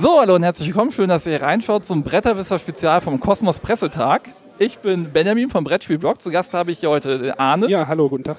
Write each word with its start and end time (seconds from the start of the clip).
So, 0.00 0.18
hallo 0.18 0.34
und 0.34 0.42
herzlich 0.42 0.68
willkommen. 0.68 0.90
Schön, 0.90 1.10
dass 1.10 1.26
ihr 1.26 1.32
hier 1.32 1.42
reinschaut 1.42 1.84
zum 1.84 2.02
Bretterwisser-Spezial 2.02 3.02
vom 3.02 3.20
Kosmos 3.20 3.60
Pressetag. 3.60 4.30
Ich 4.58 4.78
bin 4.78 5.12
Benjamin 5.12 5.50
vom 5.50 5.62
Brettspielblog. 5.62 6.22
Zu 6.22 6.30
Gast 6.30 6.54
habe 6.54 6.70
ich 6.70 6.78
hier 6.78 6.88
heute 6.88 7.38
Arne. 7.38 7.68
Ja, 7.68 7.86
hallo, 7.86 8.08
guten 8.08 8.24
Tag. 8.24 8.38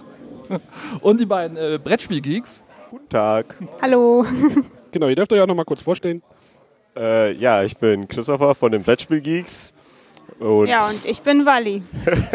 Und 1.02 1.20
die 1.20 1.28
beiden 1.28 1.58
äh, 1.58 1.78
Brettspielgeeks. 1.78 2.66
Guten 2.90 3.10
Tag. 3.10 3.56
Hallo. 3.80 4.26
Genau, 4.92 5.08
ihr 5.08 5.16
dürft 5.16 5.32
euch 5.34 5.40
auch 5.40 5.46
noch 5.46 5.54
mal 5.54 5.64
kurz 5.64 5.84
vorstellen. 5.84 6.24
Äh, 6.98 7.34
ja, 7.34 7.62
ich 7.64 7.78
bin 7.78 8.08
Christopher 8.08 8.56
von 8.56 8.72
den 8.72 8.82
Brettspielgeeks. 8.82 9.72
Und 10.40 10.66
Ja, 10.66 10.88
und 10.90 11.06
ich 11.06 11.22
bin 11.22 11.46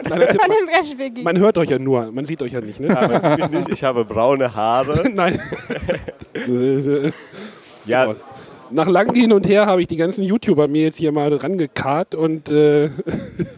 Kleiner 0.04 0.26
Tipp, 0.28 0.40
von 0.40 0.50
den 0.50 0.66
Brettspielgeeks. 0.72 1.24
man 1.24 1.36
hört 1.38 1.58
euch 1.58 1.68
ja 1.68 1.80
nur, 1.80 2.12
man 2.12 2.24
sieht 2.26 2.40
euch 2.42 2.52
ja 2.52 2.60
nicht, 2.60 2.78
ne? 2.78 2.96
Ich 3.40 3.50
nicht. 3.50 3.70
Ich 3.70 3.82
habe 3.82 4.04
braune 4.04 4.54
Haare. 4.54 5.10
Nein. 5.10 5.42
Ja, 7.86 8.04
Genau. 8.06 8.20
Nach 8.70 8.88
langem 8.88 9.14
Hin 9.14 9.32
und 9.32 9.46
Her 9.46 9.66
habe 9.66 9.82
ich 9.82 9.88
die 9.88 9.96
ganzen 9.96 10.24
YouTuber 10.24 10.68
mir 10.68 10.82
jetzt 10.82 10.96
hier 10.96 11.12
mal 11.12 11.34
rangekarrt 11.34 12.14
und 12.14 12.50
äh, 12.50 12.90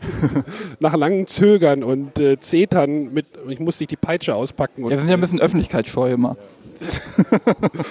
nach 0.80 0.94
langem 0.94 1.26
Zögern 1.26 1.82
und 1.82 2.18
äh, 2.18 2.38
Zetern 2.38 3.12
mit, 3.12 3.26
ich 3.48 3.60
musste 3.60 3.86
die 3.86 3.96
Peitsche 3.96 4.34
auspacken. 4.34 4.84
Ja, 4.84 4.90
wir 4.90 5.00
sind 5.00 5.08
ja 5.08 5.16
ein 5.16 5.20
bisschen 5.20 5.40
öffentlichkeitsscheu 5.40 6.12
immer. 6.12 6.36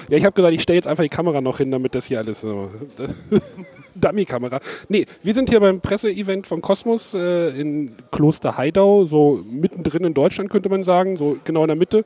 Ja, 0.10 0.18
ich 0.18 0.24
habe 0.24 0.34
gesagt, 0.34 0.54
ich 0.54 0.62
stelle 0.62 0.78
jetzt 0.78 0.88
einfach 0.88 1.04
die 1.04 1.10
Kamera 1.10 1.42
noch 1.42 1.58
hin, 1.58 1.72
damit 1.72 1.94
das 1.94 2.06
hier 2.06 2.20
alles 2.20 2.40
so. 2.40 2.70
Dummy-Kamera. 3.96 4.60
Nee, 4.90 5.06
wir 5.24 5.34
sind 5.34 5.50
hier 5.50 5.60
beim 5.60 5.82
Presseevent 5.82 6.48
von 6.48 6.62
Kosmos 6.62 7.14
äh, 7.14 7.50
in 7.60 7.94
Kloster 8.12 8.58
Heidau, 8.58 9.06
so 9.06 9.44
mittendrin 9.50 10.04
in 10.06 10.14
Deutschland 10.14 10.50
könnte 10.50 10.70
man 10.70 10.84
sagen, 10.84 11.18
so 11.18 11.38
genau 11.44 11.64
in 11.64 11.68
der 11.68 11.76
Mitte. 11.76 12.06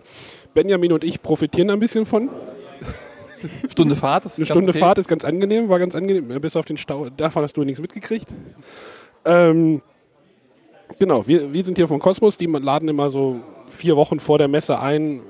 Benjamin 0.53 0.93
und 0.93 1.03
ich 1.03 1.21
profitieren 1.21 1.69
ein 1.69 1.79
bisschen 1.79 2.05
von. 2.05 2.29
Stunde 3.69 3.95
Fahrt. 3.95 4.25
Ist 4.25 4.37
Eine 4.37 4.45
ganz 4.45 4.49
Stunde 4.49 4.69
okay. 4.69 4.79
Fahrt 4.79 4.97
ist 4.97 5.07
ganz 5.07 5.25
angenehm, 5.25 5.69
war 5.69 5.79
ganz 5.79 5.95
angenehm, 5.95 6.27
bis 6.41 6.55
auf 6.55 6.65
den 6.65 6.77
Stau. 6.77 7.09
Davon 7.09 7.43
hast 7.43 7.57
du 7.57 7.63
nichts 7.63 7.81
mitgekriegt. 7.81 8.27
Ähm, 9.25 9.81
genau, 10.99 11.27
wir, 11.27 11.53
wir 11.53 11.63
sind 11.63 11.77
hier 11.77 11.87
von 11.87 11.99
Kosmos, 11.99 12.37
die 12.37 12.45
laden 12.45 12.89
immer 12.89 13.09
so 13.09 13.39
vier 13.69 13.95
Wochen 13.95 14.19
vor 14.19 14.37
der 14.37 14.47
Messe 14.47 14.79
ein, 14.79 15.21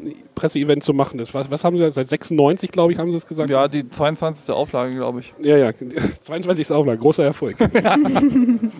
ein 0.00 0.14
Presseevent 0.34 0.84
zu 0.84 0.92
machen. 0.92 1.18
Das, 1.18 1.32
was, 1.34 1.50
was 1.50 1.64
haben 1.64 1.76
sie 1.78 1.90
seit 1.90 2.08
96, 2.08 2.70
glaube 2.70 2.92
ich, 2.92 2.98
haben 2.98 3.10
sie 3.10 3.16
es 3.16 3.26
gesagt? 3.26 3.50
Ja, 3.50 3.68
die 3.68 3.88
22. 3.88 4.54
Auflage, 4.54 4.94
glaube 4.94 5.20
ich. 5.20 5.34
Ja, 5.38 5.56
ja, 5.56 5.72
22. 6.20 6.70
Auflage, 6.72 6.98
großer 6.98 7.24
Erfolg. 7.24 7.56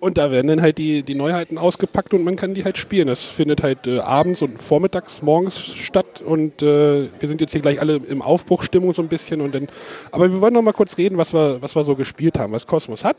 und 0.00 0.18
da 0.18 0.30
werden 0.30 0.48
dann 0.48 0.62
halt 0.62 0.78
die, 0.78 1.02
die 1.02 1.14
Neuheiten 1.14 1.58
ausgepackt 1.58 2.14
und 2.14 2.24
man 2.24 2.36
kann 2.36 2.54
die 2.54 2.64
halt 2.64 2.78
spielen. 2.78 3.08
Das 3.08 3.20
findet 3.20 3.62
halt 3.62 3.86
äh, 3.86 4.00
abends 4.00 4.42
und 4.42 4.60
vormittags, 4.60 5.22
morgens 5.22 5.58
statt 5.58 6.20
und 6.20 6.62
äh, 6.62 7.08
wir 7.18 7.28
sind 7.28 7.40
jetzt 7.40 7.52
hier 7.52 7.60
gleich 7.60 7.80
alle 7.80 7.96
im 7.96 8.22
Aufbruchstimmung 8.22 8.92
so 8.94 9.02
ein 9.02 9.08
bisschen. 9.08 9.40
Und 9.40 9.54
dann, 9.54 9.68
aber 10.10 10.30
wir 10.30 10.40
wollen 10.40 10.54
noch 10.54 10.62
mal 10.62 10.72
kurz 10.72 10.98
reden, 10.98 11.18
was 11.18 11.32
wir, 11.32 11.62
was 11.62 11.74
wir 11.74 11.84
so 11.84 11.96
gespielt 11.96 12.38
haben, 12.38 12.52
was 12.52 12.66
Kosmos 12.66 13.04
hat. 13.04 13.16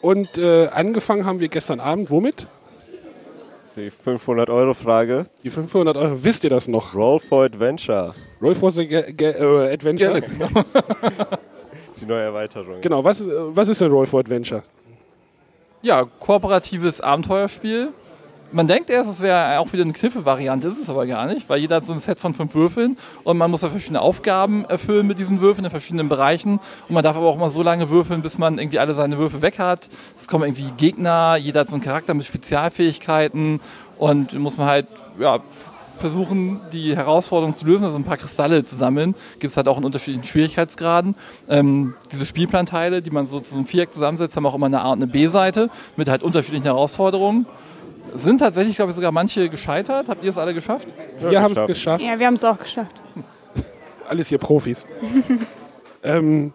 Und 0.00 0.38
äh, 0.38 0.68
angefangen 0.68 1.26
haben 1.26 1.40
wir 1.40 1.48
gestern 1.48 1.80
Abend, 1.80 2.10
womit? 2.10 2.46
die 3.78 3.90
500-Euro-Frage. 3.90 5.26
Die 5.42 5.50
500 5.50 5.96
Euro, 5.96 6.24
wisst 6.24 6.44
ihr 6.44 6.50
das 6.50 6.68
noch? 6.68 6.94
Roll 6.94 7.20
for 7.20 7.44
Adventure. 7.44 8.14
Roll 8.42 8.54
for 8.54 8.76
äh, 8.76 9.72
Adventure? 9.72 10.20
Die 12.00 12.06
neue 12.06 12.22
Erweiterung. 12.22 12.80
Genau, 12.80 13.02
was, 13.02 13.26
was 13.26 13.68
ist 13.68 13.80
denn 13.80 13.90
Roll 13.90 14.06
for 14.06 14.20
Adventure? 14.20 14.62
Ja, 15.80 16.04
kooperatives 16.04 17.00
Abenteuerspiel. 17.00 17.92
Man 18.50 18.66
denkt 18.66 18.90
erst, 18.90 19.10
es 19.10 19.20
wäre 19.20 19.60
auch 19.60 19.72
wieder 19.72 19.84
eine 19.84 19.92
Kniffe-Variante, 19.92 20.66
ist 20.66 20.80
es 20.80 20.90
aber 20.90 21.06
gar 21.06 21.26
nicht, 21.26 21.48
weil 21.48 21.60
jeder 21.60 21.76
hat 21.76 21.84
so 21.84 21.92
ein 21.92 21.98
Set 21.98 22.18
von 22.18 22.32
fünf 22.32 22.54
Würfeln 22.54 22.96
und 23.22 23.36
man 23.36 23.50
muss 23.50 23.62
ja 23.62 23.68
verschiedene 23.68 24.00
Aufgaben 24.00 24.64
erfüllen 24.64 25.06
mit 25.06 25.18
diesen 25.18 25.40
Würfeln 25.40 25.66
in 25.66 25.70
verschiedenen 25.70 26.08
Bereichen 26.08 26.58
und 26.88 26.94
man 26.94 27.04
darf 27.04 27.16
aber 27.16 27.26
auch 27.26 27.36
immer 27.36 27.50
so 27.50 27.62
lange 27.62 27.90
würfeln, 27.90 28.22
bis 28.22 28.38
man 28.38 28.58
irgendwie 28.58 28.78
alle 28.78 28.94
seine 28.94 29.18
Würfel 29.18 29.42
weg 29.42 29.58
hat. 29.58 29.90
Es 30.16 30.26
kommen 30.26 30.44
irgendwie 30.44 30.72
Gegner, 30.78 31.36
jeder 31.36 31.60
hat 31.60 31.68
so 31.68 31.76
einen 31.76 31.82
Charakter 31.82 32.14
mit 32.14 32.24
Spezialfähigkeiten 32.24 33.60
und 33.98 34.32
muss 34.38 34.56
man 34.56 34.66
halt 34.66 34.86
ja, 35.20 35.40
versuchen, 35.98 36.60
die 36.72 36.96
Herausforderung 36.96 37.56
zu 37.56 37.66
lösen, 37.66 37.84
also 37.84 37.98
ein 37.98 38.04
paar 38.04 38.16
Kristalle 38.16 38.64
zu 38.64 38.76
sammeln. 38.76 39.14
Gibt 39.34 39.50
es 39.50 39.56
halt 39.56 39.68
auch 39.68 39.78
in 39.78 39.84
unterschiedlichen 39.84 40.24
Schwierigkeitsgraden. 40.24 41.14
Ähm, 41.48 41.94
diese 42.12 42.26
Spielplanteile, 42.26 43.02
die 43.02 43.10
man 43.10 43.26
so 43.26 43.40
zu 43.40 43.56
einem 43.56 43.66
Viereck 43.66 43.92
zusammensetzt, 43.92 44.36
haben 44.36 44.46
auch 44.46 44.54
immer 44.54 44.66
eine 44.66 44.80
A- 44.80 44.92
und 44.92 45.02
eine 45.02 45.10
B-Seite 45.10 45.70
mit 45.96 46.08
halt 46.08 46.22
unterschiedlichen 46.22 46.64
Herausforderungen. 46.64 47.46
Sind 48.14 48.38
tatsächlich, 48.38 48.76
glaube 48.76 48.90
ich, 48.90 48.96
sogar 48.96 49.12
manche 49.12 49.48
gescheitert. 49.48 50.08
Habt 50.08 50.24
ihr 50.24 50.30
es 50.30 50.38
alle 50.38 50.54
geschafft? 50.54 50.88
Wir 51.20 51.42
haben 51.42 51.54
es 51.54 51.66
geschafft. 51.66 52.02
Ja, 52.02 52.18
wir 52.18 52.26
haben 52.26 52.34
es 52.34 52.44
auch 52.44 52.58
geschafft. 52.58 52.94
alles 54.08 54.28
hier 54.28 54.38
Profis. 54.38 54.86
ähm, 56.02 56.52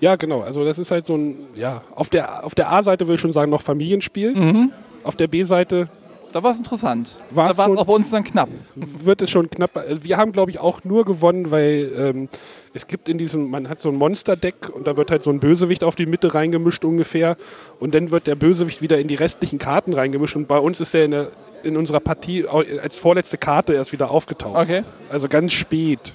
ja, 0.00 0.16
genau. 0.16 0.40
Also 0.42 0.64
das 0.64 0.78
ist 0.78 0.90
halt 0.90 1.06
so 1.06 1.16
ein, 1.16 1.46
ja, 1.54 1.82
auf 1.94 2.10
der, 2.10 2.44
auf 2.44 2.54
der 2.54 2.70
A-Seite 2.72 3.06
würde 3.06 3.16
ich 3.16 3.20
schon 3.20 3.32
sagen, 3.32 3.50
noch 3.50 3.62
Familienspiel. 3.62 4.70
Auf 5.04 5.16
der 5.16 5.26
B-Seite 5.26 5.88
Da 6.32 6.42
war 6.42 6.50
es 6.50 6.58
interessant. 6.58 7.10
War's 7.30 7.56
da 7.56 7.62
war 7.62 7.70
es 7.70 7.78
auch 7.78 7.86
bei 7.86 7.92
uns 7.92 8.10
dann 8.10 8.24
knapp. 8.24 8.48
wird 8.74 9.22
es 9.22 9.30
schon 9.30 9.50
knapp. 9.50 9.70
Wir 10.02 10.16
haben, 10.16 10.32
glaube 10.32 10.50
ich, 10.50 10.58
auch 10.58 10.82
nur 10.82 11.04
gewonnen, 11.04 11.50
weil 11.50 11.92
ähm, 11.96 12.28
es 12.72 12.86
gibt 12.86 13.08
in 13.08 13.18
diesem, 13.18 13.50
man 13.50 13.68
hat 13.68 13.80
so 13.80 13.90
ein 13.90 13.96
Monsterdeck 13.96 14.70
und 14.74 14.86
da 14.86 14.96
wird 14.96 15.10
halt 15.10 15.24
so 15.24 15.30
ein 15.30 15.40
Bösewicht 15.40 15.84
auf 15.84 15.94
die 15.94 16.06
Mitte 16.06 16.34
reingemischt 16.34 16.84
ungefähr 16.84 17.36
und 17.80 17.94
dann 17.94 18.10
wird 18.10 18.26
der 18.26 18.34
Bösewicht 18.34 18.80
wieder 18.80 18.98
in 18.98 19.08
die 19.08 19.14
restlichen 19.14 19.58
Karten 19.58 19.92
reingemischt 19.92 20.36
und 20.36 20.48
bei 20.48 20.58
uns 20.58 20.80
ist 20.80 20.94
er 20.94 21.04
in, 21.04 21.10
der, 21.10 21.28
in 21.62 21.76
unserer 21.76 22.00
Partie 22.00 22.46
als 22.46 22.98
vorletzte 22.98 23.36
Karte 23.36 23.74
erst 23.74 23.92
wieder 23.92 24.10
aufgetaucht. 24.10 24.56
Okay. 24.56 24.84
Also 25.10 25.28
ganz 25.28 25.52
spät. 25.52 26.14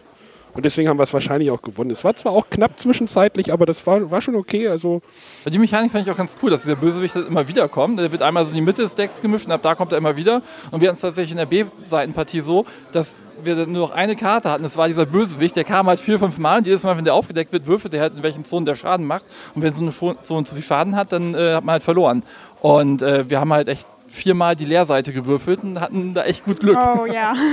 Und 0.58 0.66
deswegen 0.66 0.90
haben 0.90 0.98
wir 0.98 1.04
es 1.04 1.14
wahrscheinlich 1.14 1.52
auch 1.52 1.62
gewonnen. 1.62 1.92
Es 1.92 2.04
war 2.04 2.16
zwar 2.16 2.32
auch 2.32 2.50
knapp 2.50 2.80
zwischenzeitlich, 2.80 3.54
aber 3.54 3.68
das 3.68 3.86
war, 3.86 4.10
war 4.10 4.22
schon 4.22 4.36
okay. 4.36 4.68
Also 4.68 5.04
die 5.46 5.60
Mechanik 5.60 5.92
fand 5.92 6.08
ich 6.08 6.12
auch 6.12 6.18
ganz 6.18 6.36
cool, 6.42 6.50
dass 6.50 6.64
dieser 6.64 6.76
Bösewicht 6.76 7.14
halt 7.14 7.28
immer 7.28 7.48
wieder 7.48 7.68
kommt. 7.68 8.00
Der 8.00 8.12
wird 8.12 8.24
einmal 8.24 8.44
so 8.44 8.50
in 8.50 8.56
die 8.56 8.62
Mitte 8.62 8.82
des 8.82 8.96
Decks 8.96 9.22
gemischt 9.22 9.46
und 9.46 9.52
ab 9.52 9.62
da 9.62 9.76
kommt 9.76 9.92
er 9.92 10.00
immer 10.00 10.16
wieder. 10.16 10.42
Und 10.72 10.82
wir 10.82 10.88
hatten 10.88 10.96
es 10.96 11.02
tatsächlich 11.02 11.30
in 11.30 11.38
der 11.38 11.46
B-Seitenpartie 11.46 12.42
so, 12.42 12.66
dass 12.92 13.20
wir 13.44 13.56
nur 13.68 13.90
noch 13.90 13.92
eine 13.92 14.16
Karte 14.16 14.50
hatten. 14.50 14.64
Das 14.64 14.78
war 14.78 14.88
dieser 14.88 15.06
Bösewicht. 15.06 15.56
Der 15.56 15.64
kam 15.64 15.86
halt 15.86 16.00
vier, 16.00 16.18
fünf 16.18 16.40
Mal 16.40 16.58
und 16.58 16.66
jedes 16.66 16.84
Mal, 16.84 16.98
wenn 16.98 17.06
der 17.06 17.14
aufgedeckt 17.14 17.54
wird, 17.54 17.68
würfelt 17.68 17.94
er 17.94 18.02
halt, 18.02 18.16
in 18.16 18.24
welchen 18.24 18.44
Zonen 18.44 18.66
der 18.66 18.74
Schaden 18.74 19.06
macht. 19.06 19.26
Und 19.54 19.62
wenn 19.62 19.76
so 19.76 19.84
eine 19.84 20.24
Zone 20.24 20.44
zu 20.44 20.56
viel 20.56 20.64
Schaden 20.64 20.96
hat, 20.96 21.12
dann 21.12 21.36
äh, 21.36 21.54
hat 21.54 21.66
man 21.66 21.74
halt 21.74 21.84
verloren. 21.84 22.24
Und 22.62 23.04
äh, 23.04 23.30
wir 23.30 23.40
haben 23.40 23.54
halt 23.54 23.68
echt 23.68 23.86
viermal 24.08 24.56
die 24.56 24.66
Leerseite 24.66 25.14
gewürfelt 25.14 25.60
und 25.62 25.80
hatten 25.80 26.16
da 26.16 26.24
echt 26.24 26.46
gut 26.46 26.62
Glück. 26.62 26.80
Oh 26.80 27.06
ja. 27.06 27.36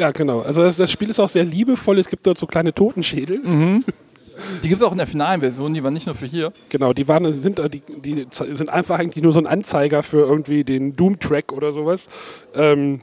ja, 0.00 0.10
genau. 0.12 0.40
Also 0.40 0.62
das, 0.62 0.78
das 0.78 0.90
Spiel 0.90 1.10
ist 1.10 1.20
auch 1.20 1.28
sehr 1.28 1.44
liebevoll. 1.44 1.98
Es 1.98 2.08
gibt 2.08 2.26
dort 2.26 2.38
so 2.38 2.46
kleine 2.46 2.72
Totenschädel. 2.72 3.42
Die 4.62 4.68
gibt 4.68 4.80
es 4.80 4.82
auch 4.86 4.92
in 4.92 4.96
der 4.96 5.06
finalen 5.06 5.42
Version, 5.42 5.74
die 5.74 5.84
war 5.84 5.90
nicht 5.90 6.06
nur 6.06 6.14
für 6.14 6.24
hier. 6.24 6.54
Genau, 6.70 6.94
die 6.94 7.06
waren, 7.08 7.30
sind, 7.30 7.58
äh, 7.58 7.68
die, 7.68 7.82
die 7.86 8.26
sind 8.30 8.70
einfach 8.70 8.98
eigentlich 8.98 9.22
nur 9.22 9.34
so 9.34 9.38
ein 9.38 9.46
Anzeiger 9.46 10.02
für 10.02 10.20
irgendwie 10.20 10.64
den 10.64 10.96
Doom-Track 10.96 11.52
oder 11.52 11.72
sowas. 11.72 12.08
Ähm, 12.54 13.02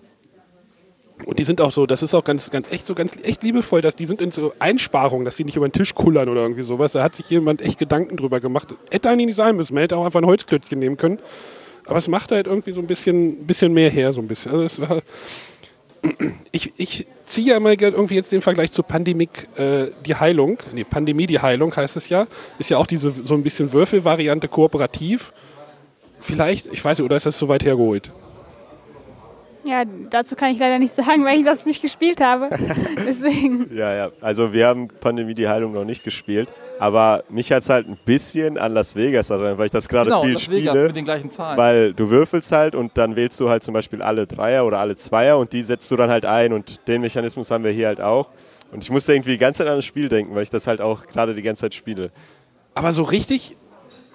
und 1.26 1.38
die 1.38 1.44
sind 1.44 1.62
auch 1.62 1.72
so, 1.72 1.86
das 1.86 2.02
ist 2.02 2.16
auch 2.16 2.24
ganz, 2.24 2.50
ganz 2.50 2.72
echt 2.72 2.88
so 2.88 2.96
ganz 2.96 3.16
echt 3.22 3.44
liebevoll, 3.44 3.82
dass 3.82 3.96
die 3.96 4.06
sind 4.06 4.20
in 4.20 4.32
so 4.32 4.52
Einsparungen, 4.58 5.26
dass 5.26 5.36
die 5.36 5.44
nicht 5.44 5.56
über 5.56 5.68
den 5.68 5.74
Tisch 5.74 5.94
kullern 5.94 6.28
oder 6.28 6.42
irgendwie 6.42 6.64
sowas. 6.64 6.94
Da 6.94 7.04
hat 7.04 7.16
sich 7.16 7.30
jemand 7.30 7.62
echt 7.62 7.78
Gedanken 7.78 8.18
drüber 8.18 8.40
gemacht. 8.40 8.74
Hätte 8.90 9.10
eigentlich 9.10 9.28
nicht 9.28 9.36
sein 9.36 9.56
müssen, 9.56 9.76
man 9.76 9.82
hätte 9.82 9.96
auch 9.96 10.06
einfach 10.06 10.22
ein 10.22 10.26
Holzklötzchen 10.26 10.80
nehmen 10.80 10.98
können. 10.98 11.20
Aber 11.86 12.00
es 12.00 12.08
macht 12.08 12.32
halt 12.32 12.48
irgendwie 12.48 12.74
so 12.74 12.82
ein 12.82 12.88
bisschen, 12.88 13.46
bisschen 13.46 13.74
mehr 13.74 13.90
her, 13.90 14.12
so 14.12 14.22
ein 14.22 14.28
bisschen. 14.28 14.52
Also 14.52 14.64
es 14.66 14.80
war, 14.82 15.02
ich, 16.52 16.74
ich 16.78 17.08
ziehe 17.26 17.54
ja 17.54 17.60
mal 17.60 17.76
irgendwie 17.80 18.16
jetzt 18.16 18.32
den 18.32 18.42
Vergleich 18.42 18.72
zu 18.72 18.84
Pandemik, 18.84 19.48
äh, 19.58 19.92
die 20.06 20.16
Heilung. 20.16 20.58
Nee, 20.74 20.84
Pandemie, 20.84 21.28
die 21.28 21.40
Heilung 21.40 21.76
heißt 21.76 21.98
es 21.98 22.10
ja. 22.10 22.28
Ist 22.60 22.70
ja 22.70 22.78
auch 22.78 22.88
diese 22.88 23.12
so 23.12 23.34
ein 23.34 23.44
bisschen 23.44 23.74
Würfelvariante 23.74 24.48
kooperativ. 24.48 25.34
Vielleicht, 26.20 26.68
ich 26.68 26.84
weiß 26.84 26.98
nicht, 26.98 27.06
oder 27.06 27.18
ist 27.18 27.26
das 27.26 27.38
so 27.38 27.48
weit 27.48 27.64
hergeholt? 27.64 28.12
Ja, 29.64 29.84
dazu 30.10 30.36
kann 30.36 30.54
ich 30.54 30.60
leider 30.60 30.80
nicht 30.80 30.94
sagen, 30.94 31.26
weil 31.26 31.40
ich 31.40 31.46
das 31.46 31.66
nicht 31.66 31.82
gespielt 31.82 32.22
habe. 32.22 32.50
Deswegen. 33.08 33.70
Ja, 33.76 33.94
ja. 33.94 34.12
Also 34.22 34.54
wir 34.54 34.66
haben 34.68 34.88
Pandemie 34.88 35.36
die 35.36 35.48
Heilung 35.48 35.74
noch 35.74 35.84
nicht 35.84 36.04
gespielt. 36.04 36.48
Aber 36.80 37.24
mich 37.30 37.52
hat 37.52 37.64
es 37.64 37.70
halt 37.70 37.88
ein 37.88 37.98
bisschen 38.06 38.58
an 38.58 38.74
Las 38.74 38.96
Vegas 38.96 39.30
erinnert, 39.30 39.58
weil 39.58 39.66
ich 39.66 39.72
das 39.72 39.88
gerade 39.90 40.10
Genau, 40.10 40.24
viel 40.24 40.34
Las 40.34 40.50
Vegas 40.50 40.70
spiele. 40.70 40.88
mit 40.88 40.96
den 40.96 41.06
gleichen 41.06 41.30
Zahlen. 41.30 41.58
Weil 41.58 41.94
du 41.94 42.10
würfelst 42.10 42.52
halt 42.52 42.76
und 42.76 42.98
dann 42.98 43.16
wählst 43.16 43.40
du 43.40 43.50
halt 43.50 43.64
zum 43.64 43.74
Beispiel 43.74 44.02
alle 44.02 44.28
Dreier 44.28 44.66
oder 44.66 44.80
alle 44.80 44.96
Zweier 44.96 45.38
und 45.40 45.54
die 45.54 45.64
setzt 45.64 45.90
du 45.92 45.96
dann 45.96 46.10
halt 46.10 46.26
ein 46.26 46.54
und 46.54 46.80
den 46.88 47.02
Mechanismus 47.02 47.50
haben 47.52 47.64
wir 47.64 47.72
hier 47.72 47.88
halt 47.88 48.02
auch. 48.02 48.28
Und 48.72 48.84
ich 48.84 48.90
musste 48.92 49.14
irgendwie 49.14 49.32
die 49.32 49.38
ganze 49.38 49.60
Zeit 49.60 49.68
an 49.68 49.78
das 49.78 49.86
Spiel 49.86 50.10
denken, 50.10 50.36
weil 50.36 50.44
ich 50.44 50.50
das 50.50 50.68
halt 50.68 50.82
auch 50.82 51.08
gerade 51.08 51.34
die 51.34 51.42
ganze 51.42 51.62
Zeit 51.62 51.74
spiele. 51.74 52.12
Aber 52.76 52.94
so 52.94 53.04
richtig 53.04 53.56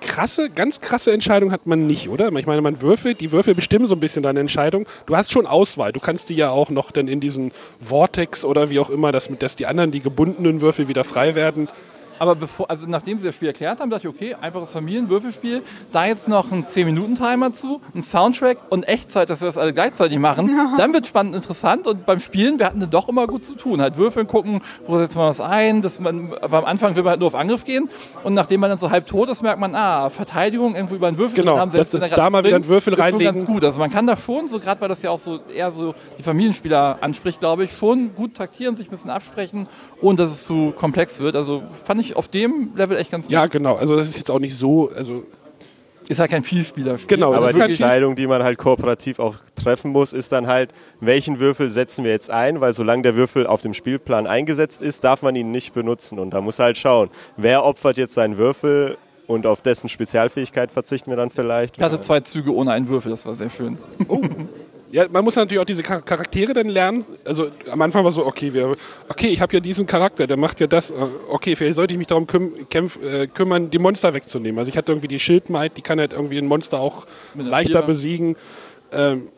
krasse, 0.01 0.51
ganz 0.51 0.81
krasse 0.81 1.13
Entscheidung 1.13 1.53
hat 1.53 1.67
man 1.67 1.87
nicht, 1.87 2.09
oder? 2.09 2.31
Ich 2.33 2.47
meine, 2.47 2.61
man 2.61 2.81
würfelt, 2.83 3.21
die 3.21 3.33
Würfel 3.33 3.55
bestimmen 3.55 3.87
so 3.87 3.95
ein 3.95 4.01
bisschen 4.01 4.23
deine 4.23 4.41
Entscheidung. 4.41 4.87
Du 5.07 5.17
hast 5.17 5.33
schon 5.33 5.47
Auswahl. 5.47 5.93
Du 5.93 6.01
kannst 6.01 6.29
die 6.29 6.35
ja 6.37 6.51
auch 6.51 6.71
noch 6.71 6.91
dann 6.91 7.09
in 7.09 7.21
diesen 7.21 7.53
Vortex 7.81 8.45
oder 8.45 8.69
wie 8.71 8.79
auch 8.79 8.91
immer, 8.91 9.11
dass, 9.13 9.29
dass 9.39 9.57
die 9.57 9.67
anderen, 9.67 9.91
die 9.91 10.01
gebundenen 10.01 10.61
Würfel 10.61 10.89
wieder 10.89 11.05
frei 11.05 11.35
werden. 11.35 11.69
Aber 12.23 12.37
bevor, 12.37 12.71
also 12.71 12.87
nachdem 12.89 13.19
sie 13.19 13.27
das 13.27 13.35
Spiel 13.35 13.49
erklärt 13.49 13.81
haben, 13.81 13.91
dachte 13.91 14.07
ich, 14.07 14.15
okay, 14.15 14.37
einfaches 14.41 14.73
Familienwürfelspiel, 14.75 15.63
da 15.91 16.07
jetzt 16.07 16.29
noch 16.29 16.53
ein 16.53 16.67
10-Minuten-Timer 16.67 17.53
zu, 17.53 17.81
ein 17.97 18.01
Soundtrack 18.01 18.59
und 18.71 18.87
Echtzeit, 18.87 19.29
dass 19.29 19.41
wir 19.41 19.47
das 19.47 19.59
alle 19.59 19.73
gleichzeitig 19.73 20.21
machen, 20.21 20.57
dann 20.79 20.95
wird 20.95 21.09
spannend 21.09 21.35
interessant 21.35 21.89
und 21.89 22.07
beim 22.07 22.21
Spielen, 22.21 22.61
wir 22.61 22.67
hatten 22.67 22.79
dann 22.79 22.91
doch 22.91 23.09
immer 23.09 23.27
gut 23.27 23.45
zu 23.45 23.57
tun. 23.57 23.83
Halt 23.83 23.97
würfeln, 23.97 24.29
gucken, 24.29 24.61
wo 24.87 24.99
setzt 24.99 25.17
man 25.17 25.27
was 25.27 25.41
ein, 25.41 25.83
dass 25.83 25.99
man, 25.99 26.33
aber 26.41 26.59
am 26.59 26.65
Anfang 26.65 26.95
will 26.95 27.03
man 27.03 27.11
halt 27.11 27.19
nur 27.19 27.27
auf 27.27 27.35
Angriff 27.35 27.65
gehen 27.65 27.91
und 28.23 28.35
nachdem 28.35 28.61
man 28.61 28.71
dann 28.71 28.79
so 28.79 28.93
halb 28.93 29.09
tot 29.09 29.29
ist, 29.29 29.43
merkt 29.43 29.59
man, 29.59 29.75
ah, 29.75 30.09
Verteidigung 30.09 30.77
irgendwo 30.77 30.95
über 30.95 31.09
einen 31.09 31.19
Würfel 31.19 31.43
Genau, 31.43 31.59
haben, 31.59 31.73
selbst 31.73 31.93
wenn 31.93 32.03
da 32.03 32.07
gerade 32.07 32.31
mal 32.31 32.45
wieder 32.45 32.55
einen 32.55 32.69
Würfel 32.69 32.93
ist 32.93 32.99
schon 33.01 33.05
reinlegen. 33.05 33.35
ganz 33.35 33.45
gut. 33.45 33.65
Also 33.65 33.81
man 33.81 33.91
kann 33.91 34.07
da 34.07 34.17
schon, 34.17 34.47
so 34.47 34.61
gerade 34.61 34.81
weil 34.81 34.89
das 34.89 35.03
ja 35.03 35.11
auch 35.11 35.19
so 35.19 35.41
eher 35.53 35.73
so 35.73 35.93
die 36.19 36.23
Familienspieler 36.23 36.99
anspricht, 37.01 37.41
glaube 37.41 37.65
ich, 37.65 37.73
schon 37.73 38.15
gut 38.15 38.35
taktieren, 38.35 38.77
sich 38.77 38.87
ein 38.87 38.91
bisschen 38.91 39.11
absprechen, 39.11 39.67
ohne 40.03 40.17
dass 40.17 40.31
es 40.33 40.45
zu 40.45 40.73
komplex 40.77 41.21
wird. 41.21 41.37
Also 41.37 41.63
fand 41.85 42.01
ich 42.01 42.17
auf 42.17 42.29
dem 42.29 42.71
Level 42.75 42.97
echt 42.99 43.11
ganz 43.11 43.29
Ja, 43.29 43.47
genau. 43.47 43.77
Also 43.77 43.97
das 43.97 44.09
ist 44.09 44.19
jetzt 44.19 44.31
auch 44.31 44.41
nicht 44.41 44.57
so, 44.57 44.91
also 44.95 45.25
Ist 46.09 46.19
halt 46.19 46.31
kein 46.31 46.43
Vielspielerspiel. 46.43 47.17
Genau, 47.17 47.33
Aber 47.33 47.53
die 47.53 47.61
Entscheidung, 47.61 48.17
die 48.17 48.27
man 48.27 48.43
halt 48.43 48.59
kooperativ 48.59 49.19
auch 49.21 49.37
treffen 49.55 49.93
muss, 49.93 50.13
ist 50.13 50.33
dann 50.33 50.49
halt, 50.49 50.71
welchen 51.01 51.39
Würfel 51.39 51.71
setzen 51.71 52.05
wir 52.05 52.11
jetzt 52.11 52.29
ein, 52.31 52.61
weil 52.61 52.75
solange 52.75 53.03
der 53.03 53.15
Würfel 53.15 53.47
auf 53.47 53.63
dem 53.63 53.73
Spielplan 53.73 54.27
eingesetzt 54.27 54.83
ist, 54.83 55.05
darf 55.05 55.23
man 55.23 55.37
ihn 55.37 55.53
nicht 55.53 55.73
benutzen. 55.73 56.19
Und 56.19 56.31
da 56.31 56.41
muss 56.41 56.59
halt 56.59 56.77
schauen, 56.77 57.09
wer 57.37 57.65
opfert 57.65 57.97
jetzt 57.97 58.15
seinen 58.15 58.37
Würfel 58.37 58.99
und 59.29 59.47
auf 59.47 59.61
dessen 59.61 59.89
Spezialfähigkeit 59.89 60.73
verzichten 60.73 61.11
wir 61.11 61.17
dann 61.17 61.31
vielleicht. 61.31 61.79
Ich 61.79 61.83
hatte 61.83 62.01
zwei 62.01 62.21
Züge 62.21 62.53
ohne 62.53 62.73
einen 62.73 62.89
Würfel, 62.89 63.11
das 63.11 63.25
war 63.25 63.35
sehr 63.35 63.51
schön. 63.51 63.79
Ja, 64.93 65.07
man 65.11 65.25
muss 65.25 65.37
natürlich 65.37 65.59
auch 65.61 65.65
diese 65.65 65.83
Char- 65.83 66.03
Charaktere 66.03 66.53
dann 66.53 66.69
lernen. 66.69 67.07
Also 67.25 67.49
am 67.71 67.81
Anfang 67.81 68.05
war 68.05 68.13
so, 68.13 68.27
okay, 68.27 68.53
wir, 68.53 68.77
okay, 69.09 69.29
ich 69.29 69.41
habe 69.41 69.55
ja 69.55 69.61
diesen 69.61 69.87
Charakter, 69.87 70.27
der 70.27 70.37
macht 70.37 70.61
ja 70.61 70.67
das. 70.67 70.91
Äh, 70.91 70.95
Okay, 71.31 71.57
vielleicht 71.57 71.77
sollte 71.77 71.95
ich 71.95 71.99
mich 71.99 72.09
darum 72.09 72.27
küm 72.27 72.69
kämpf, 72.69 73.03
äh, 73.03 73.27
kümmern, 73.27 73.71
die 73.71 73.79
Monster 73.79 74.13
wegzunehmen. 74.13 74.59
Also 74.59 74.69
ich 74.69 74.77
hatte 74.77 74.93
irgendwie 74.93 75.09
die 75.09 75.19
Schildmaid, 75.19 75.77
die 75.79 75.83
kann 75.83 75.99
halt 75.99 76.13
irgendwie 76.13 76.37
ein 76.39 76.47
Monster 76.47 76.79
auch 76.79 77.07
leichter 77.35 77.79
Vierer. 77.79 77.87
besiegen. 77.87 78.37
Ähm, 78.93 79.29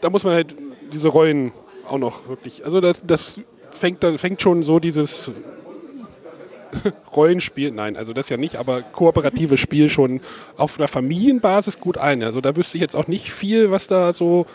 da 0.00 0.10
muss 0.10 0.22
man 0.22 0.34
halt 0.34 0.54
diese 0.92 1.08
Rollen 1.08 1.50
auch 1.88 1.98
noch 1.98 2.28
wirklich. 2.28 2.64
Also 2.64 2.80
das, 2.80 3.02
das 3.04 3.40
fängt, 3.70 4.04
da 4.04 4.16
fängt 4.16 4.40
schon 4.40 4.62
so 4.62 4.78
dieses 4.78 5.30
Rollenspiel, 7.16 7.70
nein, 7.70 7.96
also 7.96 8.12
das 8.12 8.28
ja 8.28 8.36
nicht, 8.36 8.56
aber 8.56 8.82
kooperatives 8.82 9.60
Spiel 9.60 9.88
schon 9.90 10.20
auf 10.56 10.78
einer 10.78 10.88
Familienbasis 10.88 11.80
gut 11.80 11.98
ein. 11.98 12.22
Also 12.22 12.40
da 12.40 12.56
wüsste 12.56 12.78
ich 12.78 12.82
jetzt 12.82 12.96
auch 12.96 13.06
nicht 13.08 13.32
viel, 13.32 13.70
was 13.70 13.86
da 13.86 14.12
so 14.12 14.46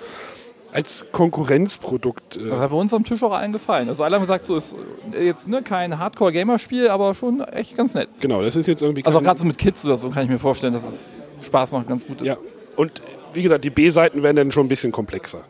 als 0.72 1.06
Konkurrenzprodukt. 1.12 2.36
Das 2.36 2.58
Äh, 2.58 2.62
hat 2.62 2.72
bei 2.72 2.76
uns 2.76 2.94
am 2.94 3.04
Tisch 3.06 3.22
auch 3.24 3.34
allen 3.34 3.52
gefallen. 3.52 3.88
Also 3.90 4.04
alle 4.04 4.16
haben 4.16 4.24
gesagt, 4.24 4.48
so 4.48 4.56
ist 4.56 4.76
jetzt 5.20 5.48
ne, 5.48 5.62
kein 5.62 6.00
Hardcore-Gamer-Spiel, 6.00 6.90
aber 6.90 7.14
schon 7.14 7.42
echt 7.42 7.78
ganz 7.78 7.94
nett. 7.94 8.10
genau, 8.20 8.42
das 8.42 8.56
ist 8.56 8.68
jetzt 8.68 8.82
irgendwie. 8.82 9.06
Also 9.06 9.22
gerade 9.22 9.38
so 9.38 9.46
mit 9.46 9.58
Kids 9.58 9.86
oder 9.86 9.98
so 9.98 10.10
kann 10.10 10.24
ich 10.24 10.30
mir 10.30 10.40
vorstellen, 10.40 10.74
dass 10.74 10.84
es 10.88 11.20
Spaß 11.42 11.72
macht, 11.74 11.88
ganz 11.88 12.08
gut 12.08 12.22
ist. 12.22 12.28
ja. 12.28 12.38
Und 12.76 13.02
wie 13.34 13.44
gesagt, 13.44 13.64
die 13.64 13.70
B-Seiten 13.70 14.24
werden 14.24 14.36
dann 14.36 14.52
schon 14.52 14.66
ein 14.66 14.70
bisschen 14.70 14.92
komplexer. 14.92 15.44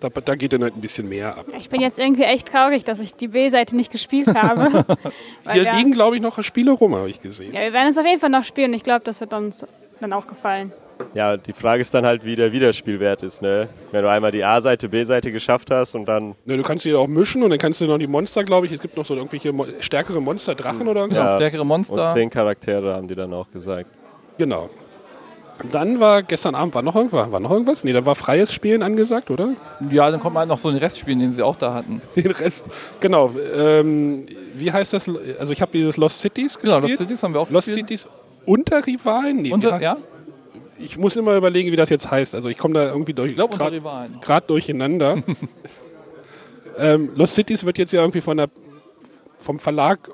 Da, 0.00 0.08
da 0.08 0.34
geht 0.34 0.52
dann 0.52 0.62
halt 0.62 0.76
ein 0.76 0.80
bisschen 0.80 1.08
mehr 1.08 1.36
ab. 1.36 1.46
Ich 1.58 1.70
bin 1.70 1.80
jetzt 1.80 1.98
irgendwie 1.98 2.24
echt 2.24 2.48
traurig, 2.48 2.84
dass 2.84 3.00
ich 3.00 3.14
die 3.14 3.28
B-Seite 3.28 3.76
nicht 3.76 3.90
gespielt 3.90 4.28
habe. 4.34 4.84
Hier 5.50 5.64
wir, 5.64 5.72
liegen, 5.74 5.92
glaube 5.92 6.16
ich, 6.16 6.22
noch 6.22 6.42
Spiele 6.42 6.72
rum, 6.72 6.94
habe 6.94 7.08
ich 7.08 7.20
gesehen. 7.20 7.54
ja, 7.54 7.60
wir 7.60 7.72
werden 7.72 7.88
es 7.88 7.98
auf 7.98 8.06
jeden 8.06 8.20
Fall 8.20 8.30
noch 8.30 8.44
spielen. 8.44 8.72
Ich 8.74 8.82
glaube, 8.82 9.02
das 9.04 9.20
wird 9.20 9.32
uns 9.32 9.64
dann 10.00 10.12
auch 10.12 10.26
gefallen. 10.26 10.72
Ja, 11.14 11.36
die 11.36 11.52
Frage 11.52 11.82
ist 11.82 11.92
dann 11.92 12.06
halt, 12.06 12.24
wie 12.24 12.36
der 12.36 12.52
Wiederspielwert 12.52 13.22
ist. 13.22 13.42
Ne? 13.42 13.68
Wenn 13.92 14.02
du 14.02 14.10
einmal 14.10 14.32
die 14.32 14.42
A-Seite, 14.44 14.88
B-Seite 14.88 15.30
geschafft 15.30 15.70
hast 15.70 15.94
und 15.94 16.06
dann 16.06 16.34
Ne, 16.44 16.56
du 16.56 16.62
kannst 16.62 16.84
die 16.84 16.94
auch 16.94 17.06
mischen 17.06 17.42
und 17.42 17.50
dann 17.50 17.58
kannst 17.58 17.80
du 17.80 17.86
noch 17.86 17.98
die 17.98 18.06
Monster, 18.06 18.44
glaube 18.44 18.66
ich, 18.66 18.72
es 18.72 18.80
gibt 18.80 18.96
noch 18.96 19.04
so 19.04 19.14
irgendwelche 19.14 19.52
Mo 19.52 19.66
stärkere 19.80 20.20
Monster, 20.20 20.54
Drachen 20.54 20.88
oder 20.88 21.02
irgendwas. 21.02 21.32
Ja. 21.32 21.36
Stärkere 21.36 21.62
und 21.62 21.68
Monster. 21.68 22.14
zehn 22.14 22.30
Charaktere 22.30 22.94
haben 22.94 23.08
die 23.08 23.14
dann 23.14 23.32
auch 23.34 23.50
gesagt. 23.50 23.90
Genau. 24.38 24.70
Dann 25.72 26.00
war 26.00 26.22
gestern 26.22 26.54
Abend 26.54 26.74
war 26.74 26.82
noch 26.82 26.94
irgendwas, 26.96 27.30
war 27.32 27.40
noch 27.40 27.50
irgendwas? 27.50 27.82
Nee, 27.82 27.92
da 27.92 28.04
war 28.04 28.14
freies 28.14 28.52
Spielen 28.52 28.82
angesagt, 28.82 29.30
oder? 29.30 29.54
Ja, 29.90 30.10
dann 30.10 30.20
kommt 30.20 30.34
man 30.34 30.40
halt 30.42 30.48
noch 30.50 30.58
so 30.58 30.70
den 30.70 30.78
Rest 30.78 30.98
spielen, 30.98 31.18
den 31.18 31.30
sie 31.30 31.42
auch 31.42 31.56
da 31.56 31.72
hatten. 31.72 32.02
Den 32.16 32.30
Rest, 32.30 32.66
genau. 33.00 33.30
Ähm, 33.54 34.26
wie 34.54 34.70
heißt 34.70 34.92
das? 34.92 35.10
Also 35.38 35.52
ich 35.52 35.62
habe 35.62 35.72
dieses 35.72 35.96
Lost 35.96 36.20
Cities 36.20 36.58
Genau, 36.58 36.74
gespielt. 36.80 36.90
Lost 36.90 37.08
Cities 37.08 37.22
haben 37.22 37.34
wir 37.34 37.40
auch 37.40 37.50
Lost 37.50 37.66
gespielt. 37.68 37.88
Cities 37.88 38.08
unter 38.44 38.86
Rivalen? 38.86 39.38
Nee, 39.42 39.52
Unter, 39.52 39.80
ja, 39.80 39.96
Ich 40.78 40.98
muss 40.98 41.16
immer 41.16 41.36
überlegen, 41.36 41.72
wie 41.72 41.76
das 41.76 41.88
jetzt 41.88 42.10
heißt. 42.10 42.34
Also 42.34 42.48
ich 42.48 42.58
komme 42.58 42.74
da 42.74 42.88
irgendwie 42.90 43.14
durch. 43.14 43.30
ich 43.30 43.36
glaube 43.36 43.54
unter 43.54 43.72
Rivalen. 43.72 44.18
gerade 44.20 44.46
durcheinander. 44.46 45.22
ähm, 46.78 47.10
Lost 47.14 47.34
Cities 47.34 47.64
wird 47.64 47.78
jetzt 47.78 47.92
ja 47.92 48.00
irgendwie 48.00 48.20
von 48.20 48.36
der, 48.36 48.48
vom 49.38 49.58
Verlag 49.58 50.10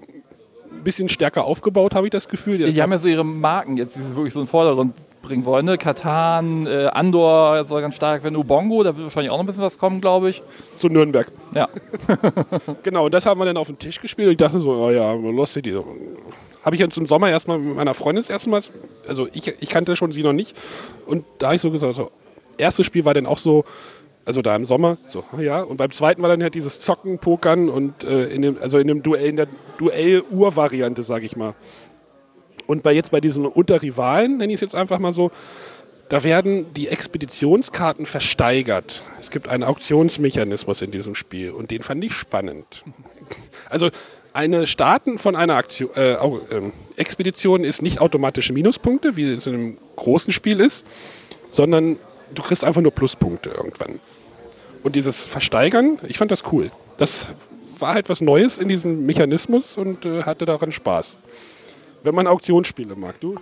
ein 0.72 0.84
bisschen 0.84 1.08
stärker 1.08 1.44
aufgebaut, 1.44 1.94
habe 1.94 2.06
ich 2.06 2.10
das 2.12 2.28
Gefühl. 2.28 2.58
Die 2.58 2.82
haben 2.82 2.92
ja 2.92 2.98
so 2.98 3.08
ihre 3.08 3.24
Marken 3.24 3.76
jetzt, 3.76 3.96
die 3.96 4.02
sie 4.02 4.14
wirklich 4.16 4.32
so 4.32 4.40
den 4.40 4.46
Vordergrund 4.46 4.94
bringen 5.22 5.44
wollen. 5.44 5.64
Ne? 5.64 5.78
Katan, 5.78 6.66
äh, 6.66 6.86
Andor 6.92 7.64
soll 7.64 7.80
ganz 7.80 7.94
stark 7.94 8.24
werden, 8.24 8.36
Ubongo, 8.36 8.82
da 8.82 8.96
wird 8.96 9.04
wahrscheinlich 9.04 9.30
auch 9.30 9.36
noch 9.36 9.44
ein 9.44 9.46
bisschen 9.46 9.62
was 9.62 9.78
kommen, 9.78 10.00
glaube 10.00 10.30
ich. 10.30 10.42
zu 10.76 10.88
Nürnberg. 10.88 11.30
Ja, 11.54 11.69
Genau, 12.82 13.06
und 13.06 13.14
das 13.14 13.26
haben 13.26 13.40
wir 13.40 13.44
dann 13.44 13.56
auf 13.56 13.69
den 13.69 13.78
Tisch 13.78 14.00
gespielt. 14.00 14.30
Ich 14.30 14.36
dachte 14.36 14.60
so, 14.60 14.72
oh 14.72 14.90
ja, 14.90 15.12
Lost 15.14 15.54
City. 15.54 15.76
Habe 16.64 16.76
ich 16.76 16.80
jetzt 16.80 16.96
im 16.98 17.06
Sommer 17.06 17.30
erstmal 17.30 17.58
mit 17.58 17.76
meiner 17.76 17.94
Freundin 17.94 18.22
das 18.22 18.30
erste 18.30 18.50
Mal, 18.50 18.60
also 19.08 19.28
ich, 19.32 19.48
ich 19.60 19.69
kannte 19.69 19.96
schon 19.96 20.12
sie 20.12 20.22
noch 20.22 20.32
nicht. 20.32 20.56
Und 21.06 21.24
da 21.38 21.46
habe 21.46 21.56
ich 21.56 21.62
so 21.62 21.70
gesagt, 21.70 21.96
so, 21.96 22.10
erstes 22.58 22.86
Spiel 22.86 23.04
war 23.04 23.14
dann 23.14 23.26
auch 23.26 23.38
so, 23.38 23.64
also 24.24 24.42
da 24.42 24.54
im 24.54 24.66
Sommer, 24.66 24.98
so, 25.08 25.24
ah 25.36 25.40
ja. 25.40 25.62
Und 25.62 25.76
beim 25.76 25.90
zweiten 25.90 26.22
war 26.22 26.28
dann 26.28 26.42
halt 26.42 26.54
dieses 26.54 26.80
Zocken, 26.80 27.19
Pokern 27.19 27.69
und 27.69 28.04
äh, 28.04 28.26
in 28.26 28.42
dem, 28.42 28.58
also 28.60 28.78
in 28.78 28.86
dem 28.86 29.02
Duell, 29.02 29.26
in 29.26 29.36
der 29.36 29.48
Duell-Ur-Variante, 29.78 31.02
sage 31.02 31.26
ich 31.26 31.36
mal. 31.36 31.54
Und 32.66 32.82
bei 32.82 32.92
jetzt 32.92 33.10
bei 33.10 33.20
diesen 33.20 33.46
Unterrivalen, 33.46 34.38
nenne 34.38 34.52
ich 34.52 34.56
es 34.56 34.60
jetzt 34.60 34.74
einfach 34.74 34.98
mal 34.98 35.12
so, 35.12 35.30
da 36.08 36.24
werden 36.24 36.74
die 36.74 36.88
Expeditionskarten 36.88 38.04
versteigert. 38.04 39.02
Es 39.18 39.30
gibt 39.30 39.48
einen 39.48 39.64
Auktionsmechanismus 39.64 40.82
in 40.82 40.90
diesem 40.90 41.14
Spiel 41.14 41.50
und 41.52 41.70
den 41.70 41.82
fand 41.82 42.04
ich 42.04 42.12
spannend. 42.12 42.84
Also 43.70 43.88
eine 44.34 44.66
Starten 44.66 45.18
von 45.18 45.36
einer 45.36 45.54
Aktion, 45.54 45.90
äh, 45.94 46.14
ähm, 46.50 46.72
Expedition 46.96 47.64
ist 47.64 47.82
nicht 47.82 48.00
automatisch 48.00 48.50
Minuspunkte, 48.52 49.16
wie 49.16 49.24
es 49.24 49.46
in 49.46 49.54
einem 49.54 49.78
großen 49.96 50.32
Spiel 50.32 50.60
ist, 50.60 50.84
sondern 51.50 51.98
du 52.34 52.42
kriegst 52.42 52.64
einfach 52.64 52.82
nur 52.82 52.92
Pluspunkte 52.92 53.50
irgendwann. 53.50 54.00
Und 54.82 54.96
dieses 54.96 55.24
Versteigern, 55.24 55.98
ich 56.08 56.18
fand 56.18 56.30
das 56.30 56.44
cool. 56.52 56.70
Das 56.96 57.34
war 57.78 57.94
halt 57.94 58.08
was 58.08 58.20
Neues 58.20 58.58
in 58.58 58.68
diesem 58.68 59.06
Mechanismus 59.06 59.76
und 59.76 60.04
äh, 60.04 60.24
hatte 60.24 60.44
daran 60.44 60.72
Spaß. 60.72 61.18
Wenn 62.02 62.14
man 62.14 62.26
Auktionsspiele 62.26 62.96
mag. 62.96 63.20
Du 63.20 63.37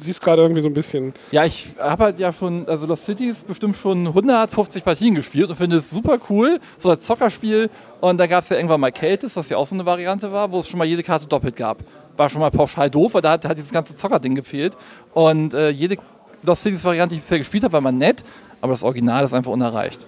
siehst 0.00 0.20
gerade 0.20 0.42
irgendwie 0.42 0.62
so 0.62 0.68
ein 0.68 0.74
bisschen. 0.74 1.14
Ja, 1.30 1.44
ich 1.44 1.68
habe 1.78 2.04
halt 2.04 2.18
ja 2.18 2.32
schon, 2.32 2.66
also 2.68 2.86
Lost 2.86 3.04
Cities 3.04 3.44
bestimmt 3.44 3.76
schon 3.76 4.06
150 4.08 4.84
Partien 4.84 5.14
gespielt 5.14 5.50
und 5.50 5.56
finde 5.56 5.76
es 5.76 5.90
super 5.90 6.18
cool, 6.28 6.58
so 6.78 6.90
als 6.90 7.04
Zockerspiel. 7.06 7.70
Und 8.00 8.18
da 8.18 8.26
gab 8.26 8.42
es 8.42 8.48
ja 8.48 8.56
irgendwann 8.56 8.80
mal 8.80 8.90
Keltis, 8.90 9.34
das 9.34 9.48
ja 9.48 9.56
auch 9.56 9.66
so 9.66 9.74
eine 9.74 9.86
Variante 9.86 10.32
war, 10.32 10.50
wo 10.50 10.58
es 10.58 10.68
schon 10.68 10.78
mal 10.78 10.84
jede 10.84 11.02
Karte 11.02 11.26
doppelt 11.26 11.56
gab. 11.56 11.78
War 12.16 12.28
schon 12.28 12.40
mal 12.40 12.50
pauschal 12.50 12.90
doof, 12.90 13.14
weil 13.14 13.22
da 13.22 13.32
hat, 13.32 13.44
hat 13.44 13.56
dieses 13.56 13.72
ganze 13.72 13.94
Zockerding 13.94 14.34
gefehlt. 14.34 14.76
Und 15.12 15.54
äh, 15.54 15.70
jede 15.70 15.96
Lost 16.42 16.62
Cities 16.62 16.84
Variante, 16.84 17.14
die 17.14 17.18
ich 17.18 17.22
bisher 17.22 17.38
gespielt 17.38 17.64
habe, 17.64 17.74
war 17.74 17.80
mal 17.80 17.92
nett, 17.92 18.24
aber 18.60 18.72
das 18.72 18.82
Original 18.82 19.24
ist 19.24 19.34
einfach 19.34 19.52
unerreicht. 19.52 20.06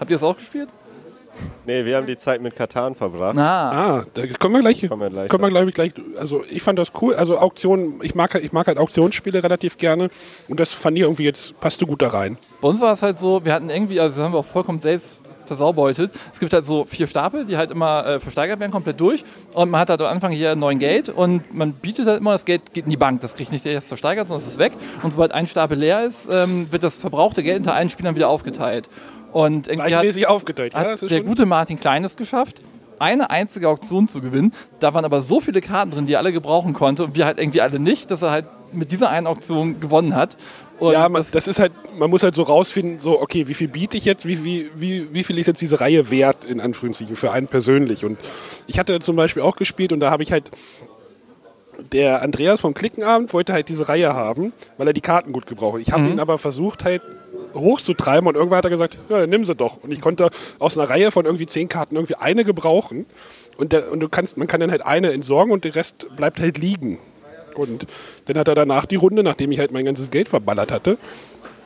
Habt 0.00 0.10
ihr 0.10 0.16
das 0.16 0.24
auch 0.24 0.36
gespielt? 0.36 0.68
Nee, 1.66 1.84
wir 1.84 1.96
haben 1.96 2.06
die 2.06 2.16
Zeit 2.16 2.40
mit 2.42 2.56
Katan 2.56 2.94
verbracht. 2.94 3.34
Na, 3.36 3.70
Ah, 3.70 4.04
da 4.14 4.26
kommen 4.38 4.54
wir 4.54 4.60
gleich. 4.60 4.88
Kommen 4.88 5.00
wir 5.02 5.10
gleich 5.10 5.28
kommen 5.28 5.44
wir, 5.44 5.50
glaube 5.50 5.68
ich, 5.68 5.74
gleich. 5.74 5.92
Also 6.18 6.44
ich 6.50 6.62
fand 6.62 6.78
das 6.78 6.92
cool. 7.00 7.14
Also 7.14 7.38
Auktionen, 7.38 8.00
ich 8.02 8.14
mag, 8.14 8.34
ich 8.34 8.52
mag 8.52 8.66
halt 8.66 8.78
Auktionsspiele 8.78 9.42
relativ 9.42 9.78
gerne. 9.78 10.10
Und 10.48 10.60
das 10.60 10.72
fand 10.72 10.96
ich 10.96 11.02
irgendwie 11.02 11.24
jetzt, 11.24 11.58
passte 11.60 11.86
gut 11.86 12.02
da 12.02 12.08
rein. 12.08 12.38
Bei 12.60 12.68
uns 12.68 12.80
war 12.80 12.92
es 12.92 13.02
halt 13.02 13.18
so, 13.18 13.44
wir 13.44 13.52
hatten 13.52 13.70
irgendwie, 13.70 14.00
also 14.00 14.16
das 14.16 14.24
haben 14.24 14.34
wir 14.34 14.38
auch 14.38 14.44
vollkommen 14.44 14.80
selbst 14.80 15.20
versaubeutet. 15.44 16.12
Es 16.32 16.40
gibt 16.40 16.52
halt 16.52 16.64
so 16.64 16.84
vier 16.84 17.06
Stapel, 17.06 17.44
die 17.44 17.56
halt 17.56 17.70
immer 17.70 18.06
äh, 18.06 18.20
versteigert 18.20 18.60
werden, 18.60 18.70
komplett 18.70 19.00
durch. 19.00 19.24
Und 19.52 19.70
man 19.70 19.80
hat 19.80 19.90
halt 19.90 20.00
am 20.00 20.06
Anfang 20.06 20.32
hier 20.32 20.54
neuen 20.56 20.78
Geld 20.78 21.08
und 21.08 21.52
man 21.54 21.72
bietet 21.74 22.06
halt 22.06 22.20
immer, 22.20 22.32
das 22.32 22.44
Geld 22.44 22.72
geht 22.72 22.84
in 22.84 22.90
die 22.90 22.96
Bank. 22.96 23.20
Das 23.20 23.34
kriegt 23.34 23.52
nicht 23.52 23.64
der, 23.64 23.72
der 23.72 23.78
es 23.80 23.88
versteigert, 23.88 24.28
sondern 24.28 24.40
es 24.46 24.52
ist 24.52 24.58
weg. 24.58 24.72
Und 25.02 25.10
sobald 25.10 25.32
ein 25.32 25.46
Stapel 25.46 25.78
leer 25.78 26.04
ist, 26.04 26.28
ähm, 26.30 26.72
wird 26.72 26.82
das 26.82 27.00
verbrauchte 27.00 27.42
Geld 27.42 27.58
unter 27.58 27.74
allen 27.74 27.88
Spielern 27.88 28.14
wieder 28.14 28.28
aufgeteilt. 28.28 28.88
Und 29.32 29.68
irgendwie 29.68 29.90
hat. 30.74 30.84
Ja, 30.84 30.90
hat 30.90 31.02
ist 31.02 31.10
der 31.10 31.22
gute 31.22 31.46
Martin 31.46 31.80
Klein 31.80 32.04
es 32.04 32.16
geschafft, 32.16 32.60
eine 32.98 33.30
einzige 33.30 33.68
Auktion 33.68 34.08
zu 34.08 34.20
gewinnen. 34.20 34.52
Da 34.78 34.94
waren 34.94 35.04
aber 35.04 35.22
so 35.22 35.40
viele 35.40 35.60
Karten 35.60 35.90
drin, 35.90 36.06
die 36.06 36.12
er 36.12 36.18
alle 36.20 36.32
gebrauchen 36.32 36.72
konnte 36.72 37.04
und 37.04 37.16
wir 37.16 37.26
halt 37.26 37.38
irgendwie 37.38 37.60
alle 37.60 37.78
nicht, 37.78 38.10
dass 38.10 38.22
er 38.22 38.30
halt 38.30 38.46
mit 38.72 38.92
dieser 38.92 39.10
einen 39.10 39.26
Auktion 39.26 39.80
gewonnen 39.80 40.14
hat. 40.14 40.36
Und 40.78 40.94
ja, 40.94 41.08
man, 41.08 41.24
das 41.30 41.46
ist 41.46 41.58
halt, 41.58 41.72
man 41.98 42.10
muss 42.10 42.22
halt 42.22 42.34
so 42.34 42.42
rausfinden, 42.42 42.98
so, 42.98 43.20
okay, 43.20 43.46
wie 43.46 43.54
viel 43.54 43.68
biete 43.68 43.96
ich 43.96 44.04
jetzt, 44.04 44.26
wie, 44.26 44.44
wie, 44.44 44.70
wie, 44.74 45.14
wie 45.14 45.22
viel 45.22 45.38
ist 45.38 45.46
jetzt 45.46 45.60
diese 45.60 45.80
Reihe 45.80 46.10
wert, 46.10 46.44
in 46.44 46.60
Anführungszeichen, 46.60 47.14
für 47.14 47.30
einen 47.30 47.46
persönlich. 47.46 48.04
Und 48.04 48.18
ich 48.66 48.78
hatte 48.78 48.98
zum 49.00 49.14
Beispiel 49.14 49.42
auch 49.42 49.56
gespielt 49.56 49.92
und 49.92 50.00
da 50.00 50.10
habe 50.10 50.22
ich 50.22 50.32
halt, 50.32 50.50
der 51.82 52.22
Andreas 52.22 52.60
vom 52.60 52.74
Klickenabend 52.74 53.32
wollte 53.32 53.52
halt 53.52 53.68
diese 53.68 53.88
Reihe 53.88 54.14
haben, 54.14 54.52
weil 54.76 54.86
er 54.86 54.92
die 54.92 55.00
Karten 55.00 55.32
gut 55.32 55.46
gebraucht 55.46 55.74
hat. 55.74 55.82
Ich 55.82 55.92
habe 55.92 56.08
ihn 56.08 56.20
aber 56.20 56.38
versucht 56.38 56.84
halt 56.84 57.02
hochzutreiben 57.54 58.26
und 58.26 58.34
irgendwann 58.34 58.58
hat 58.58 58.64
er 58.64 58.70
gesagt, 58.70 58.98
ja, 59.08 59.26
nimm 59.26 59.44
sie 59.44 59.54
doch. 59.54 59.82
Und 59.82 59.92
ich 59.92 60.00
konnte 60.00 60.30
aus 60.58 60.78
einer 60.78 60.88
Reihe 60.88 61.10
von 61.10 61.24
irgendwie 61.24 61.46
zehn 61.46 61.68
Karten 61.68 61.96
irgendwie 61.96 62.16
eine 62.16 62.44
gebrauchen. 62.44 63.06
Und, 63.56 63.72
der, 63.72 63.92
und 63.92 64.00
du 64.00 64.08
kannst, 64.08 64.36
man 64.36 64.46
kann 64.46 64.60
dann 64.60 64.70
halt 64.70 64.84
eine 64.84 65.12
entsorgen 65.12 65.52
und 65.52 65.64
der 65.64 65.74
Rest 65.74 66.06
bleibt 66.16 66.40
halt 66.40 66.58
liegen. 66.58 66.98
Und 67.54 67.86
dann 68.24 68.38
hat 68.38 68.48
er 68.48 68.54
danach 68.54 68.86
die 68.86 68.96
Runde, 68.96 69.22
nachdem 69.22 69.52
ich 69.52 69.58
halt 69.58 69.72
mein 69.72 69.84
ganzes 69.84 70.10
Geld 70.10 70.28
verballert 70.28 70.72
hatte, 70.72 70.96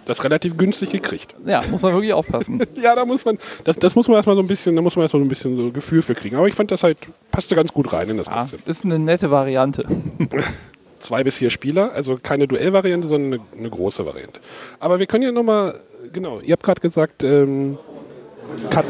das 0.07 0.25
relativ 0.25 0.57
günstig 0.57 0.91
gekriegt. 0.91 1.35
Ja, 1.45 1.63
muss 1.71 1.83
man 1.83 1.93
wirklich 1.93 2.13
aufpassen. 2.15 2.63
Ja, 2.81 2.95
da 2.95 3.05
muss 3.05 3.25
man, 3.25 3.39
das, 3.65 3.77
das 3.77 3.95
muss 3.95 4.07
man 4.09 4.17
erstmal 4.17 4.37
so 4.37 4.43
ein 4.43 4.47
bisschen, 4.47 4.77
da 4.77 4.83
muss 4.83 4.97
man 4.97 5.03
erstmal 5.05 5.21
so 5.21 5.27
ein 5.27 5.29
bisschen 5.29 5.57
so 5.57 5.71
Gefühl 5.73 6.03
für 6.03 6.15
kriegen. 6.15 6.37
Aber 6.37 6.47
ich 6.49 6.55
fand 6.55 6.71
das 6.71 6.83
halt, 6.83 6.97
passte 7.31 7.55
ganz 7.57 7.73
gut 7.73 7.93
rein 7.93 8.09
in 8.09 8.17
das 8.17 8.29
Ah, 8.29 8.39
Konzept. 8.41 8.67
ist 8.69 8.85
eine 8.85 8.99
nette 8.99 9.31
Variante. 9.31 9.85
Zwei 10.99 11.23
bis 11.25 11.37
vier 11.37 11.51
Spieler, 11.51 11.93
also 11.93 12.19
keine 12.23 12.49
Duellvariante, 12.49 13.07
sondern 13.09 13.35
eine, 13.35 13.59
eine 13.59 13.71
große 13.71 14.07
Variante. 14.07 14.41
Aber 14.81 14.99
wir 14.99 15.07
können 15.07 15.25
ja 15.25 15.33
nochmal, 15.33 15.79
genau, 16.13 16.41
ihr 16.41 16.53
habt 16.53 16.63
gerade 16.63 16.81
gesagt, 16.81 17.23
ähm, 17.23 17.77
Kat 18.71 18.85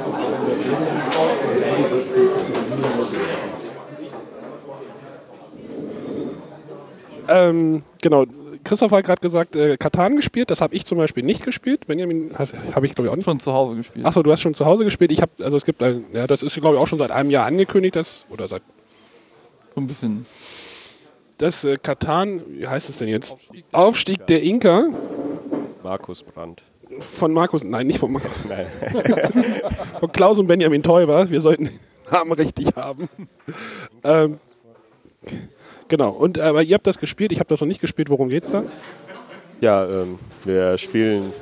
ähm, 7.29 7.83
genau, 8.03 8.25
Christoph 8.67 8.93
hat 8.93 9.05
gerade 9.05 9.21
gesagt, 9.21 9.57
äh, 9.57 9.77
Katan 9.77 10.17
gespielt, 10.17 10.51
das 10.51 10.61
habe 10.61 10.75
ich 10.75 10.85
zum 10.85 10.99
Beispiel 10.99 11.23
nicht 11.23 11.45
gespielt. 11.45 11.87
Benjamin 11.87 12.33
habe 12.39 12.87
ich 12.87 12.95
glaube 12.95 13.07
ich 13.07 13.13
auch 13.13 13.17
nicht. 13.17 13.25
Schon 13.25 13.41
zu 13.41 13.53
Hause 13.53 13.77
gespielt. 13.77 14.05
Achso, 14.05 14.23
du 14.23 14.31
hast 14.33 14.41
schon 14.43 14.55
zu 14.55 14.67
Hause 14.67 14.85
gespielt. 14.85 15.11
Ich 15.13 15.23
habe, 15.23 15.33
also 15.43 15.57
es 15.57 15.65
gibt 15.65 15.83
ein, 15.83 16.05
ja, 16.13 16.27
das 16.27 16.43
ist 16.43 16.55
glaube 16.55 16.77
ich 16.77 16.83
auch 16.83 16.87
schon 16.87 16.99
seit 16.99 17.11
einem 17.11 17.31
Jahr 17.31 17.47
angekündigt, 17.47 17.97
das, 17.97 18.27
oder 18.31 18.49
seit, 18.49 18.63
So 19.75 19.81
ein 19.81 19.87
bisschen. 19.87 20.27
das 21.39 21.65
äh, 21.65 21.77
Katan, 21.83 22.43
wie 22.49 22.67
heißt 22.67 22.89
es 22.91 22.99
denn 22.99 23.09
jetzt? 23.09 23.37
Aufstieg 23.73 24.27
der 24.27 24.43
Inka 24.43 24.89
Markus 25.83 26.23
Brandt. 26.23 26.63
von 27.01 27.33
Markus, 27.33 27.63
nein, 27.65 27.87
nicht 27.87 27.99
von 27.99 28.13
Markus, 28.13 28.31
Nein. 28.49 28.67
von 30.01 30.13
Klaus 30.13 30.39
und 30.39 30.47
Benjamin 30.49 30.83
Teuber. 30.83 31.31
Wir 31.31 31.41
sollten 31.41 31.67
den 31.67 31.79
Namen 32.11 32.33
richtig 32.33 32.75
haben. 32.75 33.09
ähm, 34.05 34.39
genau, 35.89 36.11
und 36.11 36.39
aber 36.39 36.63
ihr 36.63 36.75
habt 36.75 36.87
das 36.87 36.99
gespielt, 36.99 37.33
ich 37.33 37.39
habe 37.41 37.49
das 37.49 37.61
noch 37.61 37.69
nicht 37.69 37.81
gespielt. 37.81 38.11
Worum 38.11 38.29
geht's 38.29 38.51
da? 38.51 38.63
Ja, 39.61 39.85
ähm, 39.87 40.19
wir 40.45 40.77
spielen 40.79 41.33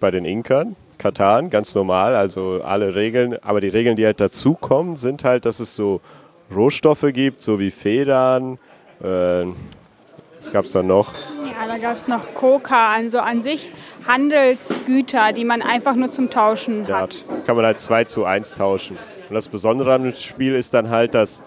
bei 0.00 0.10
den 0.10 0.24
Inkern, 0.24 0.76
Katan, 0.98 1.50
ganz 1.50 1.74
normal, 1.74 2.14
also 2.14 2.60
alle 2.64 2.94
Regeln. 2.94 3.36
Aber 3.42 3.60
die 3.60 3.68
Regeln, 3.68 3.96
die 3.96 4.04
halt 4.06 4.20
dazukommen, 4.20 4.96
sind 4.96 5.24
halt, 5.24 5.44
dass 5.44 5.58
es 5.60 5.74
so 5.74 6.00
Rohstoffe 6.54 7.06
gibt, 7.12 7.42
so 7.42 7.58
wie 7.58 7.70
Federn. 7.70 8.58
Äh, 9.02 9.46
was 10.38 10.52
gab 10.52 10.66
es 10.66 10.72
da 10.72 10.82
noch? 10.82 11.12
Ja, 11.50 11.66
da 11.66 11.78
gab 11.78 11.96
es 11.96 12.06
noch 12.06 12.34
Coca, 12.34 12.92
also 12.92 13.18
an 13.18 13.40
sich 13.42 13.72
Handelsgüter, 14.06 15.32
die 15.32 15.44
man 15.44 15.62
einfach 15.62 15.94
nur 15.94 16.10
zum 16.10 16.30
Tauschen 16.30 16.84
Ja, 16.86 17.00
hat. 17.02 17.24
kann 17.46 17.56
man 17.56 17.64
halt 17.64 17.78
2 17.78 18.04
zu 18.04 18.24
1 18.24 18.54
tauschen. 18.54 18.98
Und 19.28 19.34
das 19.34 19.48
Besondere 19.48 19.94
an 19.94 20.02
dem 20.04 20.14
Spiel 20.14 20.54
ist 20.54 20.74
dann 20.74 20.90
halt, 20.90 21.14
dass 21.14 21.42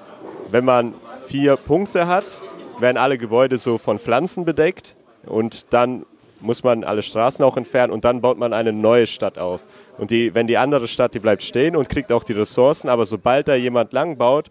wenn 0.50 0.66
man 0.66 0.94
vier 1.28 1.58
Punkte 1.58 2.08
hat, 2.08 2.42
werden 2.80 2.98
alle 2.98 3.18
Gebäude 3.18 3.58
so 3.58 3.78
von 3.78 4.00
Pflanzen 4.00 4.46
bedeckt 4.46 4.96
und 5.26 5.74
dann 5.74 6.06
muss 6.40 6.64
man 6.64 6.84
alle 6.84 7.02
Straßen 7.02 7.44
auch 7.44 7.58
entfernen 7.58 7.92
und 7.92 8.06
dann 8.06 8.22
baut 8.22 8.38
man 8.38 8.54
eine 8.54 8.72
neue 8.72 9.08
Stadt 9.08 9.38
auf. 9.38 9.62
Und 9.98 10.12
die, 10.12 10.34
wenn 10.36 10.48
die 10.48 10.58
andere 10.58 10.88
Stadt, 10.88 11.14
die 11.14 11.20
bleibt 11.20 11.44
stehen 11.44 11.76
und 11.76 11.90
kriegt 11.90 12.12
auch 12.12 12.24
die 12.24 12.34
Ressourcen, 12.34 12.90
aber 12.90 13.06
sobald 13.06 13.48
da 13.48 13.56
jemand 13.56 13.92
lang 13.94 14.18
baut, 14.18 14.50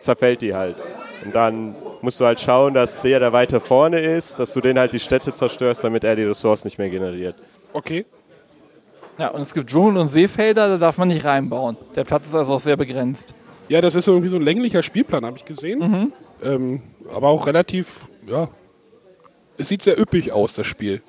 zerfällt 0.00 0.42
die 0.42 0.54
halt. 0.54 0.76
Und 1.24 1.34
dann 1.34 1.74
musst 2.00 2.18
du 2.18 2.24
halt 2.24 2.40
schauen, 2.40 2.72
dass 2.72 3.00
der, 3.02 3.20
der 3.20 3.32
weiter 3.32 3.60
vorne 3.60 4.00
ist, 4.00 4.38
dass 4.38 4.54
du 4.54 4.60
den 4.60 4.78
halt 4.78 4.94
die 4.94 5.00
Städte 5.00 5.34
zerstörst, 5.34 5.84
damit 5.84 6.04
er 6.04 6.16
die 6.16 6.24
Ressourcen 6.24 6.66
nicht 6.66 6.78
mehr 6.78 6.88
generiert. 6.88 7.36
Okay. 7.74 8.06
Ja, 9.18 9.28
und 9.28 9.42
es 9.42 9.52
gibt 9.52 9.68
Dschungel- 9.68 10.00
und 10.00 10.08
Seefelder, 10.08 10.68
da 10.68 10.78
darf 10.78 10.96
man 10.96 11.08
nicht 11.08 11.24
reinbauen. 11.26 11.76
Der 11.94 12.04
Platz 12.04 12.26
ist 12.26 12.34
also 12.34 12.54
auch 12.54 12.60
sehr 12.60 12.78
begrenzt. 12.78 13.34
Ja, 13.70 13.80
das 13.80 13.94
ist 13.94 14.08
irgendwie 14.08 14.28
so 14.28 14.34
ein 14.34 14.42
länglicher 14.42 14.82
Spielplan, 14.82 15.24
habe 15.24 15.36
ich 15.36 15.44
gesehen. 15.44 16.12
Ähm, 16.42 16.82
aber 17.08 17.28
auch 17.28 17.46
relativ, 17.46 18.08
ja. 18.26 18.48
Es 19.58 19.68
sieht 19.68 19.82
sehr 19.82 19.96
üppig 19.96 20.32
aus, 20.32 20.54
das 20.54 20.66
Spiel. 20.66 21.02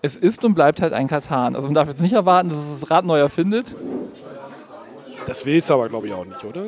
Es 0.00 0.16
ist 0.16 0.44
und 0.44 0.54
bleibt 0.54 0.80
halt 0.80 0.92
ein 0.92 1.08
Katan. 1.08 1.56
Also 1.56 1.66
man 1.66 1.74
darf 1.74 1.88
jetzt 1.88 2.02
nicht 2.02 2.12
erwarten, 2.12 2.50
dass 2.50 2.58
es 2.58 2.78
das 2.78 2.90
Rad 2.92 3.04
neu 3.04 3.18
erfindet. 3.18 3.74
Das 5.26 5.44
willst 5.44 5.70
du 5.70 5.74
aber, 5.74 5.88
glaube 5.88 6.06
ich, 6.06 6.12
auch 6.12 6.24
nicht, 6.24 6.44
oder? 6.44 6.66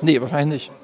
Nee, 0.00 0.18
wahrscheinlich 0.18 0.70
nicht. 0.70 0.79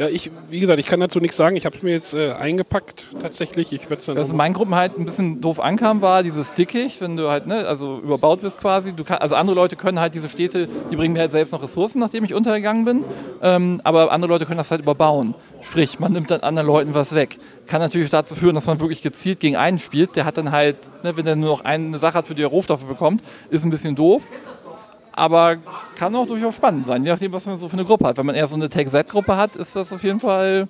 Ja, 0.00 0.08
ich, 0.08 0.30
wie 0.48 0.60
gesagt, 0.60 0.80
ich 0.80 0.86
kann 0.86 0.98
dazu 0.98 1.20
nichts 1.20 1.36
sagen. 1.36 1.56
Ich 1.56 1.66
habe 1.66 1.76
es 1.76 1.82
mir 1.82 1.90
jetzt 1.90 2.14
äh, 2.14 2.32
eingepackt, 2.32 3.04
tatsächlich. 3.20 3.70
Ich 3.70 3.90
werde. 3.90 4.16
Was 4.16 4.30
in 4.30 4.36
meinen 4.38 4.54
Gruppen 4.54 4.74
halt 4.74 4.98
ein 4.98 5.04
bisschen 5.04 5.42
doof 5.42 5.60
ankam, 5.60 6.00
war 6.00 6.22
dieses 6.22 6.54
Dickicht, 6.54 7.02
wenn 7.02 7.18
du 7.18 7.28
halt, 7.28 7.46
ne, 7.46 7.68
also 7.68 7.98
überbaut 7.98 8.40
bist 8.40 8.62
quasi. 8.62 8.94
Du 8.94 9.04
kann, 9.04 9.18
also 9.18 9.34
andere 9.34 9.54
Leute 9.54 9.76
können 9.76 10.00
halt 10.00 10.14
diese 10.14 10.30
Städte, 10.30 10.70
die 10.90 10.96
bringen 10.96 11.12
mir 11.12 11.20
halt 11.20 11.32
selbst 11.32 11.52
noch 11.52 11.62
Ressourcen, 11.62 11.98
nachdem 11.98 12.24
ich 12.24 12.32
untergegangen 12.32 12.86
bin. 12.86 13.04
Ähm, 13.42 13.78
aber 13.84 14.10
andere 14.10 14.32
Leute 14.32 14.46
können 14.46 14.56
das 14.56 14.70
halt 14.70 14.80
überbauen. 14.80 15.34
Sprich, 15.60 16.00
man 16.00 16.12
nimmt 16.12 16.30
dann 16.30 16.40
anderen 16.40 16.66
Leuten 16.66 16.94
was 16.94 17.14
weg. 17.14 17.36
Kann 17.66 17.82
natürlich 17.82 18.08
dazu 18.08 18.34
führen, 18.34 18.54
dass 18.54 18.66
man 18.66 18.80
wirklich 18.80 19.02
gezielt 19.02 19.38
gegen 19.38 19.56
einen 19.56 19.78
spielt. 19.78 20.16
Der 20.16 20.24
hat 20.24 20.38
dann 20.38 20.50
halt, 20.50 20.78
ne, 21.04 21.14
wenn 21.18 21.26
er 21.26 21.36
nur 21.36 21.50
noch 21.50 21.64
eine 21.66 21.98
Sache 21.98 22.14
hat, 22.14 22.26
für 22.26 22.34
die 22.34 22.40
er 22.40 22.48
Rohstoffe 22.48 22.86
bekommt, 22.86 23.22
ist 23.50 23.64
ein 23.64 23.70
bisschen 23.70 23.96
doof. 23.96 24.22
Aber 25.20 25.58
kann 25.96 26.16
auch 26.16 26.26
durchaus 26.26 26.56
spannend 26.56 26.86
sein, 26.86 27.04
je 27.04 27.10
nachdem, 27.10 27.30
was 27.34 27.44
man 27.44 27.58
so 27.58 27.68
für 27.68 27.74
eine 27.74 27.84
Gruppe 27.84 28.06
hat. 28.06 28.16
Wenn 28.16 28.24
man 28.24 28.34
eher 28.34 28.48
so 28.48 28.56
eine 28.56 28.70
Take-That-Gruppe 28.70 29.36
hat, 29.36 29.54
ist 29.54 29.76
das 29.76 29.92
auf 29.92 30.02
jeden 30.02 30.18
Fall 30.18 30.66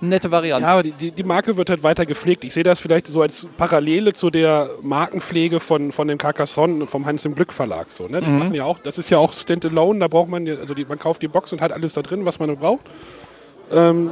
eine 0.00 0.10
nette 0.10 0.32
Variante. 0.32 0.66
Ja, 0.66 0.72
aber 0.72 0.82
die, 0.82 0.90
die, 0.90 1.12
die 1.12 1.22
Marke 1.22 1.56
wird 1.56 1.70
halt 1.70 1.84
weiter 1.84 2.04
gepflegt. 2.04 2.42
Ich 2.42 2.52
sehe 2.52 2.64
das 2.64 2.80
vielleicht 2.80 3.06
so 3.06 3.22
als 3.22 3.46
Parallele 3.56 4.12
zu 4.12 4.30
der 4.30 4.70
Markenpflege 4.82 5.60
von, 5.60 5.92
von 5.92 6.08
dem 6.08 6.18
Carcassonne 6.18 6.88
vom 6.88 7.06
Hans 7.06 7.24
im 7.26 7.36
Glück 7.36 7.52
Verlag. 7.52 7.92
So, 7.92 8.08
ne? 8.08 8.20
Die 8.22 8.28
machen 8.28 8.54
ja 8.54 8.64
auch, 8.64 8.80
das 8.80 8.98
ist 8.98 9.08
ja 9.08 9.18
auch 9.18 9.32
Standalone, 9.32 10.00
da 10.00 10.08
braucht 10.08 10.30
man, 10.30 10.48
also 10.48 10.74
die, 10.74 10.84
man 10.84 10.98
kauft 10.98 11.22
die 11.22 11.28
Box 11.28 11.52
und 11.52 11.60
hat 11.60 11.70
alles 11.70 11.92
da 11.92 12.02
drin, 12.02 12.24
was 12.24 12.40
man 12.40 12.56
braucht. 12.56 12.82
Ähm, 13.70 14.10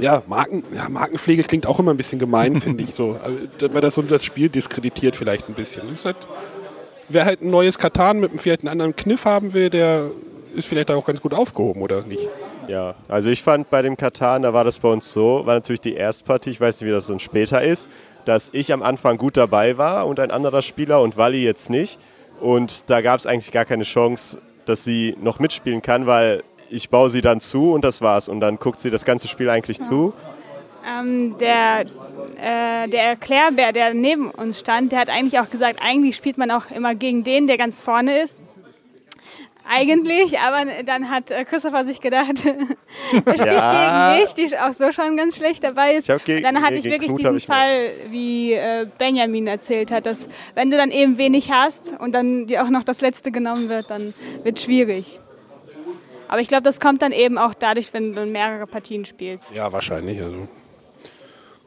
ja, 0.00 0.22
Marken, 0.28 0.62
ja, 0.72 0.88
Markenpflege 0.88 1.42
klingt 1.42 1.66
auch 1.66 1.80
immer 1.80 1.92
ein 1.92 1.96
bisschen 1.96 2.20
gemein, 2.20 2.60
finde 2.60 2.84
ich 2.84 2.94
so. 2.94 3.16
Also, 3.20 3.74
Weil 3.74 3.80
das 3.80 3.96
so 3.96 4.02
das 4.02 4.24
Spiel 4.24 4.48
diskreditiert 4.48 5.16
vielleicht 5.16 5.48
ein 5.48 5.54
bisschen. 5.54 5.88
Das 5.88 5.98
ist 5.98 6.04
halt, 6.04 6.16
wer 7.08 7.24
halt 7.24 7.42
ein 7.42 7.50
neues 7.50 7.78
Katan 7.78 8.20
mit 8.20 8.30
einem 8.30 8.38
vielleicht 8.38 8.60
einen 8.60 8.68
anderen 8.68 8.96
Kniff 8.96 9.24
haben 9.24 9.54
will, 9.54 9.70
der 9.70 10.10
ist 10.54 10.68
vielleicht 10.68 10.90
auch 10.90 11.04
ganz 11.04 11.20
gut 11.20 11.34
aufgehoben, 11.34 11.82
oder 11.82 12.02
nicht? 12.02 12.28
Ja, 12.68 12.94
also 13.08 13.30
ich 13.30 13.42
fand 13.42 13.70
bei 13.70 13.82
dem 13.82 13.96
Katan, 13.96 14.42
da 14.42 14.52
war 14.52 14.64
das 14.64 14.78
bei 14.78 14.88
uns 14.88 15.10
so, 15.10 15.46
war 15.46 15.54
natürlich 15.54 15.80
die 15.80 15.94
Erstpartie, 15.94 16.50
ich 16.50 16.60
weiß 16.60 16.80
nicht, 16.80 16.88
wie 16.88 16.92
das 16.92 17.06
dann 17.06 17.18
später 17.18 17.62
ist, 17.62 17.88
dass 18.24 18.50
ich 18.52 18.72
am 18.72 18.82
Anfang 18.82 19.16
gut 19.16 19.36
dabei 19.36 19.78
war 19.78 20.06
und 20.06 20.20
ein 20.20 20.30
anderer 20.30 20.60
Spieler 20.60 21.00
und 21.00 21.16
Wally 21.16 21.42
jetzt 21.42 21.70
nicht. 21.70 21.98
Und 22.40 22.90
da 22.90 23.00
gab 23.00 23.18
es 23.18 23.26
eigentlich 23.26 23.52
gar 23.52 23.64
keine 23.64 23.84
Chance, 23.84 24.40
dass 24.66 24.84
sie 24.84 25.16
noch 25.20 25.38
mitspielen 25.38 25.80
kann, 25.80 26.06
weil 26.06 26.42
ich 26.68 26.90
baue 26.90 27.08
sie 27.08 27.22
dann 27.22 27.40
zu 27.40 27.72
und 27.72 27.84
das 27.84 28.02
war's. 28.02 28.28
Und 28.28 28.40
dann 28.40 28.58
guckt 28.58 28.80
sie 28.80 28.90
das 28.90 29.06
ganze 29.06 29.28
Spiel 29.28 29.48
eigentlich 29.48 29.80
zu. 29.80 30.12
Ähm, 30.88 31.36
der, 31.38 31.80
äh, 32.36 32.88
der 32.88 33.02
Erklärbär, 33.02 33.72
der 33.72 33.92
neben 33.94 34.30
uns 34.30 34.60
stand, 34.60 34.92
der 34.92 35.00
hat 35.00 35.10
eigentlich 35.10 35.38
auch 35.40 35.50
gesagt, 35.50 35.80
eigentlich 35.82 36.16
spielt 36.16 36.38
man 36.38 36.50
auch 36.50 36.70
immer 36.70 36.94
gegen 36.94 37.24
den, 37.24 37.46
der 37.46 37.58
ganz 37.58 37.82
vorne 37.82 38.18
ist. 38.20 38.38
Eigentlich, 39.70 40.38
aber 40.38 40.64
dann 40.84 41.10
hat 41.10 41.30
äh, 41.30 41.44
Christopher 41.44 41.84
sich 41.84 42.00
gedacht, 42.00 42.30
er 42.46 42.54
spielt 43.20 43.38
Ja. 43.38 44.14
gegen 44.14 44.22
mich, 44.22 44.32
die 44.34 44.58
auch 44.58 44.72
so 44.72 44.90
schon 44.92 45.14
ganz 45.18 45.36
schlecht 45.36 45.62
dabei 45.62 45.92
ist. 45.92 46.08
Ich 46.08 46.14
hab 46.14 46.24
ge- 46.24 46.40
dann 46.40 46.62
hatte 46.62 46.76
ich 46.76 46.84
wirklich 46.84 47.08
Knut 47.08 47.18
diesen 47.20 47.36
ich 47.36 47.46
Fall, 47.46 47.90
wie 48.08 48.54
äh, 48.54 48.86
Benjamin 48.96 49.46
erzählt 49.46 49.90
hat, 49.90 50.06
dass 50.06 50.30
wenn 50.54 50.70
du 50.70 50.78
dann 50.78 50.90
eben 50.90 51.18
wenig 51.18 51.50
hast 51.52 51.92
und 51.98 52.12
dann 52.12 52.46
dir 52.46 52.64
auch 52.64 52.70
noch 52.70 52.82
das 52.82 53.02
letzte 53.02 53.30
genommen 53.30 53.68
wird, 53.68 53.90
dann 53.90 54.14
wird 54.42 54.58
schwierig. 54.58 55.20
Aber 56.28 56.40
ich 56.40 56.48
glaube, 56.48 56.62
das 56.62 56.80
kommt 56.80 57.02
dann 57.02 57.12
eben 57.12 57.36
auch 57.36 57.52
dadurch, 57.52 57.92
wenn 57.92 58.14
du 58.14 58.24
mehrere 58.24 58.66
Partien 58.66 59.04
spielst. 59.04 59.54
Ja, 59.54 59.70
wahrscheinlich. 59.70 60.22
Also. 60.22 60.48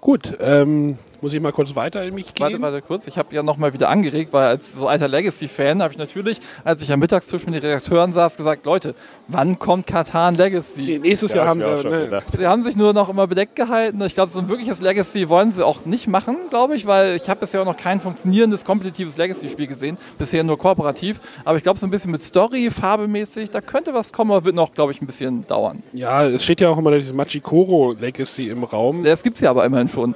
Gut, 0.02 0.36
ähm, 0.42 0.98
muss 1.22 1.34
ich 1.34 1.40
mal 1.40 1.52
kurz 1.52 1.76
weiter 1.76 2.04
in 2.04 2.14
mich 2.16 2.34
gehen? 2.34 2.44
Warte, 2.44 2.62
warte 2.62 2.82
kurz. 2.82 3.08
Ich 3.08 3.18
habe 3.18 3.34
ja 3.36 3.44
nochmal 3.44 3.74
wieder 3.74 3.90
angeregt, 3.90 4.34
weil 4.34 4.46
als 4.48 4.74
so 4.74 4.88
alter 4.88 5.08
Legacy-Fan 5.08 5.82
habe 5.82 5.94
ich 5.94 6.00
natürlich, 6.00 6.40
als 6.64 6.82
ich 6.82 6.92
am 6.92 7.00
Mittagstisch 7.00 7.46
mit 7.46 7.56
den 7.56 7.62
Redakteuren 7.62 8.12
saß, 8.12 8.38
gesagt, 8.38 8.66
Leute, 8.66 8.96
wann 9.28 9.60
kommt 9.60 9.88
Katan 9.88 10.36
Legacy? 10.36 10.82
Nee, 10.82 11.00
nächstes 11.00 11.32
Ja, 11.32 11.38
Jahr 11.38 11.48
haben 11.48 11.60
wir. 11.60 11.78
schon 11.82 11.92
Ne, 11.92 12.06
gedacht. 12.06 12.26
Sie 12.38 12.48
haben 12.48 12.62
sich 12.64 12.76
nur 12.76 12.94
noch 12.94 13.10
immer 13.10 13.28
bedeckt 13.28 13.56
gehalten. 13.56 14.02
Ich 14.04 14.16
glaube, 14.16 14.30
so 14.32 14.40
ein 14.40 14.50
wirkliches 14.50 14.82
Legacy 14.82 15.30
wollen 15.30 15.52
sie 15.52 15.66
auch 15.66 15.86
nicht 15.86 16.08
machen, 16.08 16.38
glaube 16.50 16.76
ich, 16.76 16.88
weil 16.88 17.16
ich 17.16 17.30
habe 17.30 17.40
bisher 17.42 17.62
auch 17.62 17.66
noch 17.66 17.78
kein 17.78 18.00
funktionierendes, 18.00 18.66
kompetitives 18.66 19.18
Legacy-Spiel 19.18 19.68
gesehen. 19.68 19.98
Bisher 20.18 20.44
nur 20.44 20.58
kooperativ. 20.58 21.20
Aber 21.46 21.58
ich 21.58 21.64
glaube, 21.64 21.78
so 21.80 21.86
ein 21.88 21.92
bisschen 21.92 22.12
mit 22.12 22.24
Story, 22.24 22.70
farbemäßig, 22.72 23.52
da 23.52 23.62
könnte 23.62 23.94
was 23.94 24.12
kommen, 24.12 24.32
aber 24.32 24.46
wird 24.46 24.56
noch, 24.56 24.74
glaube 24.74 24.92
ich, 24.92 25.02
ein 25.02 25.06
bisschen 25.06 25.46
dauern. 25.48 25.84
ja, 25.94 26.26
es 26.26 26.44
steht 26.44 26.62
ja 26.62 26.70
auch 26.70 26.78
immer 26.78 26.92
dieses 26.92 27.14
Machikoro 27.14 27.94
Legacy 28.00 28.50
im 28.50 28.64
Raum. 28.64 29.04
Das 29.04 29.24
gibt 29.24 29.38
es 29.38 29.42
ja 29.42 29.50
aber 29.50 29.66
immerhin 29.66 29.88
schon. 29.88 30.16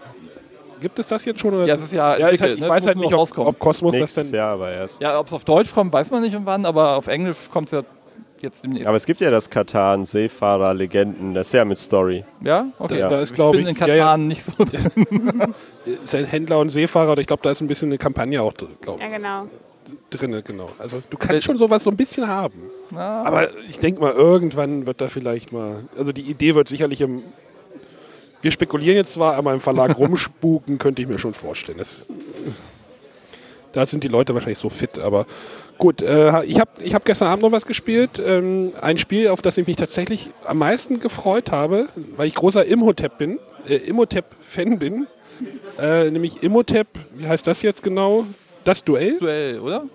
Gibt 0.85 0.99
es 0.99 1.07
das 1.07 1.25
jetzt 1.25 1.39
schon? 1.39 1.51
Oder? 1.55 1.65
Ja, 1.65 1.73
es 1.73 1.83
ist 1.83 1.93
ja 1.93 2.15
ja 2.15 2.15
ich, 2.15 2.21
halt, 2.23 2.31
entwickelt, 2.33 2.57
ich 2.57 2.63
ne? 2.63 2.69
weiß 2.69 2.85
halt 2.85 2.97
nicht, 2.97 3.05
ob, 3.07 3.13
rauskommen. 3.19 3.47
ob 3.49 3.57
Kosmos 3.57 3.91
das 3.93 4.01
Nächstes 4.01 4.29
denn. 4.29 4.37
Jahr 4.37 4.53
aber 4.53 4.71
erst. 4.71 5.01
Ja, 5.01 5.19
ob 5.19 5.25
es 5.25 5.33
auf 5.33 5.43
Deutsch 5.43 5.73
kommt, 5.73 5.91
weiß 5.91 6.11
man 6.11 6.21
nicht 6.21 6.35
und 6.35 6.45
wann, 6.45 6.63
aber 6.63 6.95
auf 6.95 7.07
Englisch 7.07 7.49
kommt 7.51 7.69
es 7.69 7.71
ja 7.71 7.81
jetzt 8.39 8.63
demnächst. 8.63 8.85
Aber 8.85 8.95
es 8.95 9.07
gibt 9.07 9.19
ja 9.19 9.31
das 9.31 9.49
Katan, 9.49 10.05
Seefahrer, 10.05 10.75
Legenden, 10.75 11.33
das 11.33 11.47
ist 11.47 11.53
ja 11.53 11.65
mit 11.65 11.79
Story. 11.79 12.23
Ja? 12.43 12.67
Okay. 12.77 12.99
Ja. 12.99 13.09
Da 13.09 13.19
ist, 13.21 13.31
Ich 13.31 13.35
glaube 13.35 13.57
bin 13.57 13.65
ich, 13.65 13.69
in 13.71 13.75
Katan 13.75 13.89
ja, 13.97 14.11
ja, 14.11 14.17
nicht 14.17 14.43
so 14.43 14.51
drin. 14.63 15.55
ist 16.03 16.13
ein 16.13 16.25
Händler 16.25 16.59
und 16.59 16.69
Seefahrer, 16.69 17.13
und 17.13 17.19
ich 17.19 17.25
glaube, 17.25 17.41
da 17.41 17.49
ist 17.49 17.61
ein 17.61 17.67
bisschen 17.67 17.89
eine 17.89 17.97
Kampagne 17.97 18.39
auch 18.43 18.53
drin, 18.53 18.69
glaub 18.79 18.99
Ja, 19.01 19.07
ich, 19.07 19.15
genau. 19.15 19.47
drin. 20.11 20.39
Genau. 20.45 20.69
Also 20.77 21.01
du 21.09 21.17
kannst 21.17 21.45
schon 21.45 21.57
sowas 21.57 21.83
so 21.83 21.89
ein 21.89 21.97
bisschen 21.97 22.27
haben. 22.27 22.61
Na, 22.91 23.23
Aber 23.23 23.49
ich 23.67 23.79
denke 23.79 24.01
mal, 24.01 24.11
irgendwann 24.11 24.85
wird 24.85 25.01
da 25.01 25.07
vielleicht 25.07 25.51
mal, 25.51 25.85
also 25.97 26.11
die 26.11 26.21
Idee 26.29 26.53
wird 26.53 26.67
sicherlich 26.69 27.01
im, 27.01 27.23
wir 28.45 28.51
spekulieren 28.51 28.95
jetzt 28.95 29.13
zwar, 29.13 29.35
aber 29.35 29.53
im 29.53 29.59
Verlag 29.59 29.97
rumspuken 29.97 30.77
könnte 30.77 31.01
ich 31.01 31.07
mir 31.07 31.17
schon 31.17 31.33
vorstellen. 31.33 31.79
Das, 31.79 32.07
da 33.73 33.87
sind 33.87 34.03
die 34.03 34.07
Leute 34.07 34.35
wahrscheinlich 34.35 34.59
so 34.59 34.69
fit, 34.69 34.99
aber 34.99 35.25
gut. 35.79 36.03
Äh, 36.03 36.43
ich 36.43 36.59
habe 36.59 36.69
ich 36.79 36.93
hab 36.93 37.03
gestern 37.05 37.27
Abend 37.27 37.41
noch 37.41 37.51
was 37.51 37.65
gespielt. 37.65 38.21
Ähm, 38.23 38.73
ein 38.79 38.99
Spiel, 38.99 39.29
auf 39.29 39.41
das 39.41 39.57
ich 39.57 39.65
mich 39.65 39.77
tatsächlich 39.77 40.29
am 40.45 40.59
meisten 40.59 40.99
gefreut 40.99 41.51
habe, 41.51 41.89
weil 42.15 42.27
ich 42.27 42.35
großer 42.35 42.63
Imhotep 42.65 43.17
bin, 43.17 43.39
äh, 43.67 43.77
Imhotep-Fan 43.77 44.77
bin. 44.77 45.07
Äh, 45.81 46.11
nämlich 46.11 46.43
Imhotep, 46.43 46.87
wie 47.15 47.27
heißt 47.27 47.45
das 47.47 47.63
jetzt 47.63 47.81
genau? 47.81 48.25
Das 48.63 48.83
Duell? 48.83 49.17
Duell, 49.17 49.59
oder? 49.59 49.85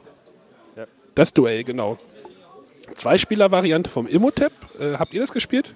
Das 1.14 1.32
Duell, 1.32 1.62
genau. 1.62 1.98
Zwei-Spieler-Variante 2.94 3.88
vom 3.88 4.08
Imhotep. 4.08 4.52
Äh, 4.78 4.94
habt 4.94 5.14
ihr 5.14 5.20
das 5.20 5.32
gespielt? 5.32 5.74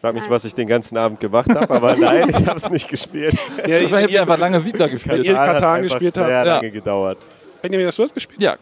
Ich 0.00 0.02
frage 0.02 0.18
mich, 0.18 0.30
was 0.30 0.46
ich 0.46 0.54
den 0.54 0.66
ganzen 0.66 0.96
Abend 0.96 1.20
gemacht 1.20 1.54
habe, 1.54 1.68
aber 1.74 1.94
nein, 1.98 2.30
ich 2.30 2.34
habe 2.46 2.56
es 2.56 2.70
nicht 2.70 2.88
gespielt. 2.88 3.36
Ja, 3.66 3.76
Ich 3.80 3.90
wir 3.92 4.22
einfach 4.22 4.38
lange 4.38 4.58
Siedler 4.58 4.88
gespielt. 4.88 5.24
ihr 5.26 5.38
hat 5.38 5.46
Katan 5.56 5.74
einfach 5.74 5.82
gespielt 5.98 6.16
habt. 6.16 6.26
sehr 6.26 6.44
Ja. 6.46 6.54
lange 6.56 6.70
gedauert. 6.70 7.18
Benjamin, 7.60 7.86
hast 7.86 7.98
du 7.98 8.02
das 8.04 8.14
gespielt? 8.14 8.40
Ja. 8.40 8.56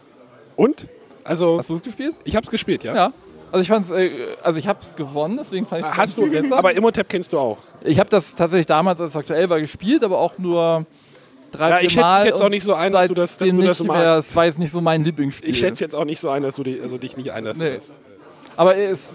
Und? 0.57 0.85
Also, 1.23 1.57
Hast 1.57 1.69
du 1.69 1.75
es 1.75 1.81
gespielt? 1.83 2.13
ich 2.25 2.35
habe 2.35 2.43
es 2.43 2.51
gespielt, 2.51 2.83
ja. 2.83 2.93
Ja. 2.93 3.13
Also 3.53 3.61
ich 3.61 3.69
fand's, 3.69 3.89
äh, 3.89 4.11
also 4.43 4.59
ich 4.59 4.67
habe 4.67 4.79
es 4.83 4.95
gewonnen, 4.97 5.37
deswegen 5.39 5.65
fand 5.65 5.85
ich 5.85 5.87
Hast 5.97 6.17
du, 6.17 6.29
besser. 6.29 6.57
aber 6.57 6.73
Imhotep 6.73 7.07
kennst 7.07 7.31
du 7.31 7.39
auch. 7.39 7.57
ich 7.85 7.99
habe 8.01 8.09
das 8.09 8.35
tatsächlich 8.35 8.65
damals, 8.67 8.99
als 8.99 9.11
es 9.11 9.15
aktuell 9.15 9.49
war, 9.49 9.61
gespielt, 9.61 10.03
aber 10.03 10.19
auch 10.19 10.37
nur 10.37 10.85
drei, 11.53 11.69
Ja, 11.69 11.77
ich 11.79 11.93
schätze 11.93 12.01
Mal. 12.01 12.25
jetzt 12.25 12.41
auch 12.41 12.49
nicht 12.49 12.63
so 12.65 12.73
ein, 12.73 12.91
dass 12.91 13.07
du 13.07 13.13
das- 13.13 13.37
dass 13.37 13.49
du 13.49 13.61
das 13.61 13.81
mehr, 13.81 14.15
Es 14.17 14.35
war 14.35 14.43
jetzt 14.45 14.59
nicht 14.59 14.71
so 14.71 14.81
mein 14.81 15.05
Lieblingsspiel. 15.05 15.51
Ich 15.51 15.59
schätze 15.59 15.85
jetzt 15.85 15.95
auch 15.95 16.03
nicht 16.05 16.19
so 16.19 16.29
ein, 16.29 16.43
dass 16.43 16.55
du 16.57 16.63
dich, 16.63 16.81
also 16.81 16.97
dich 16.97 17.15
nicht 17.15 17.31
ein, 17.31 17.45
dass 17.45 17.57
du 17.57 17.63
Nee. 17.63 17.79
Aber 18.57 18.75
es 18.75 19.13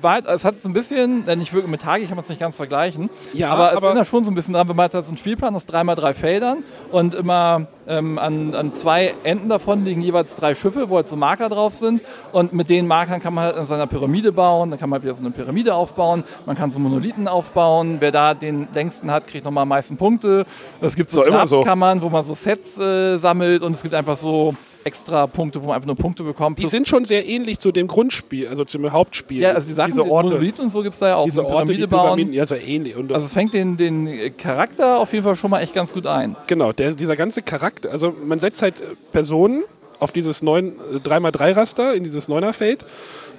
war, 0.00 0.26
es 0.26 0.44
hat 0.44 0.60
so 0.60 0.68
ein 0.68 0.72
bisschen, 0.72 1.24
denn 1.24 1.40
ich 1.40 1.52
wirklich 1.52 1.70
mit 1.70 1.82
Tagi 1.82 2.06
kann 2.06 2.16
man 2.16 2.22
es 2.22 2.28
nicht 2.28 2.40
ganz 2.40 2.56
vergleichen, 2.56 3.10
Ja, 3.32 3.50
aber 3.50 3.72
es 3.72 3.82
erinnert 3.82 4.06
schon 4.06 4.24
so 4.24 4.30
ein 4.30 4.34
bisschen 4.34 4.54
dran, 4.54 4.68
wenn 4.68 4.76
man 4.76 4.84
hat 4.84 4.92
so 4.92 4.98
einen 5.08 5.16
Spielplan 5.16 5.54
aus 5.54 5.66
3x3 5.66 6.14
Feldern 6.14 6.64
und 6.92 7.14
immer 7.14 7.66
ähm, 7.86 8.18
an, 8.18 8.54
an 8.54 8.72
zwei 8.72 9.14
Enden 9.24 9.48
davon 9.48 9.84
liegen 9.84 10.00
jeweils 10.00 10.34
drei 10.34 10.54
Schiffe, 10.54 10.88
wo 10.88 10.96
halt 10.96 11.08
so 11.08 11.16
Marker 11.16 11.48
drauf 11.48 11.74
sind 11.74 12.02
und 12.32 12.52
mit 12.52 12.68
den 12.68 12.86
Markern 12.86 13.20
kann 13.20 13.34
man 13.34 13.44
halt 13.44 13.56
an 13.56 13.66
seiner 13.66 13.86
Pyramide 13.86 14.32
bauen, 14.32 14.70
dann 14.70 14.78
kann 14.78 14.88
man 14.88 14.98
halt 14.98 15.04
wieder 15.04 15.14
so 15.14 15.22
eine 15.24 15.32
Pyramide 15.32 15.74
aufbauen, 15.74 16.24
man 16.46 16.56
kann 16.56 16.70
so 16.70 16.78
Monolithen 16.80 17.28
aufbauen, 17.28 17.96
wer 18.00 18.12
da 18.12 18.34
den 18.34 18.68
längsten 18.72 19.10
hat, 19.10 19.26
kriegt 19.26 19.44
nochmal 19.44 19.62
am 19.62 19.68
meisten 19.68 19.96
Punkte. 19.96 20.46
Es 20.80 20.96
gibt 20.96 21.10
so 21.10 21.24
immer 21.24 21.46
so. 21.46 21.64
Wo 22.02 22.08
man 22.08 22.24
so 22.24 22.34
Sets 22.34 22.78
äh, 22.78 23.18
sammelt 23.18 23.62
und 23.62 23.72
es 23.72 23.82
gibt 23.82 23.94
einfach 23.94 24.16
so 24.16 24.54
extra 24.84 25.26
Punkte, 25.26 25.62
wo 25.62 25.68
man 25.68 25.76
einfach 25.76 25.86
nur 25.86 25.96
Punkte 25.96 26.22
bekommt. 26.22 26.58
Die 26.58 26.66
sind 26.66 26.86
schon 26.86 27.04
sehr 27.04 27.26
ähnlich 27.26 27.58
zu 27.58 27.72
dem 27.72 27.86
Grundspiel, 27.88 28.48
also 28.48 28.64
zum 28.64 28.90
Hauptspiel. 28.92 29.40
ja, 29.42 29.52
also 29.52 29.66
die 29.68 29.74
Sachen, 29.74 29.92
diese 29.92 30.04
Orte, 30.10 30.34
Monolith 30.34 30.60
und 30.60 30.68
so 30.68 30.82
gibt 30.82 30.94
es 30.94 31.00
da 31.00 31.08
ja 31.08 31.16
auch. 31.16 31.24
diese 31.24 31.42
Mit 31.42 31.50
Orte, 31.50 31.74
die 31.74 31.86
bauen. 31.86 32.32
Ja, 32.32 32.46
so 32.46 32.54
ähnlich. 32.54 32.96
Und, 32.96 33.12
Also 33.12 33.26
es 33.26 33.32
fängt 33.32 33.54
den, 33.54 33.76
den 33.76 34.36
Charakter 34.36 34.98
auf 34.98 35.12
jeden 35.12 35.24
Fall 35.24 35.36
schon 35.36 35.50
mal 35.50 35.60
echt 35.60 35.74
ganz 35.74 35.92
gut 35.92 36.06
ein. 36.06 36.36
genau, 36.46 36.72
der, 36.72 36.92
dieser 36.92 37.16
ganze 37.16 37.42
Charakter, 37.42 37.90
also 37.90 38.14
man 38.24 38.40
setzt 38.40 38.62
halt 38.62 38.80
äh, 38.80 38.84
Personen 39.12 39.64
auf 40.00 40.12
dieses 40.12 40.42
9, 40.42 40.66
äh, 40.66 40.72
3x3-Raster, 40.98 41.94
in 41.94 42.04
dieses 42.04 42.28
Neunerfeld. 42.28 42.84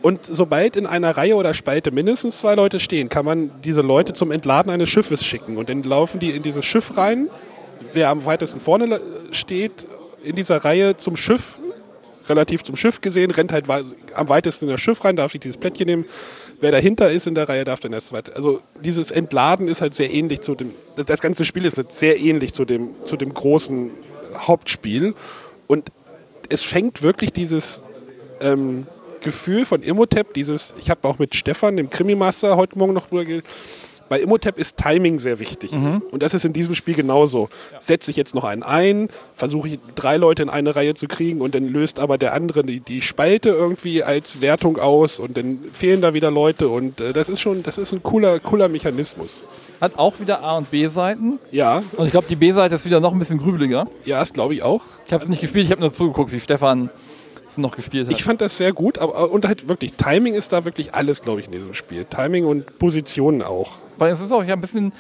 Und 0.02 0.26
sobald 0.26 0.76
in 0.76 0.86
einer 0.86 1.18
Reihe 1.18 1.36
oder 1.36 1.54
Spalte 1.54 1.92
mindestens 1.92 2.40
zwei 2.40 2.54
Leute 2.56 2.80
stehen, 2.80 3.10
kann 3.10 3.26
man 3.26 3.50
diese 3.64 3.82
Leute 3.82 4.14
zum 4.14 4.32
Entladen 4.32 4.72
eines 4.72 4.90
Schiffes 4.90 5.24
schicken. 5.26 5.58
Und 5.58 5.70
dann 5.70 5.84
laufen 5.84 6.20
die 6.20 6.32
in 6.32 6.44
dieses 6.44 6.64
Schiff 6.66 6.96
rein. 6.98 7.30
Wer 7.94 8.10
am 8.10 8.24
weitesten 8.26 8.60
vorne 8.60 9.00
steht, 9.32 9.88
in 10.26 10.36
dieser 10.36 10.58
Reihe 10.66 10.98
zum 10.98 11.16
Schiff, 11.16 11.60
relativ 12.28 12.64
zum 12.64 12.76
Schiff 12.76 13.02
gesehen, 13.02 13.32
rennt 13.32 13.52
halt 13.52 13.66
am 13.70 14.30
weitesten 14.30 14.66
in 14.66 14.72
das 14.72 14.82
Schiff 14.82 15.04
rein, 15.06 15.16
darf 15.16 15.32
sich 15.32 15.42
dieses 15.42 15.58
Plättchen 15.58 15.86
nehmen. 15.86 16.06
Wer 16.62 16.72
dahinter 16.72 17.12
ist 17.12 17.28
in 17.28 17.36
der 17.36 17.48
Reihe, 17.50 17.66
darf 17.66 17.82
dann 17.82 17.94
erst 17.94 18.14
weiter. 18.14 18.36
Also 18.36 18.62
dieses 18.84 19.12
Entladen 19.12 19.68
ist 19.68 19.82
halt 19.82 19.94
sehr 19.94 20.12
ähnlich 20.14 20.42
zu 20.42 20.56
dem, 20.56 20.74
das- 20.96 21.06
das 21.06 21.22
ganze 21.22 21.46
Spiel 21.46 21.66
ist 21.66 21.78
halt 21.78 21.92
sehr 21.92 22.20
ähnlich 22.20 22.54
zu 22.54 22.66
dem, 22.66 22.90
zu 23.06 23.18
dem 23.18 23.34
großen 23.34 23.92
Hauptspiel. 24.38 25.14
Und 25.68 25.90
es 26.50 26.64
fängt 26.64 27.02
wirklich 27.02 27.32
dieses 27.34 27.82
ähm, 28.42 28.88
Gefühl 29.22 29.66
von 29.66 29.82
Imhotep, 29.82 30.34
dieses, 30.34 30.74
ich 30.80 30.90
habe 30.90 31.08
auch 31.08 31.20
mit 31.20 31.36
Stefan, 31.36 31.78
dem 31.78 31.90
Krimi-Master, 31.90 32.56
heute 32.58 32.78
Morgen 32.78 32.94
noch 32.94 33.08
drüber 33.08 33.26
geredet, 33.26 33.46
bei 34.10 34.20
Imhotep 34.20 34.58
ist 34.60 34.78
Timing 34.78 35.20
sehr 35.20 35.40
wichtig. 35.40 35.72
Und 35.74 36.22
das 36.24 36.34
ist 36.34 36.46
in 36.46 36.54
diesem 36.54 36.76
Spiel 36.76 36.94
genauso. 36.96 37.50
Setze 37.80 38.12
ich 38.12 38.18
jetzt 38.18 38.36
noch 38.36 38.44
einen 38.44 38.64
ein, 38.64 39.10
versuche 39.34 39.68
ich 39.68 39.80
drei 39.96 40.18
Leute 40.18 40.44
in 40.44 40.50
eine 40.50 40.76
Reihe 40.76 40.94
zu 40.94 41.08
kriegen 41.08 41.42
und 41.42 41.56
dann 41.56 41.68
löst 41.68 42.00
aber 42.00 42.18
der 42.18 42.34
andere 42.34 42.64
die, 42.64 42.80
die 42.80 43.02
Spalte 43.02 43.50
irgendwie 43.50 44.04
als 44.04 44.42
Wertung 44.42 44.78
aus 44.78 45.20
und 45.20 45.38
dann 45.38 45.60
fehlen 45.74 46.02
da 46.02 46.14
wieder 46.14 46.30
Leute 46.32 46.70
und 46.70 47.02
äh, 47.02 47.14
das 47.14 47.30
ist 47.30 47.40
schon, 47.42 47.64
das 47.64 47.78
ist 47.78 47.92
ein 47.94 48.04
cooler, 48.04 48.40
cooler 48.40 48.68
Mechanismus. 48.70 49.42
Hat 49.82 49.98
auch 49.98 50.20
wieder 50.20 50.42
A- 50.44 50.58
und 50.58 50.72
B-Seiten. 50.72 51.40
Ja, 51.52 51.84
Und 51.98 52.06
ich 52.06 52.12
glaube, 52.12 52.28
die 52.30 52.36
B-Seite 52.36 52.76
ist 52.76 52.86
wieder 52.86 53.00
noch 53.00 53.12
ein 53.12 53.20
bisschen 53.20 53.40
grübeliger. 53.40 53.88
ja, 54.06 54.20
das 54.20 54.34
glaube 54.34 54.54
ich 54.54 54.64
auch. 54.64 54.82
Ich 55.06 55.14
habe 55.14 55.24
es 55.24 55.30
nicht 55.30 55.42
gespielt, 55.42 55.66
ich 55.66 55.72
habe 55.72 55.82
nur 55.82 55.92
zugeguckt, 55.94 56.32
wie 56.32 56.40
Stefan 56.40 56.90
noch 57.58 57.76
gespielt 57.76 58.08
hat. 58.08 58.16
Ich 58.16 58.24
fand 58.24 58.42
das 58.42 58.58
sehr 58.58 58.74
gut, 58.74 58.98
aber 58.98 59.32
und 59.32 59.46
halt 59.46 59.68
wirklich, 59.68 59.94
Timing 59.94 60.34
ist 60.34 60.52
da 60.52 60.66
wirklich 60.66 60.94
alles, 60.94 61.22
glaube 61.22 61.40
ich, 61.40 61.48
in 61.48 61.52
diesem 61.52 61.74
Spiel. 61.74 62.06
Timing 62.06 62.46
und 62.46 62.78
Positionen 62.80 63.42
auch. 63.42 63.78
Weil 63.98 64.12
es 64.12 64.20
ist 64.20 64.32
auch 64.32 64.44
ja 64.44 64.56
ein 64.56 64.62
bisschen 64.62 64.92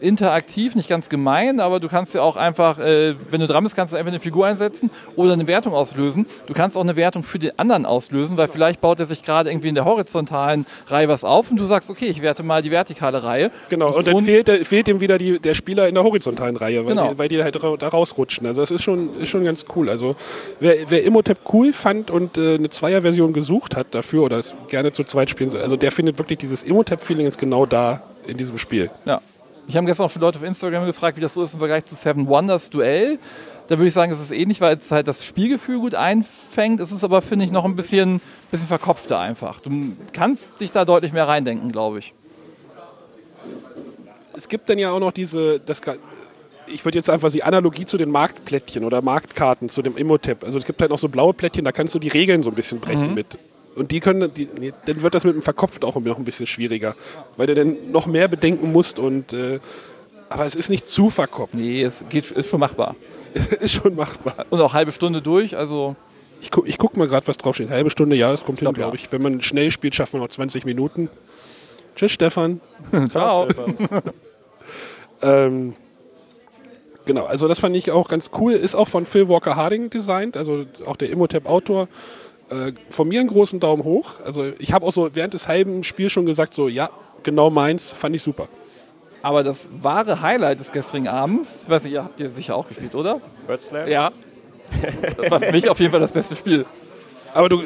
interaktiv, 0.00 0.74
nicht 0.74 0.88
ganz 0.88 1.08
gemein, 1.08 1.60
aber 1.60 1.80
du 1.80 1.88
kannst 1.88 2.14
ja 2.14 2.22
auch 2.22 2.36
einfach, 2.36 2.78
äh, 2.78 3.14
wenn 3.30 3.40
du 3.40 3.46
dran 3.46 3.64
bist, 3.64 3.76
kannst 3.76 3.92
du 3.92 3.96
einfach 3.96 4.10
eine 4.10 4.20
Figur 4.20 4.46
einsetzen 4.46 4.90
oder 5.16 5.32
eine 5.32 5.46
Wertung 5.46 5.74
auslösen. 5.74 6.26
Du 6.46 6.54
kannst 6.54 6.76
auch 6.76 6.82
eine 6.82 6.96
Wertung 6.96 7.22
für 7.22 7.38
den 7.38 7.52
anderen 7.58 7.86
auslösen, 7.86 8.36
weil 8.36 8.48
vielleicht 8.48 8.80
baut 8.80 9.00
er 9.00 9.06
sich 9.06 9.22
gerade 9.22 9.50
irgendwie 9.50 9.68
in 9.68 9.74
der 9.74 9.84
horizontalen 9.84 10.66
Reihe 10.88 11.08
was 11.08 11.24
auf 11.24 11.50
und 11.50 11.58
du 11.58 11.64
sagst, 11.64 11.90
okay, 11.90 12.06
ich 12.06 12.22
werte 12.22 12.42
mal 12.42 12.62
die 12.62 12.70
vertikale 12.70 13.22
Reihe. 13.22 13.50
Genau, 13.68 13.88
und 13.96 14.04
so 14.04 14.12
dann 14.12 14.24
fehlt, 14.24 14.66
fehlt 14.66 14.88
ihm 14.88 15.00
wieder 15.00 15.18
die, 15.18 15.38
der 15.38 15.54
Spieler 15.54 15.88
in 15.88 15.94
der 15.94 16.04
horizontalen 16.04 16.56
Reihe, 16.56 16.84
weil, 16.84 16.94
Genau. 16.94 17.12
die, 17.12 17.18
weil 17.18 17.28
die 17.28 17.42
halt 17.42 17.56
da 17.56 17.88
rausrutschen. 17.88 18.46
Also 18.46 18.60
das 18.60 18.70
ist 18.70 18.82
schon, 18.82 19.18
ist 19.20 19.28
schon 19.28 19.44
ganz 19.44 19.64
cool. 19.74 19.88
Also 19.88 20.16
wer, 20.60 20.74
wer 20.88 21.04
Imhotep 21.04 21.38
cool 21.52 21.72
fand 21.72 22.10
und 22.10 22.38
äh, 22.38 22.54
eine 22.54 22.70
Zweierversion 22.70 23.32
gesucht 23.32 23.76
hat 23.76 23.88
dafür 23.94 24.22
oder 24.24 24.38
es 24.38 24.54
gerne 24.68 24.92
zu 24.92 25.04
zweit 25.04 25.30
spielen 25.30 25.50
soll, 25.50 25.60
also 25.62 25.76
der 25.76 25.92
findet 25.92 26.18
wirklich 26.18 26.38
dieses 26.38 26.62
Imhotep-Feeling 26.62 27.26
ist 27.26 27.38
genau 27.38 27.66
da 27.66 28.02
in 28.26 28.36
diesem 28.36 28.58
Spiel. 28.58 28.90
Ja. 29.04 29.20
Ich 29.68 29.76
habe 29.76 29.86
gestern 29.86 30.06
auch 30.06 30.10
schon 30.10 30.22
Leute 30.22 30.38
auf 30.38 30.44
Instagram 30.44 30.86
gefragt, 30.86 31.18
wie 31.18 31.20
das 31.20 31.34
so 31.34 31.42
ist 31.42 31.52
im 31.52 31.58
Vergleich 31.58 31.84
zu 31.84 31.94
Seven 31.94 32.26
Wonders 32.26 32.70
Duell. 32.70 33.18
Da 33.66 33.78
würde 33.78 33.88
ich 33.88 33.92
sagen, 33.92 34.10
es 34.10 34.18
ist 34.18 34.32
ähnlich, 34.32 34.62
weil 34.62 34.78
es 34.78 34.90
halt 34.90 35.06
das 35.06 35.22
Spielgefühl 35.26 35.78
gut 35.78 35.94
einfängt. 35.94 36.80
Es 36.80 36.90
ist 36.90 37.04
aber, 37.04 37.20
finde 37.20 37.44
ich, 37.44 37.52
noch 37.52 37.66
ein 37.66 37.76
bisschen, 37.76 38.22
bisschen 38.50 38.66
verkopfter 38.66 39.18
einfach. 39.18 39.60
Du 39.60 39.70
kannst 40.14 40.58
dich 40.62 40.72
da 40.72 40.86
deutlich 40.86 41.12
mehr 41.12 41.28
reindenken, 41.28 41.70
glaube 41.70 41.98
ich. 41.98 42.14
Es 44.34 44.48
gibt 44.48 44.70
dann 44.70 44.78
ja 44.78 44.90
auch 44.90 45.00
noch 45.00 45.12
diese, 45.12 45.60
das, 45.60 45.82
ich 46.66 46.84
würde 46.86 46.96
jetzt 46.96 47.10
einfach 47.10 47.30
die 47.30 47.42
Analogie 47.42 47.84
zu 47.84 47.98
den 47.98 48.10
Marktplättchen 48.10 48.84
oder 48.84 49.02
Marktkarten, 49.02 49.68
zu 49.68 49.82
dem 49.82 49.98
Imhotep. 49.98 50.44
Also 50.44 50.56
es 50.56 50.64
gibt 50.64 50.80
halt 50.80 50.90
noch 50.90 50.98
so 50.98 51.10
blaue 51.10 51.34
Plättchen, 51.34 51.66
da 51.66 51.72
kannst 51.72 51.94
du 51.94 51.98
die 51.98 52.08
Regeln 52.08 52.42
so 52.42 52.48
ein 52.48 52.54
bisschen 52.54 52.80
brechen 52.80 53.12
mit. 53.12 53.36
Und 53.78 53.90
die 53.90 54.00
können, 54.00 54.32
die, 54.34 54.48
nee, 54.58 54.72
dann 54.86 55.02
wird 55.02 55.14
das 55.14 55.24
mit 55.24 55.34
dem 55.34 55.42
Verkopft 55.42 55.84
auch 55.84 55.96
noch 55.96 56.18
ein 56.18 56.24
bisschen 56.24 56.46
schwieriger, 56.46 56.94
weil 57.36 57.46
du 57.46 57.54
dann 57.54 57.76
noch 57.90 58.06
mehr 58.06 58.28
bedenken 58.28 58.72
musst 58.72 58.98
und 58.98 59.32
äh, 59.32 59.60
aber 60.28 60.44
es 60.44 60.54
ist 60.54 60.68
nicht 60.68 60.88
zu 60.88 61.08
verkopft. 61.08 61.54
Nee, 61.54 61.82
es 61.82 62.04
geht, 62.08 62.30
ist 62.30 62.50
schon 62.50 62.60
machbar. 62.60 62.94
ist 63.60 63.72
schon 63.72 63.94
machbar. 63.94 64.46
Und 64.50 64.60
auch 64.60 64.74
halbe 64.74 64.92
Stunde 64.92 65.22
durch, 65.22 65.56
also 65.56 65.96
Ich, 66.40 66.50
gu 66.50 66.62
ich 66.66 66.78
guck 66.78 66.96
mal 66.96 67.08
gerade, 67.08 67.26
was 67.26 67.36
draufsteht. 67.36 67.70
Halbe 67.70 67.90
Stunde, 67.90 68.16
ja, 68.16 68.30
das 68.30 68.44
kommt 68.44 68.58
hin, 68.58 68.66
Glaub, 68.66 68.74
glaube 68.74 68.96
ja. 68.96 69.02
ich. 69.02 69.10
Wenn 69.10 69.22
man 69.22 69.40
schnell 69.40 69.70
spielt, 69.70 69.94
schafft 69.94 70.12
man 70.12 70.22
noch 70.22 70.28
20 70.28 70.64
Minuten. 70.64 71.08
Tschüss, 71.96 72.12
Stefan. 72.12 72.60
ciao. 73.10 73.48
Ähm, 75.20 75.74
genau, 77.06 77.24
also 77.24 77.48
das 77.48 77.58
fand 77.58 77.74
ich 77.76 77.90
auch 77.90 78.08
ganz 78.08 78.30
cool. 78.38 78.52
Ist 78.52 78.74
auch 78.74 78.88
von 78.88 79.06
Phil 79.06 79.28
Walker 79.28 79.56
Harding 79.56 79.90
designt, 79.90 80.36
also 80.36 80.64
auch 80.86 80.96
der 80.96 81.10
Imhotep-Autor. 81.10 81.88
Äh, 82.50 82.72
von 82.88 83.08
mir 83.08 83.20
einen 83.20 83.28
großen 83.28 83.60
Daumen 83.60 83.84
hoch. 83.84 84.14
Also 84.24 84.52
ich 84.58 84.72
habe 84.72 84.86
auch 84.86 84.92
so 84.92 85.08
während 85.14 85.34
des 85.34 85.48
halben 85.48 85.84
Spiels 85.84 86.12
schon 86.12 86.26
gesagt, 86.26 86.54
so 86.54 86.68
ja, 86.68 86.90
genau 87.22 87.50
meins, 87.50 87.90
fand 87.90 88.16
ich 88.16 88.22
super. 88.22 88.48
Aber 89.22 89.42
das 89.42 89.68
wahre 89.82 90.22
Highlight 90.22 90.60
des 90.60 90.72
gestrigen 90.72 91.08
Abends, 91.08 91.64
ich 91.64 91.70
weiß 91.70 91.84
nicht, 91.84 91.94
ihr 91.94 92.04
habt 92.04 92.20
ihr 92.20 92.30
sicher 92.30 92.56
auch 92.56 92.68
gespielt, 92.68 92.94
oder? 92.94 93.20
Word 93.46 93.60
Slam? 93.60 93.88
Ja. 93.88 94.12
Das 95.16 95.30
war 95.30 95.40
für 95.40 95.52
mich 95.52 95.68
auf 95.68 95.78
jeden 95.80 95.90
Fall 95.90 96.00
das 96.00 96.12
beste 96.12 96.36
Spiel. 96.36 96.64
Aber 97.34 97.48
du 97.48 97.62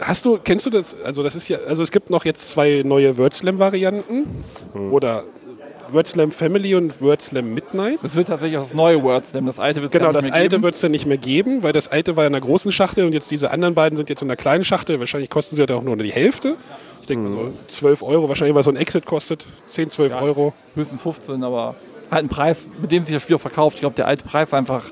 hast 0.00 0.24
du, 0.24 0.38
kennst 0.38 0.66
du 0.66 0.70
das? 0.70 1.00
Also 1.02 1.22
das 1.22 1.34
ist 1.34 1.48
ja, 1.48 1.58
also 1.66 1.82
es 1.82 1.90
gibt 1.90 2.10
noch 2.10 2.24
jetzt 2.24 2.50
zwei 2.50 2.82
neue 2.84 3.16
Wordslam-Varianten 3.16 4.26
oder 4.90 5.24
Word 5.92 6.06
Slam 6.06 6.30
Family 6.30 6.74
und 6.74 7.00
Word 7.00 7.22
Slam 7.22 7.54
Midnight. 7.54 7.98
Das 8.02 8.16
wird 8.16 8.28
tatsächlich 8.28 8.58
auch 8.58 8.62
das 8.62 8.74
neue 8.74 9.02
Word 9.02 9.26
Slam. 9.26 9.46
Das 9.46 9.58
alte 9.58 9.80
wird 9.82 9.92
es 9.94 9.98
Genau, 9.98 10.12
das 10.12 10.30
alte 10.30 10.62
wird 10.62 10.74
es 10.74 10.80
dann 10.80 10.90
nicht 10.92 11.06
mehr 11.06 11.18
geben, 11.18 11.62
weil 11.62 11.72
das 11.72 11.88
alte 11.88 12.16
war 12.16 12.26
in 12.26 12.34
einer 12.34 12.44
großen 12.44 12.72
Schachtel 12.72 13.04
und 13.06 13.12
jetzt 13.12 13.30
diese 13.30 13.50
anderen 13.50 13.74
beiden 13.74 13.96
sind 13.96 14.08
jetzt 14.08 14.22
in 14.22 14.28
einer 14.28 14.36
kleinen 14.36 14.64
Schachtel. 14.64 15.00
Wahrscheinlich 15.00 15.30
kosten 15.30 15.56
sie 15.56 15.62
ja 15.64 15.74
auch 15.74 15.82
nur 15.82 15.96
die 15.96 16.12
Hälfte. 16.12 16.56
Ich 17.00 17.06
denke 17.06 17.28
mal 17.28 17.46
so 17.46 17.52
12 17.68 18.02
Euro, 18.02 18.28
wahrscheinlich, 18.28 18.54
weil 18.54 18.62
so 18.62 18.70
ein 18.70 18.76
Exit 18.76 19.06
kostet 19.06 19.46
10, 19.68 19.90
12 19.90 20.12
Ja. 20.12 20.20
Euro. 20.20 20.52
Höchstens 20.74 21.02
15, 21.02 21.42
aber 21.42 21.74
halt 22.10 22.24
ein 22.24 22.28
Preis, 22.28 22.68
mit 22.80 22.90
dem 22.90 23.04
sich 23.04 23.14
das 23.14 23.22
Spiel 23.22 23.36
auch 23.36 23.40
verkauft. 23.40 23.76
Ich 23.76 23.80
glaube, 23.80 23.96
der 23.96 24.06
alte 24.06 24.24
Preis 24.24 24.48
ist 24.48 24.54
einfach 24.54 24.84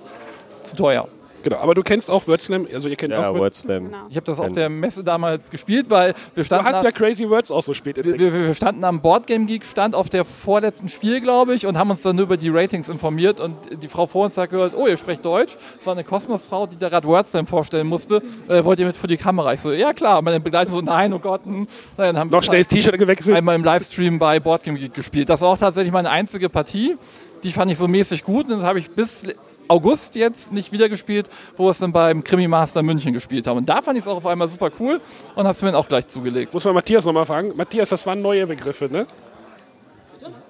zu 0.63 0.77
teuer. 0.77 1.09
Genau, 1.49 1.63
aber 1.63 1.75
du 1.75 1.83
kennst 1.83 2.11
auch 2.11 2.27
Word 2.27 2.43
Slam, 2.43 2.67
also 2.73 2.89
ihr 2.89 2.97
kennt 2.97 3.13
Ja, 3.13 3.29
auch 3.29 3.33
Word 3.35 3.41
Word 3.43 3.55
Slam. 3.55 3.85
Genau. 3.87 3.99
Ich 4.11 4.17
habe 4.17 4.27
das 4.27 4.39
auf 4.41 4.53
der 4.53 4.69
Messe 4.69 5.03
damals 5.05 5.51
gespielt, 5.51 5.87
weil 5.89 6.09
wir 6.35 6.43
Du 6.43 6.45
standen, 6.45 6.67
hast 6.67 6.75
ab- 6.77 6.85
ja 6.85 6.91
Crazy 6.91 7.29
Words 7.29 7.51
auch 7.51 7.63
so 7.63 7.75
spät 7.75 7.97
wir, 7.97 8.05
entdeckt. 8.05 8.33
wir, 8.35 8.47
wir 8.47 8.55
standen 8.55 8.85
am 8.85 9.01
Boardgame 9.01 9.47
Geek 9.47 9.65
Stand 9.65 9.95
auf 9.95 10.09
der 10.09 10.25
vorletzten 10.25 10.89
Spiel, 10.89 11.21
glaube 11.21 11.55
ich, 11.55 11.67
und 11.67 11.79
haben 11.79 11.91
uns 11.91 12.03
dann 12.03 12.17
nur 12.17 12.25
über 12.25 12.37
die 12.37 12.49
Ratings 12.51 12.89
informiert 12.89 13.41
und 13.41 13.57
die 13.83 13.89
Frau 13.89 14.07
vor 14.07 14.25
uns 14.25 14.37
hat 14.37 14.51
gehört, 14.51 14.75
oh, 14.77 14.87
ihr 14.87 14.97
sprecht 14.97 15.25
Deutsch. 15.25 15.57
Es 15.79 15.87
war 15.87 15.93
eine 15.95 16.05
Kosmos-Frau, 16.05 16.67
die 16.67 16.77
da 16.77 16.89
gerade 16.89 17.07
Wordslam 17.07 17.47
vorstellen 17.47 17.87
musste. 17.87 18.23
Äh, 18.49 18.65
wollt 18.65 18.79
ihr 18.81 18.87
mit 18.87 18.97
vor 18.97 19.09
die 19.09 19.17
Kamera? 19.17 19.53
Ich 19.55 19.61
so, 19.61 19.73
ja 19.73 19.93
klar. 19.93 20.21
Meine 20.23 20.41
Begleitung 20.41 20.75
so, 20.75 20.81
nein, 20.81 21.13
oh 21.13 21.19
Gott. 21.19 21.45
hm. 21.45 21.67
Dann 21.97 22.19
haben 22.19 22.31
Noch 22.31 22.39
wir 22.39 22.43
schnell 22.43 22.59
das 22.61 22.69
T-Shirt 22.69 22.99
gewechselt. 22.99 23.37
einmal 23.37 23.55
im 23.55 23.65
Livestream 23.65 24.19
bei 24.19 24.41
Boardgame 24.41 24.79
Geek 24.79 24.95
gespielt. 24.95 25.29
Das 25.29 25.41
war 25.43 25.49
auch 25.51 25.59
tatsächlich 25.59 25.93
meine 25.93 26.11
einzige 26.11 26.49
Partie. 26.49 26.97
Die 27.45 27.53
fand 27.53 27.71
ich 27.71 27.79
so 27.79 27.87
mäßig 27.87 28.25
gut 28.25 28.51
und 28.51 28.59
das 28.59 28.65
habe 28.65 28.81
ich 28.81 28.91
bis 28.91 29.23
August 29.69 30.15
jetzt 30.17 30.53
nicht 30.53 30.73
wieder 30.73 30.89
gespielt, 30.89 31.29
wo 31.57 31.65
wir 31.67 31.71
es 31.71 31.79
dann 31.79 31.93
beim 31.93 32.25
Krimi 32.25 32.49
Master 32.49 32.83
München 32.83 33.13
gespielt 33.13 33.47
haben. 33.47 33.59
Und 33.59 33.69
da 33.69 33.83
fand 33.83 33.99
ich 33.99 34.05
es 34.05 34.09
auch 34.09 34.17
auf 34.17 34.27
einmal 34.27 34.49
super 34.49 34.71
cool 34.81 35.01
und 35.35 35.45
habe 35.45 35.51
es 35.51 35.63
mir 35.63 35.69
dann 35.73 35.81
auch 35.81 35.89
gleich 35.89 36.07
zugelegt. 36.09 36.53
Muss 36.55 36.65
man 36.65 36.75
Matthias 36.75 37.05
nochmal 37.05 37.27
fragen. 37.27 37.53
Matthias, 37.57 37.91
das 37.91 38.05
waren 38.07 38.21
neue 38.23 38.47
Begriffe, 38.47 38.89
ne? 38.91 39.07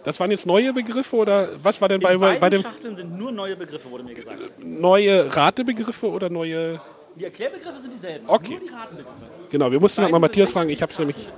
Das 0.04 0.18
waren 0.20 0.30
jetzt 0.30 0.46
neue 0.46 0.72
Begriffe 0.72 1.16
oder 1.16 1.48
was 1.62 1.80
war 1.80 1.88
denn 1.88 2.00
bei, 2.00 2.14
In 2.14 2.20
bei, 2.20 2.38
bei 2.38 2.48
dem 2.48 2.62
Schachteln 2.62 2.96
sind 2.96 3.18
nur 3.18 3.30
neue 3.32 3.56
Begriffe, 3.56 3.90
wurde 3.90 4.04
mir 4.04 4.14
gesagt. 4.14 4.38
neue 4.58 5.36
Ratebegriffe 5.36 6.08
oder 6.08 6.30
neue? 6.30 6.80
Die 7.16 7.24
Erklärbegriffe 7.24 7.78
sind 7.80 7.92
dieselben, 7.92 8.28
Okay. 8.28 8.52
nur 8.52 8.60
die 8.60 8.68
Ratenbegriffe. 8.68 9.16
Genau, 9.50 9.70
wir 9.70 9.80
mussten 9.80 10.02
halt 10.02 10.12
mal 10.12 10.18
Matthias 10.20 10.52
fragen. 10.52 10.70
Ich 10.70 10.80
habe 10.80 10.92
es 10.92 10.98
nämlich. 10.98 11.28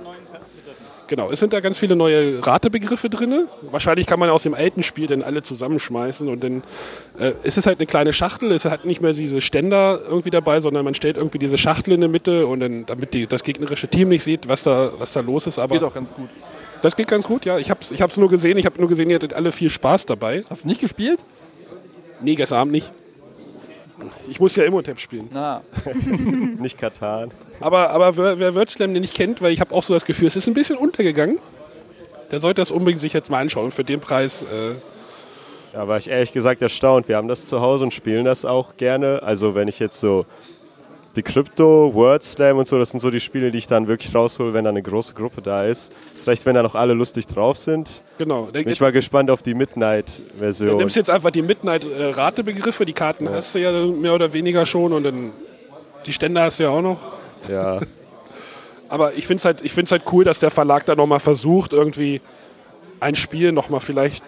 Genau, 1.11 1.29
es 1.29 1.41
sind 1.41 1.51
da 1.51 1.59
ganz 1.59 1.77
viele 1.77 1.97
neue 1.97 2.39
Ratebegriffe 2.47 3.09
drin. 3.09 3.49
Wahrscheinlich 3.69 4.07
kann 4.07 4.17
man 4.17 4.29
aus 4.29 4.43
dem 4.43 4.53
alten 4.53 4.81
Spiel 4.81 5.07
dann 5.07 5.23
alle 5.23 5.43
zusammenschmeißen 5.43 6.29
und 6.29 6.41
dann 6.41 6.63
äh, 7.19 7.33
ist 7.43 7.57
es 7.57 7.65
halt 7.65 7.79
eine 7.79 7.85
kleine 7.85 8.13
Schachtel. 8.13 8.53
Es 8.53 8.63
hat 8.63 8.85
nicht 8.85 9.01
mehr 9.01 9.11
diese 9.11 9.41
Ständer 9.41 9.99
irgendwie 10.07 10.29
dabei, 10.29 10.61
sondern 10.61 10.85
man 10.85 10.93
stellt 10.93 11.17
irgendwie 11.17 11.37
diese 11.37 11.57
Schachtel 11.57 11.91
in 11.95 11.99
der 11.99 12.09
Mitte 12.09 12.47
und 12.47 12.61
dann, 12.61 12.85
damit 12.85 13.13
die, 13.13 13.27
das 13.27 13.43
gegnerische 13.43 13.89
Team 13.89 14.07
nicht 14.07 14.23
sieht, 14.23 14.47
was 14.47 14.63
da, 14.63 14.93
was 14.99 15.11
da 15.11 15.19
los 15.19 15.47
ist. 15.47 15.59
Aber 15.59 15.75
Geht 15.75 15.83
auch 15.83 15.93
ganz 15.93 16.13
gut. 16.13 16.29
das 16.81 16.95
geht 16.95 17.09
ganz 17.09 17.27
gut, 17.27 17.43
ja. 17.43 17.57
Ich 17.57 17.69
habe 17.69 17.81
es 17.81 17.91
ich 17.91 18.01
hab's 18.01 18.15
nur 18.15 18.29
gesehen. 18.29 18.57
Ich 18.57 18.65
habe 18.65 18.79
nur 18.79 18.87
gesehen, 18.87 19.09
ihr 19.09 19.15
hattet 19.15 19.33
alle 19.33 19.51
viel 19.51 19.69
Spaß 19.69 20.05
dabei. 20.05 20.45
Hast 20.49 20.63
du 20.63 20.69
nicht 20.69 20.79
gespielt? 20.79 21.19
Nee, 22.21 22.35
gestern 22.35 22.59
Abend 22.59 22.71
nicht. 22.71 22.89
Ich 24.29 24.39
muss 24.39 24.55
ja 24.55 24.63
Imhotep 24.63 24.97
spielen. 24.97 25.27
Na, 25.33 25.61
Nicht 26.57 26.77
Katan. 26.77 27.31
Aber, 27.61 27.89
aber 27.91 28.17
wer, 28.17 28.39
wer 28.39 28.55
Wörtslam 28.55 28.93
den 28.93 29.01
nicht 29.01 29.13
kennt, 29.13 29.41
weil 29.41 29.51
ich 29.53 29.59
habe 29.61 29.73
auch 29.73 29.83
so 29.83 29.93
das 29.93 30.05
Gefühl, 30.05 30.27
es 30.27 30.35
ist 30.35 30.47
ein 30.47 30.53
bisschen 30.53 30.77
untergegangen, 30.77 31.39
der 32.31 32.39
sollte 32.39 32.61
das 32.61 32.71
unbedingt 32.71 33.01
sich 33.01 33.13
jetzt 33.13 33.29
mal 33.29 33.39
anschauen. 33.39 33.71
Für 33.71 33.83
den 33.83 33.99
Preis, 33.99 34.43
äh, 34.43 34.75
Da 35.73 35.87
war 35.87 35.97
ich 35.97 36.09
ehrlich 36.09 36.31
gesagt 36.31 36.61
erstaunt. 36.61 37.07
Wir 37.07 37.17
haben 37.17 37.27
das 37.27 37.45
zu 37.45 37.61
Hause 37.61 37.83
und 37.85 37.93
spielen 37.93 38.25
das 38.25 38.45
auch 38.45 38.77
gerne. 38.77 39.21
Also 39.23 39.53
wenn 39.55 39.67
ich 39.67 39.79
jetzt 39.79 39.99
so 39.99 40.25
die 41.17 41.23
Crypto, 41.23 41.93
Word 41.93 42.23
Slam 42.23 42.57
und 42.57 42.67
so, 42.69 42.79
das 42.79 42.91
sind 42.91 43.01
so 43.01 43.11
die 43.11 43.19
Spiele, 43.19 43.51
die 43.51 43.57
ich 43.57 43.67
dann 43.67 43.87
wirklich 43.89 44.15
raushole, 44.15 44.53
wenn 44.53 44.63
da 44.63 44.69
eine 44.69 44.81
große 44.81 45.13
Gruppe 45.13 45.41
da 45.41 45.65
ist. 45.65 45.91
Ist 46.13 46.25
recht, 46.27 46.45
wenn 46.45 46.55
da 46.55 46.63
noch 46.63 46.75
alle 46.75 46.93
lustig 46.93 47.27
drauf 47.27 47.57
sind. 47.57 48.01
genau. 48.17 48.43
Bin 48.45 48.67
ich 48.69 48.79
mal 48.79 48.93
gespannt 48.93 49.29
auf 49.29 49.41
die 49.41 49.51
du 49.51 49.57
Midnight-Version. 49.57 50.77
nimmst 50.77 50.95
jetzt 50.95 51.09
einfach 51.09 51.31
die 51.31 51.41
Midnight-Ratebegriffe, 51.41 52.85
die 52.85 52.93
Karten 52.93 53.27
hast 53.29 53.55
du 53.55 53.59
ja 53.59 53.71
mehr 53.71 54.13
oder 54.15 54.31
weniger 54.31 54.65
schon 54.65 54.93
und 54.93 55.03
dann 55.03 55.31
die 56.05 56.13
Stände 56.13 56.41
hast 56.41 56.59
du 56.59 56.63
ja 56.63 56.69
auch 56.69 56.81
noch. 56.81 56.97
Ja. 57.49 57.79
Aber 58.89 59.13
ich 59.13 59.25
finde 59.25 59.39
es 59.39 59.45
halt, 59.45 59.61
ich 59.61 59.71
find's 59.71 59.91
halt 59.91 60.03
cool, 60.11 60.23
dass 60.23 60.39
der 60.39 60.51
Verlag 60.51 60.85
da 60.85 60.95
nochmal 60.95 61.19
versucht, 61.19 61.71
irgendwie 61.73 62.19
ein 62.99 63.15
Spiel 63.15 63.51
nochmal 63.51 63.79
vielleicht 63.79 64.23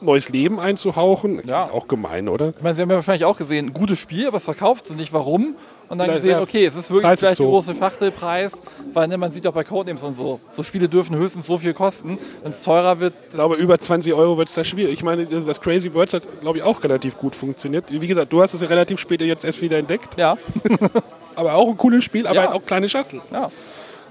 neues 0.00 0.28
Leben 0.28 0.60
einzuhauchen. 0.60 1.42
Ja. 1.46 1.70
Auch 1.70 1.88
gemein, 1.88 2.28
oder? 2.28 2.50
ich 2.56 2.62
meine, 2.62 2.74
Sie 2.74 2.82
haben 2.82 2.90
ja 2.90 2.96
wahrscheinlich 2.96 3.24
auch 3.24 3.36
gesehen, 3.36 3.72
gutes 3.72 3.98
Spiel, 3.98 4.26
aber 4.26 4.36
es 4.36 4.44
verkauft 4.44 4.86
sich 4.86 4.96
nicht. 4.96 5.12
Warum? 5.12 5.56
Und 5.88 5.98
dann 5.98 6.06
Vielleicht, 6.06 6.16
gesehen, 6.24 6.30
ja, 6.30 6.40
okay, 6.40 6.66
es 6.66 6.74
ist 6.76 6.90
wirklich 6.90 7.04
Preis 7.06 7.20
der 7.20 7.34
so. 7.34 7.44
große 7.44 7.74
Schachtelpreis, 7.74 8.60
weil 8.92 9.06
ne, 9.06 9.18
man 9.18 9.30
sieht 9.30 9.46
auch 9.46 9.52
bei 9.52 9.62
Codenames 9.62 10.02
und 10.02 10.14
so, 10.14 10.40
so 10.50 10.62
Spiele 10.62 10.88
dürfen 10.88 11.14
höchstens 11.16 11.46
so 11.46 11.58
viel 11.58 11.74
kosten. 11.74 12.18
Wenn 12.42 12.52
es 12.52 12.60
teurer 12.60 12.98
wird, 12.98 13.14
Ich 13.28 13.34
glaube, 13.34 13.54
über 13.54 13.78
20 13.78 14.12
Euro 14.14 14.36
wird 14.36 14.48
es 14.48 14.54
da 14.54 14.64
schwierig. 14.64 14.94
Ich 14.94 15.04
meine, 15.04 15.26
das 15.26 15.44
das 15.44 15.60
Crazy 15.60 15.94
Words 15.94 16.14
hat, 16.14 16.40
glaube 16.40 16.58
ich, 16.58 16.64
auch 16.64 16.82
relativ 16.82 17.16
gut 17.16 17.36
funktioniert. 17.36 17.84
Wie 17.90 18.06
gesagt, 18.06 18.32
du 18.32 18.42
hast 18.42 18.54
es 18.54 18.60
ja 18.62 18.66
relativ 18.66 18.98
spät 18.98 19.20
jetzt 19.22 19.44
erst 19.44 19.62
wieder 19.62 19.78
entdeckt. 19.78 20.18
ja, 20.18 20.36
Aber 21.36 21.54
auch 21.54 21.68
ein 21.68 21.76
cooles 21.76 22.04
Spiel, 22.04 22.26
aber 22.26 22.36
Ja. 22.36 22.42
halt 22.46 22.52
auch 22.52 22.64
kleine 22.64 22.88
Schachtel. 22.88 23.20
ja. 23.32 23.50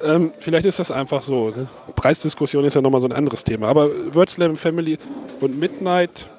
Ähm, 0.04 0.34
vielleicht 0.38 0.66
ist 0.66 0.78
das 0.78 0.92
einfach 0.92 1.24
so. 1.24 1.50
Ne? 1.50 1.68
Preisdiskussion 1.96 2.66
ist 2.66 2.76
ja 2.76 2.82
nochmal 2.82 3.00
so 3.02 3.08
ein 3.08 3.14
anderes 3.14 3.44
Thema. 3.44 3.68
Aber 3.68 3.90
Wordslam 4.14 4.58
Family 4.58 4.98
und 5.40 5.58
Midnight. 5.58 6.30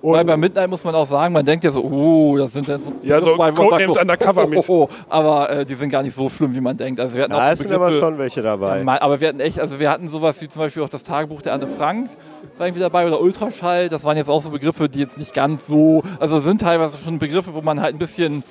Und 0.00 0.14
Weil 0.14 0.24
bei 0.24 0.36
Midnight 0.36 0.68
muss 0.68 0.82
man 0.82 0.94
auch 0.96 1.06
sagen, 1.06 1.32
man 1.32 1.44
denkt 1.44 1.62
ja 1.62 1.70
so, 1.70 1.80
oh, 1.84 2.36
das 2.36 2.52
sind 2.54 2.68
dann 2.68 2.82
so, 2.82 2.92
Ja, 3.02 3.20
so 3.20 3.36
Codenames 3.36 3.96
Undercover 3.96 4.48
oh, 4.50 4.64
oh, 4.66 4.72
oh, 4.84 4.88
aber 5.08 5.50
äh, 5.50 5.64
die 5.64 5.76
sind 5.76 5.90
gar 5.90 6.02
nicht 6.02 6.14
so 6.14 6.28
schlimm, 6.28 6.54
wie 6.56 6.60
man 6.60 6.76
denkt. 6.76 6.98
Also 6.98 7.16
wir 7.16 7.22
hatten 7.24 7.32
Da 7.34 7.52
auch 7.52 7.54
sind 7.54 7.70
aber 7.70 7.92
schon 7.92 8.18
welche 8.18 8.42
dabei. 8.42 8.82
Mal, 8.82 8.98
aber 8.98 9.20
wir 9.20 9.28
hatten 9.28 9.38
echt, 9.38 9.60
also 9.60 9.78
wir 9.78 9.88
hatten 9.90 10.08
sowas 10.08 10.42
wie 10.42 10.48
zum 10.48 10.60
Beispiel 10.60 10.82
auch 10.82 10.88
das 10.88 11.04
Tagebuch 11.04 11.42
der 11.42 11.52
Anne 11.52 11.68
Frank 11.68 12.10
war 12.58 12.66
irgendwie 12.66 12.80
dabei 12.80 13.06
oder 13.06 13.20
Ultraschall. 13.20 13.88
Das 13.88 14.02
waren 14.04 14.16
jetzt 14.16 14.28
auch 14.28 14.40
so 14.40 14.50
Begriffe, 14.50 14.88
die 14.88 14.98
jetzt 14.98 15.18
nicht 15.18 15.34
ganz 15.34 15.68
so, 15.68 16.02
also 16.18 16.40
sind 16.40 16.60
teilweise 16.62 16.98
schon 16.98 17.20
Begriffe, 17.20 17.54
wo 17.54 17.60
man 17.60 17.80
halt 17.80 17.94
ein 17.94 17.98
bisschen 17.98 18.42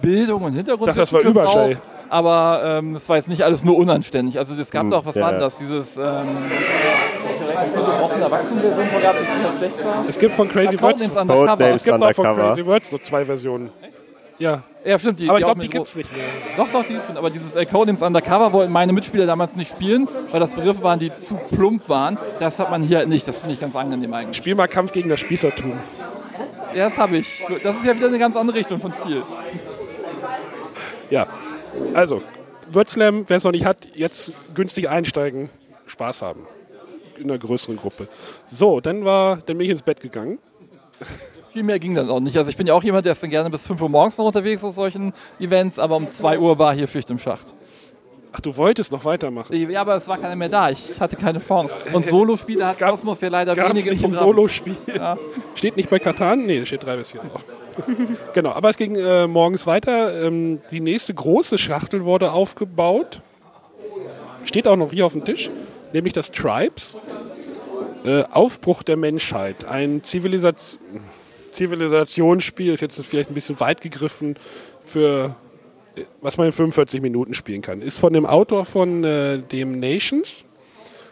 Bildung 0.00 0.42
und 0.42 0.52
Hintergrund. 0.52 0.88
Ich 0.90 0.96
dachte, 0.96 1.00
das 1.00 1.12
war 1.12 1.20
Überschall. 1.20 1.76
Aber 2.08 2.62
ähm, 2.64 2.96
es 2.96 3.08
war 3.08 3.16
jetzt 3.16 3.28
nicht 3.28 3.44
alles 3.44 3.64
nur 3.64 3.76
unanständig. 3.76 4.36
Also 4.38 4.60
es 4.60 4.70
gab 4.72 4.82
Hm, 4.82 4.90
doch, 4.90 5.06
was 5.06 5.14
ja, 5.14 5.22
war 5.22 5.32
das? 5.32 5.58
Dieses, 5.58 5.96
ähm, 5.96 6.02
das 6.02 8.00
auch 8.00 8.10
es 10.08 10.18
gibt 10.18 10.34
von 10.34 10.48
Crazy 10.48 10.80
Words. 10.80 11.02
Es 11.02 11.84
gibt 11.84 12.02
auch 12.02 12.12
von. 12.12 12.34
Crazy 12.34 12.66
Words 12.66 12.90
so 12.90 12.98
zwei 12.98 13.24
Versionen. 13.24 13.70
Ja, 14.40 14.62
Ja, 14.84 14.98
stimmt. 14.98 15.20
Die, 15.20 15.28
aber 15.28 15.38
ich 15.38 15.44
auch 15.44 15.48
glaube, 15.48 15.60
die 15.60 15.68
gibt 15.68 15.86
es 15.86 15.94
nicht 15.94 16.10
mehr. 16.16 16.24
Doch, 16.56 16.66
doch, 16.72 16.82
die 16.82 16.98
schon. 17.06 17.16
Aber 17.18 17.28
dieses 17.28 17.54
äh, 17.54 17.66
Codenames 17.66 18.02
Undercover 18.02 18.52
wollten 18.54 18.72
meine 18.72 18.92
Mitspieler 18.92 19.26
damals 19.26 19.54
nicht 19.54 19.70
spielen, 19.70 20.08
weil 20.30 20.40
das 20.40 20.52
Begriffe 20.52 20.82
waren, 20.82 20.98
die 20.98 21.14
zu 21.14 21.34
plump 21.34 21.88
waren. 21.88 22.16
Das 22.40 22.58
hat 22.58 22.70
man 22.70 22.82
hier 22.82 22.98
halt 22.98 23.08
nicht. 23.08 23.28
Das 23.28 23.40
finde 23.40 23.54
ich 23.54 23.60
ganz 23.60 23.76
angenehm 23.76 24.12
eigentlich. 24.14 24.36
Spiel 24.38 24.54
mal 24.54 24.66
Kampf 24.66 24.92
gegen 24.92 25.10
das 25.10 25.20
Spießertum. 25.20 25.74
Ja, 26.74 26.84
das 26.84 26.96
habe 26.96 27.18
ich. 27.18 27.44
Das 27.62 27.76
ist 27.76 27.84
ja 27.84 27.94
wieder 27.94 28.06
eine 28.08 28.18
ganz 28.18 28.34
andere 28.34 28.56
Richtung 28.56 28.80
von 28.80 28.92
Spiel. 28.94 29.22
Ja, 31.10 31.26
also, 31.94 32.22
Wordslam, 32.72 33.24
wer 33.26 33.36
es 33.36 33.44
noch 33.44 33.52
nicht 33.52 33.64
hat, 33.64 33.88
jetzt 33.94 34.32
günstig 34.54 34.88
einsteigen, 34.88 35.50
Spaß 35.86 36.22
haben. 36.22 36.46
In 37.18 37.24
einer 37.24 37.38
größeren 37.38 37.76
Gruppe. 37.76 38.08
So, 38.46 38.80
dann, 38.80 39.04
war, 39.04 39.36
dann 39.38 39.58
bin 39.58 39.66
ich 39.66 39.70
ins 39.70 39.82
Bett 39.82 40.00
gegangen. 40.00 40.38
Viel 41.52 41.64
mehr 41.64 41.78
ging 41.78 41.94
dann 41.94 42.08
auch 42.08 42.20
nicht. 42.20 42.38
Also 42.38 42.50
ich 42.50 42.56
bin 42.56 42.66
ja 42.66 42.74
auch 42.74 42.82
jemand, 42.82 43.04
der 43.04 43.12
ist 43.12 43.22
dann 43.22 43.30
gerne 43.30 43.50
bis 43.50 43.66
5 43.66 43.82
Uhr 43.82 43.88
morgens 43.88 44.16
noch 44.18 44.26
unterwegs 44.26 44.62
auf 44.62 44.74
solchen 44.74 45.12
Events, 45.40 45.78
aber 45.78 45.96
um 45.96 46.10
2 46.10 46.38
Uhr 46.38 46.58
war 46.58 46.74
hier 46.74 46.86
Schicht 46.86 47.10
im 47.10 47.18
Schacht. 47.18 47.54
Ach, 48.32 48.40
du 48.40 48.56
wolltest 48.56 48.92
noch 48.92 49.04
weitermachen. 49.04 49.54
Ja, 49.70 49.80
aber 49.80 49.96
es 49.96 50.06
war 50.06 50.16
keiner 50.18 50.36
mehr 50.36 50.48
da. 50.48 50.70
Ich 50.70 51.00
hatte 51.00 51.16
keine 51.16 51.40
Chance. 51.40 51.74
Und 51.92 52.06
Solospiele 52.06 52.64
hat 52.66 52.78
Gab's- 52.78 53.00
Cosmos 53.00 53.20
ja 53.20 53.28
leider 53.28 53.56
wenige 53.56 53.90
nicht 53.90 54.04
im. 54.04 54.14
Solo-Spiel. 54.14 54.76
Steht 55.56 55.76
nicht 55.76 55.90
bei 55.90 55.98
Katan? 55.98 56.46
Nee, 56.46 56.64
steht 56.64 56.84
3 56.84 56.96
bis 56.96 57.10
4 57.10 57.20
drauf. 57.22 57.44
genau, 58.34 58.50
aber 58.50 58.68
es 58.70 58.76
ging 58.76 58.94
äh, 58.96 59.26
morgens 59.26 59.66
weiter. 59.66 60.24
Ähm, 60.24 60.60
die 60.70 60.80
nächste 60.80 61.12
große 61.14 61.58
Schachtel 61.58 62.04
wurde 62.04 62.30
aufgebaut. 62.32 63.20
Steht 64.44 64.68
auch 64.68 64.76
noch 64.76 64.92
hier 64.92 65.06
auf 65.06 65.12
dem 65.12 65.24
Tisch. 65.24 65.50
Nämlich 65.92 66.12
das 66.12 66.30
Tribes. 66.30 66.98
Äh, 68.04 68.22
Aufbruch 68.30 68.82
der 68.82 68.96
Menschheit. 68.96 69.64
Ein 69.64 70.02
Zivilisation, 70.04 70.78
Zivilisationsspiel. 71.52 72.72
Ist 72.74 72.80
jetzt 72.80 73.04
vielleicht 73.04 73.30
ein 73.30 73.34
bisschen 73.34 73.58
weit 73.60 73.80
gegriffen 73.80 74.36
für 74.84 75.34
was 76.20 76.36
man 76.36 76.46
in 76.46 76.52
45 76.52 77.00
Minuten 77.00 77.34
spielen 77.34 77.62
kann. 77.62 77.82
Ist 77.82 77.98
von 77.98 78.12
dem 78.12 78.26
Autor 78.26 78.64
von 78.64 79.04
äh, 79.04 79.38
dem 79.38 79.80
Nations. 79.80 80.44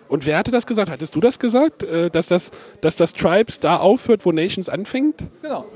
Und 0.08 0.24
wer 0.26 0.38
hatte 0.38 0.50
das 0.50 0.66
gesagt? 0.66 0.90
Hattest 0.90 1.14
du 1.14 1.20
das 1.20 1.38
gesagt? 1.38 1.82
Äh, 1.82 2.10
dass, 2.10 2.28
das, 2.28 2.50
dass 2.80 2.96
das 2.96 3.12
Tribes 3.12 3.60
da 3.60 3.76
aufhört, 3.76 4.24
wo 4.24 4.32
Nations 4.32 4.68
anfängt? 4.68 5.24
Genau. 5.42 5.66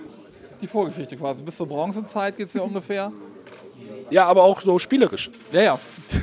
Die 0.61 0.67
Vorgeschichte 0.67 1.17
quasi. 1.17 1.43
Bis 1.43 1.57
zur 1.57 1.67
Bronzezeit 1.67 2.37
geht 2.37 2.47
es 2.47 2.55
ja 2.55 2.63
ungefähr. 2.63 3.13
Ja, 4.11 4.27
aber 4.27 4.43
auch 4.43 4.61
so 4.61 4.79
spielerisch. 4.79 5.31
Ja, 5.53 5.63
ja. 5.63 5.79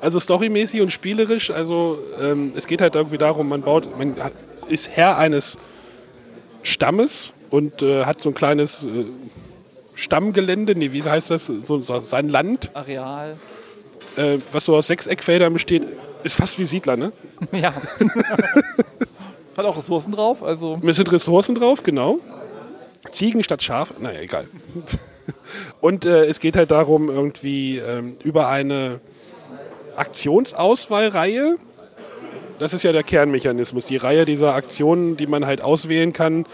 Also 0.00 0.18
storymäßig 0.18 0.80
und 0.80 0.90
spielerisch. 0.90 1.50
Also 1.50 1.98
ähm, 2.20 2.52
es 2.56 2.66
geht 2.66 2.80
halt 2.80 2.94
irgendwie 2.94 3.16
darum, 3.16 3.48
man 3.48 3.62
baut, 3.62 3.96
man 3.96 4.16
ist 4.68 4.88
Herr 4.88 5.18
eines 5.18 5.56
Stammes 6.62 7.32
und 7.50 7.80
äh, 7.82 8.04
hat 8.04 8.20
so 8.20 8.30
ein 8.30 8.34
kleines 8.34 8.84
äh, 8.84 9.04
Stammgelände, 9.94 10.74
nee, 10.74 10.92
wie 10.92 11.02
heißt 11.02 11.30
das? 11.30 11.46
So, 11.46 11.82
so 11.82 12.00
sein 12.00 12.28
Land, 12.28 12.70
Areal. 12.74 13.36
äh, 14.16 14.38
was 14.52 14.64
so 14.64 14.76
aus 14.76 14.86
sechs 14.88 15.06
Eckfeldern 15.06 15.52
besteht, 15.52 15.84
ist 16.24 16.34
fast 16.36 16.58
wie 16.58 16.64
Siedler, 16.64 16.96
ne? 16.96 17.12
Ja. 17.52 17.72
Hat 19.56 19.64
auch 19.64 19.76
Ressourcen 19.76 20.10
drauf, 20.12 20.42
also 20.42 20.78
Mir 20.82 20.94
sind 20.94 21.12
Ressourcen 21.12 21.54
drauf, 21.54 21.82
genau. 21.84 22.18
Ziegen 23.12 23.44
statt 23.44 23.62
Schaf, 23.62 23.94
naja, 24.00 24.20
egal. 24.20 24.46
Und 25.80 26.04
äh, 26.06 26.24
es 26.26 26.40
geht 26.40 26.56
halt 26.56 26.70
darum, 26.72 27.08
irgendwie 27.08 27.78
ähm, 27.78 28.16
über 28.24 28.48
eine 28.48 29.00
Aktionsauswahlreihe, 29.96 31.56
das 32.58 32.72
ist 32.72 32.82
ja 32.82 32.92
der 32.92 33.02
Kernmechanismus, 33.02 33.86
die 33.86 33.96
Reihe 33.96 34.24
dieser 34.24 34.54
Aktionen, 34.54 35.16
die 35.16 35.26
man 35.26 35.46
halt 35.46 35.60
auswählen 35.60 36.12
kann. 36.12 36.46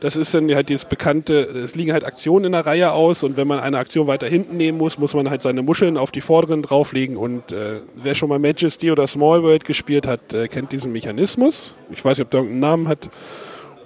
Das 0.00 0.16
ist 0.16 0.32
dann 0.32 0.54
halt 0.54 0.68
dieses 0.68 0.84
bekannte, 0.84 1.40
es 1.40 1.74
liegen 1.74 1.92
halt 1.92 2.04
Aktionen 2.04 2.46
in 2.46 2.52
der 2.52 2.64
Reihe 2.64 2.92
aus 2.92 3.24
und 3.24 3.36
wenn 3.36 3.48
man 3.48 3.58
eine 3.58 3.78
Aktion 3.78 4.06
weiter 4.06 4.28
hinten 4.28 4.56
nehmen 4.56 4.78
muss, 4.78 4.98
muss 4.98 5.14
man 5.14 5.28
halt 5.28 5.42
seine 5.42 5.62
Muscheln 5.62 5.96
auf 5.96 6.12
die 6.12 6.20
vorderen 6.20 6.62
drauflegen 6.62 7.16
und 7.16 7.50
äh, 7.50 7.80
wer 7.94 8.14
schon 8.14 8.28
mal 8.28 8.38
Majesty 8.38 8.92
oder 8.92 9.06
Small 9.08 9.42
World 9.42 9.64
gespielt 9.64 10.06
hat, 10.06 10.32
äh, 10.32 10.46
kennt 10.46 10.70
diesen 10.70 10.92
Mechanismus. 10.92 11.74
Ich 11.90 12.04
weiß 12.04 12.18
nicht, 12.18 12.26
ob 12.26 12.30
der 12.30 12.40
irgendeinen 12.40 12.60
Namen 12.60 12.88
hat. 12.88 13.10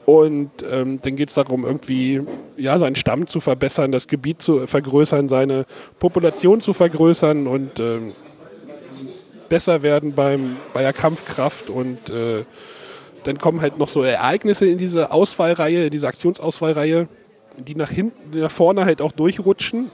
Und 0.04 0.50
ähm, 0.68 0.98
dann 1.00 1.14
geht 1.14 1.28
es 1.28 1.34
darum, 1.36 1.64
irgendwie 1.64 2.22
ja, 2.56 2.78
seinen 2.78 2.96
Stamm 2.96 3.28
zu 3.28 3.38
verbessern, 3.38 3.92
das 3.92 4.08
Gebiet 4.08 4.42
zu 4.42 4.66
vergrößern, 4.66 5.28
seine 5.28 5.64
Population 6.00 6.60
zu 6.60 6.72
vergrößern 6.72 7.46
und 7.46 7.78
ähm, 7.78 8.12
besser 9.48 9.82
werden 9.82 10.12
beim, 10.14 10.56
bei 10.72 10.82
der 10.82 10.92
Kampfkraft. 10.92 11.70
Und 11.70 12.10
äh, 12.10 12.44
dann 13.24 13.38
kommen 13.38 13.60
halt 13.60 13.78
noch 13.78 13.88
so 13.88 14.02
Ereignisse 14.02 14.66
in 14.66 14.78
diese 14.78 15.10
Auswahlreihe, 15.10 15.84
in 15.84 15.90
diese 15.90 16.08
Aktionsauswahlreihe, 16.08 17.08
die 17.56 17.74
nach 17.74 17.90
hinten, 17.90 18.38
nach 18.38 18.50
vorne 18.50 18.84
halt 18.84 19.00
auch 19.00 19.12
durchrutschen. 19.12 19.90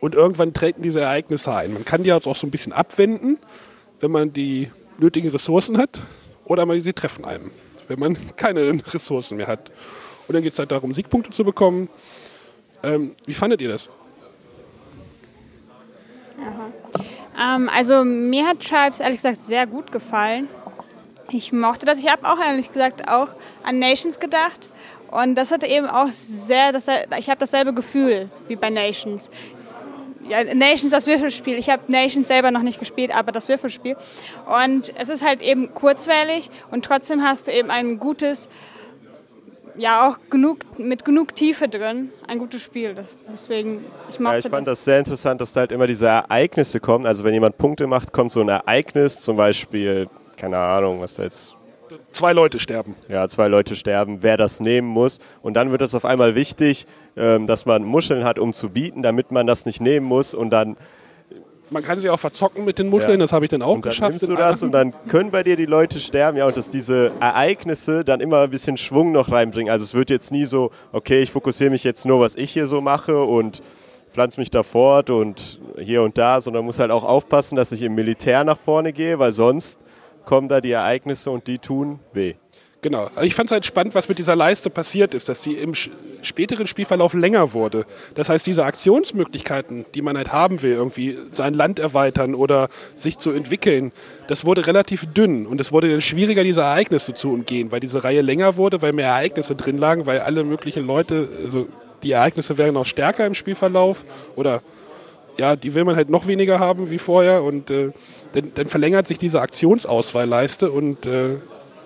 Und 0.00 0.14
irgendwann 0.14 0.54
treten 0.54 0.82
diese 0.82 1.00
Ereignisse 1.00 1.52
ein. 1.52 1.72
Man 1.72 1.84
kann 1.84 2.04
die 2.04 2.12
halt 2.12 2.26
auch 2.26 2.36
so 2.36 2.46
ein 2.46 2.50
bisschen 2.50 2.72
abwenden, 2.72 3.38
wenn 3.98 4.12
man 4.12 4.32
die 4.32 4.70
nötigen 4.98 5.30
Ressourcen 5.30 5.76
hat, 5.76 6.00
oder 6.44 6.66
man 6.66 6.80
sie 6.80 6.92
treffen 6.92 7.24
einem, 7.24 7.50
wenn 7.88 7.98
man 7.98 8.16
keine 8.36 8.80
Ressourcen 8.92 9.36
mehr 9.36 9.48
hat. 9.48 9.70
Und 10.28 10.34
dann 10.34 10.42
geht 10.42 10.52
es 10.52 10.58
halt 10.58 10.70
darum, 10.70 10.94
Siegpunkte 10.94 11.30
zu 11.30 11.44
bekommen. 11.44 11.88
Ähm, 12.82 13.16
wie 13.26 13.34
fandet 13.34 13.60
ihr 13.60 13.70
das? 13.70 13.90
Ähm, 17.38 17.68
also 17.74 18.04
mir 18.04 18.46
hat 18.46 18.60
Tribes 18.60 19.00
ehrlich 19.00 19.16
gesagt 19.16 19.42
sehr 19.42 19.66
gut 19.66 19.90
gefallen. 19.92 20.48
Ich 21.30 21.52
mochte 21.52 21.84
das. 21.84 21.98
Ich 21.98 22.10
habe 22.10 22.26
auch 22.26 22.38
ehrlich 22.38 22.72
gesagt 22.72 23.08
auch 23.08 23.28
an 23.62 23.78
Nations 23.78 24.18
gedacht. 24.18 24.70
Und 25.10 25.34
das 25.36 25.52
hatte 25.52 25.66
eben 25.66 25.86
auch 25.86 26.10
sehr, 26.10 26.72
das, 26.72 26.86
ich 27.18 27.30
habe 27.30 27.38
dasselbe 27.38 27.72
Gefühl 27.72 28.28
wie 28.46 28.56
bei 28.56 28.70
Nations. 28.70 29.30
Ja, 30.28 30.42
Nations, 30.44 30.90
das 30.90 31.06
Würfelspiel. 31.06 31.56
Ich 31.56 31.70
habe 31.70 31.82
Nations 31.90 32.28
selber 32.28 32.50
noch 32.50 32.62
nicht 32.62 32.78
gespielt, 32.78 33.14
aber 33.14 33.32
das 33.32 33.48
Würfelspiel. 33.48 33.96
Und 34.46 34.92
es 34.98 35.08
ist 35.08 35.24
halt 35.24 35.40
eben 35.40 35.72
kurzweilig 35.74 36.50
und 36.70 36.84
trotzdem 36.84 37.22
hast 37.22 37.46
du 37.46 37.52
eben 37.52 37.70
ein 37.70 37.98
gutes, 37.98 38.50
ja 39.78 40.06
auch 40.06 40.18
genug, 40.28 40.58
mit 40.78 41.06
genug 41.06 41.34
Tiefe 41.34 41.68
drin, 41.68 42.10
ein 42.26 42.38
gutes 42.38 42.62
Spiel. 42.62 42.94
Das, 42.94 43.16
deswegen, 43.32 43.86
ich 44.10 44.20
mochte 44.20 44.34
Ja, 44.34 44.38
ich 44.44 44.50
fand 44.50 44.66
das 44.66 44.84
sehr 44.84 44.98
interessant, 44.98 45.40
dass 45.40 45.54
da 45.54 45.60
halt 45.60 45.72
immer 45.72 45.86
diese 45.86 46.08
Ereignisse 46.08 46.80
kommen. 46.80 47.06
Also 47.06 47.24
wenn 47.24 47.32
jemand 47.32 47.56
Punkte 47.56 47.86
macht, 47.86 48.12
kommt 48.12 48.30
so 48.30 48.42
ein 48.42 48.48
Ereignis, 48.50 49.20
zum 49.20 49.38
Beispiel, 49.38 50.10
keine 50.38 50.58
Ahnung, 50.58 51.00
was 51.00 51.14
da 51.14 51.24
jetzt 51.24 51.54
Zwei 52.12 52.34
Leute 52.34 52.58
sterben. 52.58 52.94
ja, 53.08 53.26
zwei 53.28 53.48
Leute 53.48 53.74
sterben, 53.74 54.18
wer 54.20 54.36
das 54.36 54.60
nehmen 54.60 54.88
muss. 54.88 55.20
Und 55.40 55.54
dann 55.54 55.70
wird 55.70 55.80
es 55.80 55.94
auf 55.94 56.04
einmal 56.04 56.34
wichtig, 56.34 56.86
ähm, 57.16 57.46
dass 57.46 57.64
man 57.64 57.82
Muscheln 57.82 58.24
hat, 58.24 58.38
um 58.38 58.52
zu 58.52 58.68
bieten, 58.68 59.02
damit 59.02 59.32
man 59.32 59.46
das 59.46 59.64
nicht 59.64 59.80
nehmen 59.80 60.04
muss. 60.06 60.34
Und 60.34 60.50
dann, 60.50 60.76
Man 61.70 61.82
kann 61.82 61.98
sie 62.00 62.10
auch 62.10 62.20
verzocken 62.20 62.66
mit 62.66 62.78
den 62.78 62.88
Muscheln, 62.90 63.12
Ja. 63.12 63.16
das 63.24 63.32
habe 63.32 63.46
ich 63.46 63.50
dann 63.50 63.62
auch 63.62 63.74
und 63.76 63.86
dann 63.86 63.90
geschafft. 63.90 64.10
nimmst 64.10 64.28
du 64.28 64.34
das 64.36 64.62
und 64.62 64.72
dann 64.72 64.92
können 65.08 65.30
bei 65.30 65.42
dir 65.42 65.56
die 65.56 65.64
Leute 65.64 65.98
sterben. 65.98 66.36
Ja, 66.36 66.46
und 66.46 66.58
dass 66.58 66.68
diese 66.68 67.10
Ereignisse 67.20 68.04
dann 68.04 68.20
immer 68.20 68.40
ein 68.40 68.50
bisschen 68.50 68.76
Schwung 68.76 69.10
noch 69.12 69.30
reinbringen. 69.32 69.70
Also 69.72 69.82
es 69.84 69.94
wird 69.94 70.10
jetzt 70.10 70.30
nie 70.30 70.44
so, 70.44 70.70
okay, 70.92 71.22
ich 71.22 71.30
fokussiere 71.30 71.70
mich 71.70 71.84
jetzt 71.84 72.04
nur, 72.04 72.20
was 72.20 72.36
ich 72.36 72.50
hier 72.50 72.66
so 72.66 72.82
mache 72.82 73.22
und 73.22 73.62
pflanze 74.12 74.38
mich 74.40 74.50
da 74.50 74.62
fort 74.62 75.08
und 75.08 75.58
hier 75.78 76.02
und 76.02 76.18
da, 76.18 76.42
sondern 76.42 76.66
muss 76.66 76.78
halt 76.78 76.90
auch 76.90 77.04
aufpassen, 77.04 77.56
dass 77.56 77.72
ich 77.72 77.80
im 77.80 77.94
Militär 77.94 78.44
nach 78.44 78.58
vorne 78.58 78.92
gehe, 78.92 79.18
weil 79.18 79.32
sonst 79.32 79.80
kommen 80.28 80.48
da 80.48 80.60
die 80.60 80.72
Ereignisse 80.72 81.30
und 81.30 81.46
die 81.46 81.58
tun 81.58 82.00
weh. 82.12 82.34
Genau. 82.82 83.04
Aber 83.14 83.24
ich 83.24 83.34
fand 83.34 83.48
es 83.48 83.52
halt 83.52 83.64
spannend, 83.64 83.94
was 83.94 84.10
mit 84.10 84.18
dieser 84.18 84.36
Leiste 84.36 84.68
passiert 84.68 85.14
ist, 85.14 85.30
dass 85.30 85.42
sie 85.42 85.54
im 85.54 85.72
späteren 86.20 86.66
Spielverlauf 86.66 87.14
länger 87.14 87.54
wurde. 87.54 87.86
Das 88.14 88.28
heißt, 88.28 88.46
diese 88.46 88.66
Aktionsmöglichkeiten, 88.66 89.86
die 89.94 90.02
man 90.02 90.18
halt 90.18 90.30
haben 90.30 90.60
will, 90.60 90.72
irgendwie 90.72 91.16
sein 91.30 91.54
Land 91.54 91.78
erweitern 91.78 92.34
oder 92.34 92.68
sich 92.94 93.16
zu 93.16 93.30
entwickeln, 93.30 93.90
das 94.26 94.44
wurde 94.44 94.66
relativ 94.66 95.06
dünn 95.06 95.46
und 95.46 95.62
es 95.62 95.72
wurde 95.72 95.90
dann 95.90 96.02
schwieriger, 96.02 96.44
diese 96.44 96.60
Ereignisse 96.60 97.14
zu 97.14 97.32
umgehen, 97.32 97.72
weil 97.72 97.80
diese 97.80 98.04
Reihe 98.04 98.20
länger 98.20 98.58
wurde, 98.58 98.82
weil 98.82 98.92
mehr 98.92 99.08
Ereignisse 99.08 99.56
drin 99.56 99.78
lagen, 99.78 100.04
weil 100.04 100.20
alle 100.20 100.44
möglichen 100.44 100.86
Leute, 100.86 101.26
also 101.42 101.68
die 102.02 102.12
Ereignisse 102.12 102.58
wären 102.58 102.76
auch 102.76 102.86
stärker 102.86 103.24
im 103.24 103.34
Spielverlauf 103.34 104.04
oder 104.36 104.60
ja, 105.38 105.56
die 105.56 105.74
will 105.74 105.84
man 105.84 105.96
halt 105.96 106.10
noch 106.10 106.26
weniger 106.26 106.58
haben 106.58 106.90
wie 106.90 106.98
vorher 106.98 107.42
und 107.42 107.70
äh, 107.70 107.90
dann, 108.32 108.52
dann 108.54 108.66
verlängert 108.66 109.06
sich 109.08 109.18
diese 109.18 109.40
Aktionsauswahlleiste 109.40 110.70
und 110.70 111.06
äh, 111.06 111.36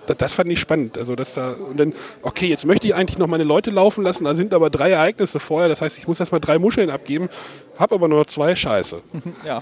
das, 0.07 0.17
das 0.17 0.33
fand 0.33 0.51
ich 0.51 0.59
spannend. 0.59 0.97
Also 0.97 1.15
dass 1.15 1.33
da 1.35 1.51
und 1.51 1.79
dann, 1.79 1.93
okay, 2.21 2.47
jetzt 2.47 2.65
möchte 2.65 2.87
ich 2.87 2.95
eigentlich 2.95 3.17
noch 3.17 3.27
meine 3.27 3.43
Leute 3.43 3.69
laufen 3.71 4.03
lassen, 4.03 4.25
da 4.25 4.35
sind 4.35 4.53
aber 4.53 4.69
drei 4.69 4.91
Ereignisse 4.91 5.39
vorher, 5.39 5.69
das 5.69 5.81
heißt, 5.81 5.97
ich 5.97 6.07
muss 6.07 6.19
erstmal 6.19 6.41
drei 6.41 6.59
Muscheln 6.59 6.89
abgeben, 6.89 7.29
habe 7.77 7.95
aber 7.95 8.07
nur 8.07 8.19
noch 8.19 8.25
zwei 8.27 8.55
Scheiße. 8.55 9.01
ja. 9.45 9.61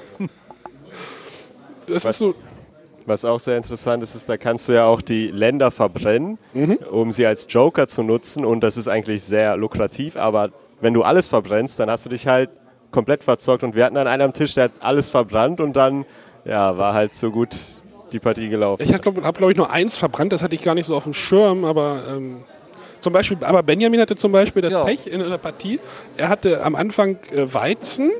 Das 1.87 2.05
Was, 2.05 2.21
ist 2.21 2.37
so, 2.37 2.43
was 3.05 3.25
auch 3.25 3.39
sehr 3.39 3.57
interessant 3.57 4.03
ist, 4.03 4.15
ist, 4.15 4.29
da 4.29 4.37
kannst 4.37 4.67
du 4.67 4.73
ja 4.73 4.85
auch 4.85 5.01
die 5.01 5.27
Länder 5.27 5.71
verbrennen, 5.71 6.37
Mhm. 6.53 6.77
um 6.91 7.11
sie 7.11 7.25
als 7.25 7.47
Joker 7.49 7.87
zu 7.87 8.03
nutzen. 8.03 8.45
Und 8.45 8.61
das 8.61 8.77
ist 8.77 8.87
eigentlich 8.87 9.23
sehr 9.23 9.57
lukrativ. 9.57 10.15
Aber 10.15 10.51
wenn 10.79 10.93
du 10.93 11.03
alles 11.03 11.27
verbrennst, 11.27 11.79
dann 11.79 11.89
hast 11.89 12.05
du 12.05 12.09
dich 12.09 12.27
halt 12.27 12.49
komplett 12.91 13.23
verzockt. 13.23 13.63
Und 13.63 13.75
wir 13.75 13.85
hatten 13.85 13.97
an 13.97 14.07
einem 14.07 14.33
Tisch, 14.33 14.53
der 14.53 14.65
hat 14.65 14.71
alles 14.79 15.09
verbrannt 15.09 15.59
und 15.59 15.73
dann 15.73 16.05
ja, 16.45 16.77
war 16.77 16.93
halt 16.93 17.13
so 17.13 17.31
gut 17.31 17.57
die 18.11 18.19
Partie 18.19 18.49
gelaufen. 18.49 18.83
ich 18.83 18.93
habe, 18.93 19.01
glaube 19.01 19.23
hab, 19.23 19.37
glaub 19.37 19.51
ich, 19.51 19.57
nur 19.57 19.71
eins 19.71 19.95
verbrannt, 19.95 20.33
das 20.33 20.41
hatte 20.41 20.55
ich 20.55 20.63
gar 20.63 20.75
nicht 20.75 20.85
so 20.85 20.95
auf 20.95 21.05
dem 21.05 21.13
Schirm, 21.13 21.63
aber 21.63 22.03
ähm, 22.09 22.43
zum 22.99 23.13
Beispiel, 23.13 23.37
aber 23.41 23.63
Benjamin 23.63 23.99
hatte 24.01 24.15
zum 24.15 24.31
Beispiel 24.31 24.61
das 24.61 24.73
Ja. 24.73 24.83
Pech 24.83 25.07
in 25.07 25.21
einer 25.21 25.37
Partie. 25.37 25.79
Er 26.17 26.29
hatte 26.29 26.63
am 26.63 26.75
Anfang 26.75 27.17
äh, 27.31 27.51
Weizen 27.53 28.11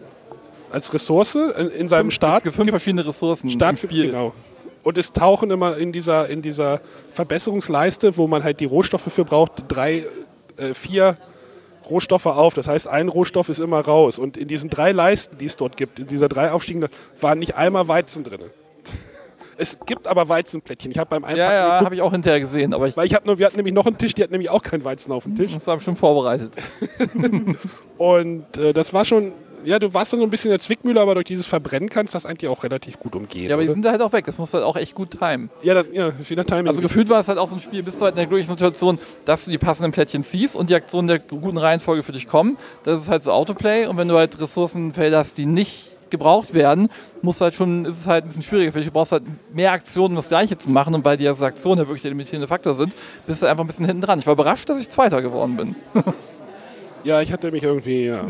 als 0.72 0.94
Ressource 0.94 1.36
in, 1.36 1.68
in 1.68 1.88
seinem 1.90 2.12
Start. 2.12 2.38
Es 2.38 2.44
gibt 2.44 2.56
fünf 2.56 2.70
verschiedene 2.70 3.06
Ressourcen 3.06 3.50
Start 3.50 3.72
im 3.72 3.78
Spiel. 3.78 4.08
Genau. 4.08 4.34
Und 4.84 4.98
es 4.98 5.12
tauchen 5.12 5.52
immer 5.52 5.78
in 5.78 5.92
dieser, 5.92 6.30
in 6.30 6.42
dieser 6.42 6.82
Verbesserungsleiste, 7.14 8.18
wo 8.18 8.28
man 8.28 8.44
halt 8.44 8.60
die 8.60 8.66
Rohstoffe 8.66 9.14
für 9.14 9.26
braucht, 9.26 9.66
drei, 9.68 10.06
äh, 10.58 10.74
vier 10.74 11.16
Rohstoffe 11.92 12.26
auf. 12.26 12.54
Das 12.54 12.68
heißt, 12.68 12.88
ein 12.88 13.10
Rohstoff 13.10 13.50
ist 13.50 13.60
immer 13.60 13.82
raus. 13.82 14.18
Und 14.18 14.38
in 14.38 14.48
diesen 14.48 14.70
drei 14.70 14.92
Leisten, 14.92 15.38
die 15.38 15.46
es 15.46 15.56
dort 15.56 15.78
gibt, 15.78 16.00
in 16.00 16.08
dieser 16.08 16.30
drei 16.30 16.52
Aufstiegen, 16.52 16.88
waren 17.20 17.40
nicht 17.40 17.56
einmal 17.56 17.88
Weizen 17.88 18.24
drin. 18.24 18.40
Es 19.58 19.78
gibt 19.86 20.08
aber 20.08 20.28
Weizenplättchen. 20.28 20.90
Ich 20.90 20.98
habe 20.98 21.10
beim 21.10 21.24
Einpacken 21.24 21.38
Ja, 21.38 21.54
ja, 21.54 21.86
habe 21.86 21.94
ich 21.94 22.02
auch 22.02 22.14
hinterher 22.14 22.40
gesehen, 22.40 22.74
aber 22.74 22.88
ich 22.88 22.98
weil 22.98 23.06
ich 23.06 23.14
hab 23.14 23.28
nur, 23.28 23.38
wir 23.38 23.46
hatten 23.46 23.58
nämlich 23.58 23.76
noch 23.76 23.86
einen 23.86 23.98
Tisch, 23.98 24.16
die 24.16 24.24
hatten 24.24 24.32
nämlich 24.32 24.50
auch 24.50 24.64
keinen 24.64 24.84
Weizen 24.84 25.12
auf 25.12 25.26
dem 25.26 25.36
Tisch. 25.36 25.54
das 25.54 25.68
war 25.68 25.76
bestimmt 25.76 26.00
vorbereitet. 26.00 26.54
Und 27.98 28.58
äh, 28.58 28.74
das 28.74 28.92
war 28.92 29.06
schon, 29.06 29.34
ja, 29.64 29.80
du 29.80 29.94
warst 29.94 30.14
dann 30.14 30.20
so 30.20 30.26
ein 30.26 30.30
bisschen 30.30 30.50
in 30.50 30.54
der 30.54 30.60
Zwickmühle, 30.60 31.00
aber 31.00 31.16
durch 31.16 31.26
dieses 31.26 31.46
Verbrennen 31.46 31.90
kannst 31.90 32.14
du 32.14 32.16
das 32.16 32.26
eigentlich 32.26 32.50
auch 32.50 32.64
relativ 32.64 33.00
gut 33.00 33.16
umgehen. 33.16 33.50
Ja, 33.50 33.56
aber 33.56 33.64
die 33.64 33.70
oder? 33.70 33.74
sind 33.74 33.86
halt 33.86 34.02
auch 34.02 34.14
weg. 34.14 34.26
Das 34.26 34.38
musst 34.38 34.54
du 34.54 34.58
halt 34.58 34.66
auch 34.66 34.76
echt 34.76 34.96
gut 34.96 35.12
timen. 35.12 35.50
ja, 35.62 35.74
das, 35.74 35.88
ja, 35.92 36.12
wieder 36.30 36.46
Timing. 36.46 36.68
Also 36.68 36.82
gefühlt 36.82 37.10
war 37.10 37.20
es 37.20 37.28
halt 37.28 37.38
auch 37.38 37.48
so 37.48 37.56
ein 37.56 37.60
Spiel, 37.60 37.84
bist 37.84 38.00
du 38.00 38.06
halt 38.06 38.14
in 38.14 38.18
der 38.18 38.28
glücklichen 38.28 38.52
Situation, 38.52 39.00
dass 39.26 39.46
du 39.46 39.52
die 39.52 39.58
passenden 39.58 39.92
Plättchen 39.92 40.24
ziehst 40.24 40.56
und 40.56 40.70
die 40.70 40.76
Aktionen 40.76 41.08
der 41.08 41.20
guten 41.20 41.58
Reihenfolge 41.58 42.04
für 42.04 42.12
dich 42.12 42.28
kommen. 42.28 42.58
Das 42.84 43.00
ist 43.00 43.10
halt 43.10 43.24
so 43.24 43.32
Autoplay 43.32 43.86
und 43.86 43.98
wenn 43.98 44.08
du 44.08 44.16
halt 44.16 44.40
Ressourcenfelder 44.40 45.18
hast, 45.18 45.38
die 45.38 45.46
nicht 45.46 45.92
gebraucht 46.12 46.54
werden, 46.54 46.90
musst 47.24 47.42
du 47.42 47.46
halt 47.46 47.56
schon, 47.56 47.86
ist 47.86 48.00
es 48.00 48.08
halt 48.08 48.26
ein 48.26 48.28
bisschen 48.28 48.44
schwieriger 48.44 48.72
für 48.72 48.80
dich. 48.80 48.88
Du 48.88 48.94
brauchst 48.94 49.14
halt 49.14 49.24
mehr 49.54 49.72
Aktionen, 49.72 50.12
um 50.12 50.16
das 50.18 50.30
Gleiche 50.30 50.58
zu 50.58 50.70
machen 50.70 50.94
und 50.94 51.04
weil 51.04 51.18
die 51.18 51.28
also 51.28 51.46
Aktionen 51.46 51.80
ja 51.80 51.88
wirklich 51.88 52.04
der 52.04 52.12
limitierende 52.12 52.48
Faktor 52.48 52.76
sind, 52.76 52.94
bist 53.26 53.42
du 53.42 53.48
einfach 53.48 53.64
ein 53.64 53.68
bisschen 53.68 53.86
hinten 53.86 54.02
dran. 54.02 54.20
Ich 54.20 54.28
war 54.28 54.34
überrascht, 54.34 54.70
dass 54.70 54.80
ich 54.80 54.90
Zweiter 54.90 55.22
geworden 55.22 55.58
bin. 55.58 55.76
Ja, 57.04 57.22
ich 57.22 57.32
hatte 57.32 57.52
mich 57.52 57.64
irgendwie, 57.64 58.06
ja. 58.06 58.26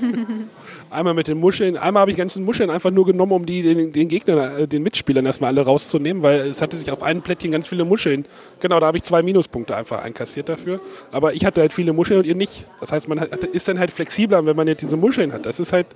einmal 0.90 1.14
mit 1.14 1.28
den 1.28 1.38
Muscheln, 1.38 1.76
einmal 1.76 2.02
habe 2.02 2.10
ich 2.10 2.16
ganzen 2.16 2.44
Muscheln 2.44 2.70
einfach 2.70 2.90
nur 2.90 3.06
genommen, 3.06 3.32
um 3.32 3.46
die 3.46 3.62
den, 3.62 3.92
den 3.92 4.08
Gegnern, 4.08 4.60
äh, 4.60 4.68
den 4.68 4.82
Mitspielern 4.82 5.24
erstmal 5.24 5.48
alle 5.48 5.62
rauszunehmen, 5.62 6.22
weil 6.22 6.40
es 6.40 6.60
hatte 6.60 6.76
sich 6.76 6.90
auf 6.90 7.02
einem 7.02 7.22
Plättchen 7.22 7.52
ganz 7.52 7.66
viele 7.66 7.84
Muscheln. 7.84 8.26
Genau, 8.60 8.80
da 8.80 8.86
habe 8.86 8.98
ich 8.98 9.02
zwei 9.02 9.22
Minuspunkte 9.22 9.76
einfach 9.76 10.02
einkassiert 10.02 10.48
dafür. 10.48 10.80
Aber 11.12 11.34
ich 11.34 11.44
hatte 11.44 11.60
halt 11.60 11.72
viele 11.72 11.92
Muscheln 11.92 12.20
und 12.20 12.26
ihr 12.26 12.34
nicht. 12.34 12.66
Das 12.80 12.92
heißt, 12.92 13.08
man 13.08 13.20
hat, 13.20 13.32
ist 13.44 13.68
dann 13.68 13.78
halt 13.78 13.90
flexibler, 13.90 14.44
wenn 14.44 14.56
man 14.56 14.68
jetzt 14.68 14.82
diese 14.82 14.96
Muscheln 14.96 15.32
hat. 15.32 15.46
Das 15.46 15.58
ist 15.60 15.72
halt, 15.72 15.86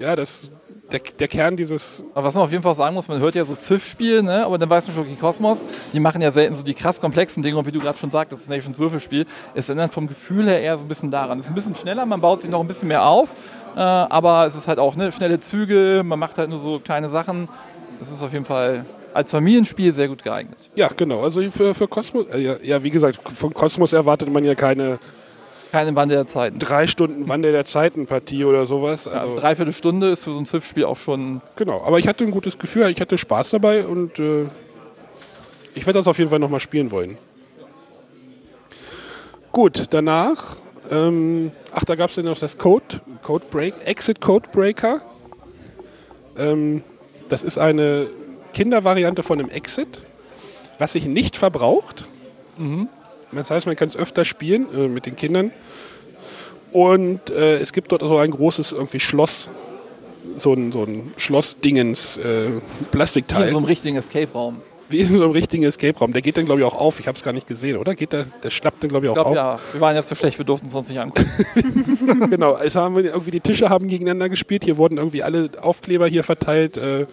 ja, 0.00 0.16
das, 0.16 0.50
der, 0.90 1.00
der 1.00 1.28
Kern 1.28 1.56
dieses, 1.56 2.02
Aber 2.14 2.24
was 2.24 2.34
man 2.34 2.44
auf 2.44 2.50
jeden 2.50 2.62
Fall 2.62 2.74
sagen 2.74 2.94
muss, 2.94 3.06
man 3.06 3.20
hört 3.20 3.34
ja 3.34 3.44
so 3.44 3.54
Ziff-Spiel, 3.54 4.22
ne? 4.22 4.46
aber 4.46 4.56
dann 4.56 4.70
weißt 4.70 4.88
du 4.88 4.92
schon, 4.92 5.04
okay, 5.04 5.16
Kosmos, 5.20 5.66
die 5.92 6.00
machen 6.00 6.22
ja 6.22 6.32
selten 6.32 6.56
so 6.56 6.64
die 6.64 6.72
krass 6.72 7.00
komplexen 7.00 7.42
Dinge 7.42 7.58
und 7.58 7.66
wie 7.66 7.72
du 7.72 7.80
gerade 7.80 7.98
schon 7.98 8.10
sagtest, 8.10 8.42
das 8.42 8.48
Nations 8.48 8.78
Würfelspiel, 8.78 9.26
ist 9.54 9.68
dann 9.68 9.90
vom 9.90 10.08
Gefühl 10.08 10.46
her 10.46 10.60
eher 10.60 10.78
so 10.78 10.84
ein 10.86 10.88
bisschen 10.88 11.10
daran. 11.10 11.38
Es 11.38 11.46
ist 11.46 11.52
ein 11.52 11.54
bisschen 11.54 11.74
schneller, 11.74 12.06
man 12.06 12.22
baut 12.22 12.40
sich 12.40 12.50
noch 12.50 12.60
ein 12.60 12.66
bisschen 12.66 12.88
mehr 12.88 13.04
auf, 13.04 13.28
äh, 13.76 13.80
aber 13.80 14.46
es 14.46 14.54
ist 14.54 14.68
halt 14.68 14.78
auch 14.78 14.96
ne, 14.96 15.12
schnelle 15.12 15.38
Züge, 15.38 16.02
man 16.02 16.18
macht 16.18 16.38
halt 16.38 16.48
nur 16.48 16.58
so 16.58 16.80
kleine 16.80 17.10
Sachen. 17.10 17.48
Es 18.00 18.10
ist 18.10 18.22
auf 18.22 18.32
jeden 18.32 18.46
Fall 18.46 18.86
als 19.12 19.30
Familienspiel 19.32 19.92
sehr 19.92 20.08
gut 20.08 20.22
geeignet. 20.22 20.70
Ja, 20.76 20.88
genau. 20.96 21.22
Also 21.22 21.42
für, 21.50 21.74
für 21.74 21.88
Kosmos, 21.88 22.26
äh, 22.32 22.38
ja, 22.38 22.56
ja, 22.62 22.82
wie 22.82 22.90
gesagt, 22.90 23.20
von 23.30 23.52
Kosmos 23.52 23.92
erwartet 23.92 24.32
man 24.32 24.44
ja 24.44 24.54
keine 24.54 24.98
Keine 25.72 25.94
Wandel 25.94 26.16
der 26.18 26.26
Zeiten. 26.26 26.58
drei 26.58 26.86
Stunden 26.86 27.28
Wandel 27.28 27.52
der 27.52 27.64
Zeiten-Partie 27.64 28.44
oder 28.44 28.66
sowas. 28.66 29.06
Also 29.06 29.18
Also, 29.20 29.36
dreiviertel 29.36 29.72
Stunde 29.72 30.08
ist 30.10 30.24
für 30.24 30.32
so 30.32 30.38
ein 30.38 30.46
Swift-Spiel 30.46 30.84
auch 30.84 30.96
schon. 30.96 31.40
genau. 31.56 31.82
Aber 31.84 31.98
ich 31.98 32.08
hatte 32.08 32.24
ein 32.24 32.30
gutes 32.32 32.58
Gefühl, 32.58 32.88
ich 32.90 33.00
hatte 33.00 33.16
Spaß 33.18 33.50
dabei 33.50 33.86
und 33.86 34.18
äh, 34.18 34.46
ich 35.74 35.86
werde 35.86 36.00
das 36.00 36.08
auf 36.08 36.18
jeden 36.18 36.30
Fall 36.30 36.40
nochmal 36.40 36.60
spielen 36.60 36.90
wollen. 36.90 37.16
Gut, 39.52 39.86
danach, 39.90 40.56
ähm, 40.90 41.50
ach, 41.72 41.84
da 41.84 41.94
gab 41.96 42.10
es 42.10 42.16
ja 42.16 42.22
noch 42.22 42.38
das 42.38 42.56
Code, 42.58 43.00
Code 43.22 43.44
Break, 43.50 43.74
Exit 43.84 44.20
Code 44.20 44.48
Breaker. 44.52 45.00
Ähm, 46.36 46.82
das 47.28 47.42
ist 47.42 47.58
eine 47.58 48.08
Kindervariante 48.54 49.22
von 49.22 49.38
einem 49.40 49.50
Exit, 49.50 50.02
was 50.78 50.92
sich 50.94 51.06
nicht 51.06 51.36
verbraucht. 51.36 52.04
Das 53.32 53.50
heißt, 53.50 53.66
man 53.66 53.76
kann 53.76 53.88
es 53.88 53.96
öfter 53.96 54.24
spielen 54.24 54.66
äh, 54.74 54.88
mit 54.88 55.06
den 55.06 55.16
Kindern. 55.16 55.52
Und 56.72 57.30
äh, 57.30 57.58
es 57.58 57.72
gibt 57.72 57.90
dort 57.92 58.02
so 58.02 58.16
ein 58.18 58.30
großes 58.30 58.72
irgendwie 58.72 59.00
Schloss, 59.00 59.48
so 60.36 60.52
ein, 60.54 60.70
so 60.72 60.84
ein 60.84 61.12
Schlossdingens 61.16 62.16
äh, 62.18 62.50
Plastikteil, 62.92 63.44
In 63.48 63.50
so 63.52 63.56
einem 63.58 63.66
richtigen 63.66 63.96
Escape-Raum. 63.96 64.62
wie 64.88 65.00
in 65.00 65.18
so 65.18 65.24
einem 65.24 65.32
richtigen 65.32 65.64
Escape-Raum. 65.64 66.12
Der 66.12 66.22
geht 66.22 66.36
dann, 66.36 66.44
glaube 66.46 66.60
ich, 66.60 66.66
auch 66.66 66.78
auf. 66.78 67.00
Ich 67.00 67.08
habe 67.08 67.16
es 67.18 67.24
gar 67.24 67.32
nicht 67.32 67.46
gesehen, 67.48 67.76
oder? 67.76 67.94
Geht 67.96 68.12
der, 68.12 68.26
der 68.42 68.50
schnappt 68.50 68.82
dann, 68.82 68.90
glaube 68.90 69.06
ich, 69.06 69.12
Ich 69.12 69.18
auch 69.18 69.24
glaube, 69.24 69.40
auf. 69.42 69.60
ja. 69.60 69.72
Wir 69.72 69.80
waren 69.80 69.96
jetzt 69.96 70.08
so 70.08 70.14
schlecht, 70.14 70.38
wir 70.38 70.44
durften 70.44 70.68
es 70.68 70.74
uns 70.74 70.88
nicht 70.88 71.00
angucken. 71.00 71.28
genau, 72.30 72.56
es 72.56 72.76
haben 72.76 72.94
wir 72.96 73.04
irgendwie 73.04 73.30
die 73.32 73.40
Tische 73.40 73.68
haben 73.68 73.88
gegeneinander 73.88 74.28
gespielt. 74.28 74.62
Hier 74.64 74.76
wurden 74.76 74.98
irgendwie 74.98 75.22
alle 75.24 75.50
Aufkleber 75.60 76.06
hier 76.06 76.22
verteilt. 76.24 76.76
Äh, 76.76 77.06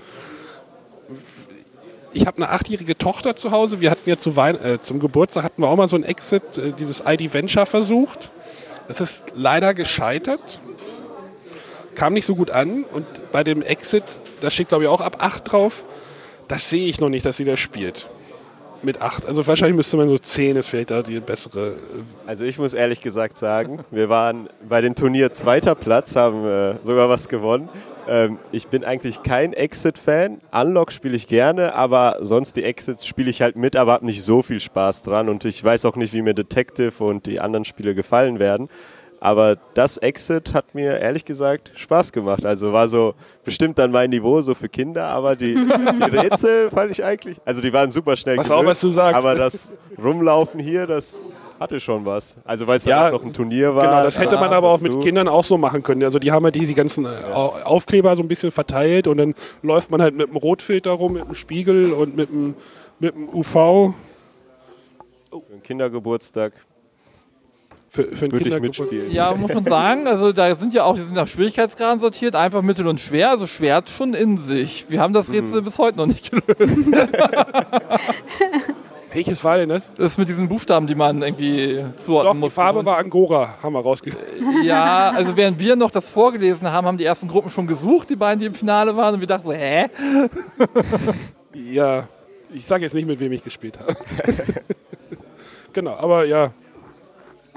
ich 2.14 2.26
habe 2.26 2.38
eine 2.38 2.50
achtjährige 2.50 2.98
Tochter 2.98 3.36
zu 3.36 3.52
Hause. 3.52 3.82
Wir 3.82 3.92
hatten 3.92 4.10
ja 4.10 4.18
zu 4.18 4.36
Wein 4.36 4.60
äh, 4.64 4.80
zum 4.82 5.00
Geburtstag 5.00 5.44
hatten 5.44 5.62
wir 5.62 5.68
auch 5.70 5.76
mal 5.76 5.88
so 5.88 5.96
ein 5.96 6.04
Exit, 6.04 6.58
äh, 6.58 6.72
dieses 6.72 7.04
ID 7.06 7.34
Venture 7.34 7.66
versucht. 7.66 8.30
Das 8.88 9.02
ist 9.02 9.26
leider 9.36 9.74
gescheitert. 9.74 10.60
Kam 11.96 12.14
nicht 12.14 12.26
so 12.26 12.36
gut 12.36 12.52
an. 12.52 12.84
Und 12.84 13.06
bei 13.32 13.44
dem 13.44 13.62
Exit, 13.62 14.04
da 14.40 14.50
steht 14.50 14.70
glaube 14.70 14.86
ich 14.86 14.90
auch 14.90 15.02
ab 15.02 15.18
8 15.20 15.52
drauf. 15.52 15.84
Das 16.48 16.70
sehe 16.70 16.88
ich 16.88 17.00
noch 17.02 17.10
nicht, 17.10 17.26
dass 17.26 17.38
sie 17.38 17.44
das 17.44 17.60
spielt. 17.60 18.08
Mit 18.84 19.02
8. 19.02 19.26
Also 19.26 19.46
wahrscheinlich 19.46 19.76
müsste 19.76 19.98
man 19.98 20.08
so 20.08 20.18
10 20.18 20.56
ist 20.56 20.68
vielleicht 20.68 20.92
da 20.92 21.02
die 21.02 21.20
bessere. 21.20 21.72
äh, 21.72 21.76
Also 22.26 22.46
ich 22.46 22.58
muss 22.58 22.74
ehrlich 22.74 23.02
gesagt 23.02 23.38
sagen, 23.38 23.84
wir 23.92 24.08
waren 24.08 24.48
bei 24.68 24.82
dem 24.82 24.96
Turnier 24.96 25.34
zweiter 25.34 25.76
Platz, 25.76 26.16
haben 26.16 26.46
äh, 26.46 26.76
sogar 26.84 27.10
was 27.10 27.28
gewonnen. 27.28 27.70
Ähm, 28.08 28.38
ich 28.52 28.68
bin 28.68 28.84
eigentlich 28.84 29.24
kein 29.24 29.54
Exit-Fan. 29.54 30.42
Unlock 30.52 30.92
spiele 30.92 31.16
ich 31.16 31.28
gerne, 31.28 31.74
aber 31.76 32.18
sonst 32.22 32.56
die 32.56 32.64
Exits 32.64 33.06
spiele 33.06 33.30
ich 33.30 33.42
halt 33.42 33.56
mit, 33.56 33.76
aber 33.76 33.94
habe 33.94 34.06
nicht 34.06 34.24
so 34.24 34.42
viel 34.44 34.60
Spaß 34.60 35.04
dran. 35.04 35.30
Und 35.30 35.46
ich 35.46 35.64
weiß 35.64 35.86
auch 35.86 35.96
nicht, 35.96 36.14
wie 36.14 36.22
mir 36.22 36.34
Detective 36.34 37.04
und 37.04 37.26
die 37.26 37.40
anderen 37.40 37.66
Spiele 37.66 37.96
gefallen 37.96 38.40
werden. 38.40 38.70
Aber 39.20 39.58
das 39.74 39.98
Exit 39.98 40.54
hat 40.54 40.76
mir 40.76 41.00
ehrlich 41.00 41.26
gesagt 41.26 41.72
Spaß 41.76 42.12
gemacht. 42.12 42.46
Also 42.46 42.72
war 42.72 42.88
so 42.88 43.16
bestimmt 43.44 43.80
dann 43.80 43.92
mein 43.92 44.12
Niveau 44.12 44.42
so 44.42 44.54
für 44.54 44.70
Kinder, 44.70 45.06
aber 45.06 45.36
die, 45.36 45.56
die 45.56 46.04
Rätsel 46.18 46.70
fand 46.70 46.92
ich 46.92 47.04
eigentlich, 47.04 47.38
also 47.44 47.62
die 47.62 47.74
waren 47.74 47.90
super 47.90 48.16
schnell 48.16 48.38
Was 48.38 48.52
auch, 48.52 48.64
was 48.64 48.80
du 48.80 48.90
sagst. 48.90 49.16
aber 49.16 49.34
das 49.34 49.74
Rumlaufen 49.98 50.60
hier, 50.60 50.86
das 50.86 51.18
hatte 51.60 51.80
schon 51.80 52.06
was. 52.06 52.38
Also 52.46 52.68
weil 52.68 52.78
es 52.78 52.86
Ja, 52.86 53.06
ja 53.06 53.12
noch 53.12 53.24
ein 53.24 53.34
Turnier 53.34 53.76
war. 53.76 53.84
Genau, 53.86 54.04
das 54.04 54.20
hätte 54.20 54.36
man 54.38 54.52
aber 54.54 54.70
auch 54.70 54.82
mit. 54.82 55.00
Kindern 55.02 55.28
auch 55.28 55.44
so 55.44 55.58
machen 55.58 55.84
können. 55.84 56.04
Also 56.04 56.20
die 56.20 56.32
haben 56.32 56.44
ja 56.46 56.52
die, 56.52 56.66
die 56.66 56.74
ganzen 56.74 57.06
äh, 57.06 57.10
Au- 57.34 57.56
Aufkleber 57.64 58.16
so 58.16 58.22
ein 58.22 58.28
bisschen 58.28 58.52
verteilt 58.52 59.08
und 59.08 59.18
dann 59.18 59.36
läuft 59.64 59.92
man 59.92 60.02
halt 60.02 60.16
mit 60.16 60.28
dem 60.30 60.38
Rotfilter 60.38 60.92
rum, 60.92 61.14
mit 61.14 61.26
dem 61.26 61.36
Spiegel 61.36 61.94
und 61.94 62.16
mit 62.16 62.30
dem, 62.30 62.56
mit 63.00 63.16
dem 63.16 63.30
UV. 63.30 63.54
Für 63.54 63.94
einen 65.52 65.64
Kindergeburtstag 65.64 66.54
Für, 67.90 68.04
für 68.04 68.26
einen 68.26 68.32
würde 68.32 68.38
ich 68.38 68.44
Kindergeburtstag. 68.54 68.92
mitspielen. 68.92 69.12
Ja, 69.14 69.34
muss 69.36 69.54
man 69.54 69.66
sagen, 69.66 70.08
also 70.08 70.32
da 70.32 70.56
sind 70.56 70.74
ja 70.74 70.84
auch, 70.84 70.96
die 70.96 71.02
sind 71.02 71.16
nach 71.16 71.28
Schwierigkeitsgraden 71.28 72.00
sortiert, 72.00 72.36
einfach 72.36 72.62
mittel 72.62 72.88
und 72.88 73.00
schwer, 73.00 73.32
also 73.32 73.48
schwer 73.48 73.84
schon 73.86 74.14
in 74.14 74.38
sich. 74.38 74.86
Wir 74.90 75.02
haben 75.02 75.14
das 75.14 75.32
Rätsel 75.32 75.62
bis 75.62 75.78
heute 75.80 75.98
noch 75.98 76.08
nicht 76.08 76.32
gelöst. 76.32 76.48
Welches 79.18 79.44
war 79.44 79.58
denn 79.58 79.70
das? 79.70 79.92
Das 79.96 80.12
ist 80.12 80.18
mit 80.20 80.30
diesen 80.30 80.48
Buchstaben, 80.48 80.86
die 80.86 80.94
man 80.94 81.24
irgendwie 81.24 81.78
Doch, 81.82 81.96
zuordnen 81.96 82.36
die 82.36 82.40
muss. 82.42 82.54
Farbe 82.54 82.86
war 82.86 83.00
Angora, 83.00 83.56
haben 83.64 83.74
wir 83.74 83.80
rausgefunden. 83.80 84.64
Ja, 84.64 85.10
also 85.10 85.36
während 85.36 85.60
wir 85.60 85.76
noch 85.76 85.90
das 85.90 86.08
vorgelesen 86.08 86.72
haben, 86.72 86.86
haben 86.86 86.98
die 86.98 87.06
ersten 87.06 87.28
Gruppen 87.28 87.50
schon 87.50 87.66
gesucht, 87.66 88.12
die 88.12 88.16
beiden, 88.16 88.40
die 88.40 88.46
im 88.46 88.54
Finale 88.54 88.96
waren, 88.96 89.16
und 89.16 89.20
wir 89.20 89.28
dachten 89.28 89.48
so, 89.48 89.54
hä? 89.54 89.88
Ja, 91.52 92.08
ich 92.54 92.64
sage 92.64 92.84
jetzt 92.84 92.94
nicht, 92.94 93.08
mit 93.08 93.20
wem 93.20 93.32
ich 93.32 93.44
gespielt 93.44 93.80
habe. 93.80 93.96
genau, 95.74 95.96
aber 95.96 96.26
ja, 96.26 96.52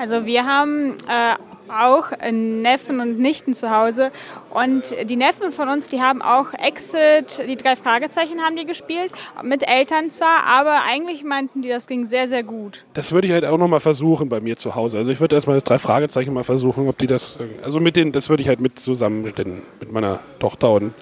Also 0.00 0.24
wir 0.24 0.46
haben 0.46 0.96
äh, 1.08 1.34
auch 1.68 2.06
Neffen 2.32 3.00
und 3.00 3.18
Nichten 3.18 3.52
zu 3.52 3.70
Hause 3.70 4.12
und 4.48 4.94
die 5.04 5.16
Neffen 5.16 5.52
von 5.52 5.68
uns, 5.68 5.88
die 5.88 6.00
haben 6.00 6.22
auch 6.22 6.54
Exit, 6.54 7.42
die 7.46 7.56
drei 7.56 7.76
Fragezeichen 7.76 8.40
haben 8.40 8.56
die 8.56 8.64
gespielt, 8.64 9.12
mit 9.42 9.68
Eltern 9.68 10.08
zwar, 10.08 10.46
aber 10.46 10.84
eigentlich 10.88 11.22
meinten 11.22 11.60
die, 11.60 11.68
das 11.68 11.86
ging 11.86 12.06
sehr, 12.06 12.28
sehr 12.28 12.42
gut. 12.42 12.82
das 12.94 13.12
würde 13.12 13.26
ich 13.26 13.34
halt 13.34 13.44
auch 13.44 13.58
noch 13.58 13.68
mal 13.68 13.78
versuchen 13.78 14.30
bei 14.30 14.40
mir 14.40 14.56
zu 14.56 14.74
Hause. 14.74 14.96
Also 14.96 15.10
ich 15.10 15.20
würde 15.20 15.36
erstmal 15.36 15.60
drei 15.60 15.78
Fragezeichen 15.78 16.32
mal 16.32 16.44
versuchen, 16.44 16.88
ob 16.88 16.96
die 16.96 17.06
das, 17.06 17.36
also 17.62 17.78
mit 17.78 17.94
denen, 17.94 18.12
das 18.12 18.30
würde 18.30 18.42
ich 18.42 18.48
halt 18.48 18.62
mit 18.62 18.78
zusammenstellen, 18.78 19.60
mit 19.80 19.92
meiner 19.92 20.20
Tochter 20.38 20.72
und 20.72 20.94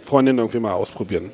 Freundin 0.00 0.38
irgendwie 0.38 0.60
mal 0.60 0.72
ausprobieren. 0.72 1.30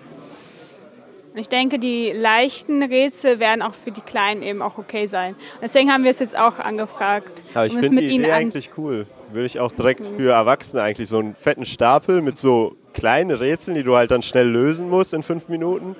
Und 1.33 1.39
ich 1.39 1.49
denke, 1.49 1.79
die 1.79 2.13
leichten 2.13 2.83
Rätsel 2.83 3.39
werden 3.41 3.63
auch 3.63 3.73
für 3.73 3.91
die 3.91 4.03
Kleinen 4.03 4.43
eben 4.43 4.61
auch 4.61 4.77
okay 4.77 5.07
sein. 5.07 5.35
Deswegen 5.63 5.91
haben 5.91 6.05
wir 6.05 6.11
es 6.11 6.19
jetzt 6.19 6.37
auch 6.39 6.59
angefragt. 6.59 7.43
Aber 7.55 7.65
ich 7.67 7.73
um 7.73 7.79
es 7.79 7.87
finde 7.87 8.03
die 8.03 8.09
ihnen 8.11 8.25
Idee 8.25 8.33
eigentlich 8.33 8.71
cool. 8.77 9.07
Würde 9.33 9.47
ich 9.47 9.59
auch 9.59 9.73
direkt 9.73 10.05
für 10.07 10.33
Erwachsene 10.33 10.83
eigentlich 10.83 11.09
so 11.09 11.19
einen 11.19 11.35
fetten 11.35 11.65
Stapel 11.65 12.21
mit 12.21 12.37
so 12.37 12.77
kleinen 12.93 13.31
Rätseln, 13.31 13.75
die 13.77 13.83
du 13.83 13.97
halt 13.97 14.11
dann 14.11 14.23
schnell 14.23 14.47
lösen 14.47 14.91
musst 14.91 15.15
in 15.15 15.23
fünf 15.23 15.49
Minuten. 15.49 15.97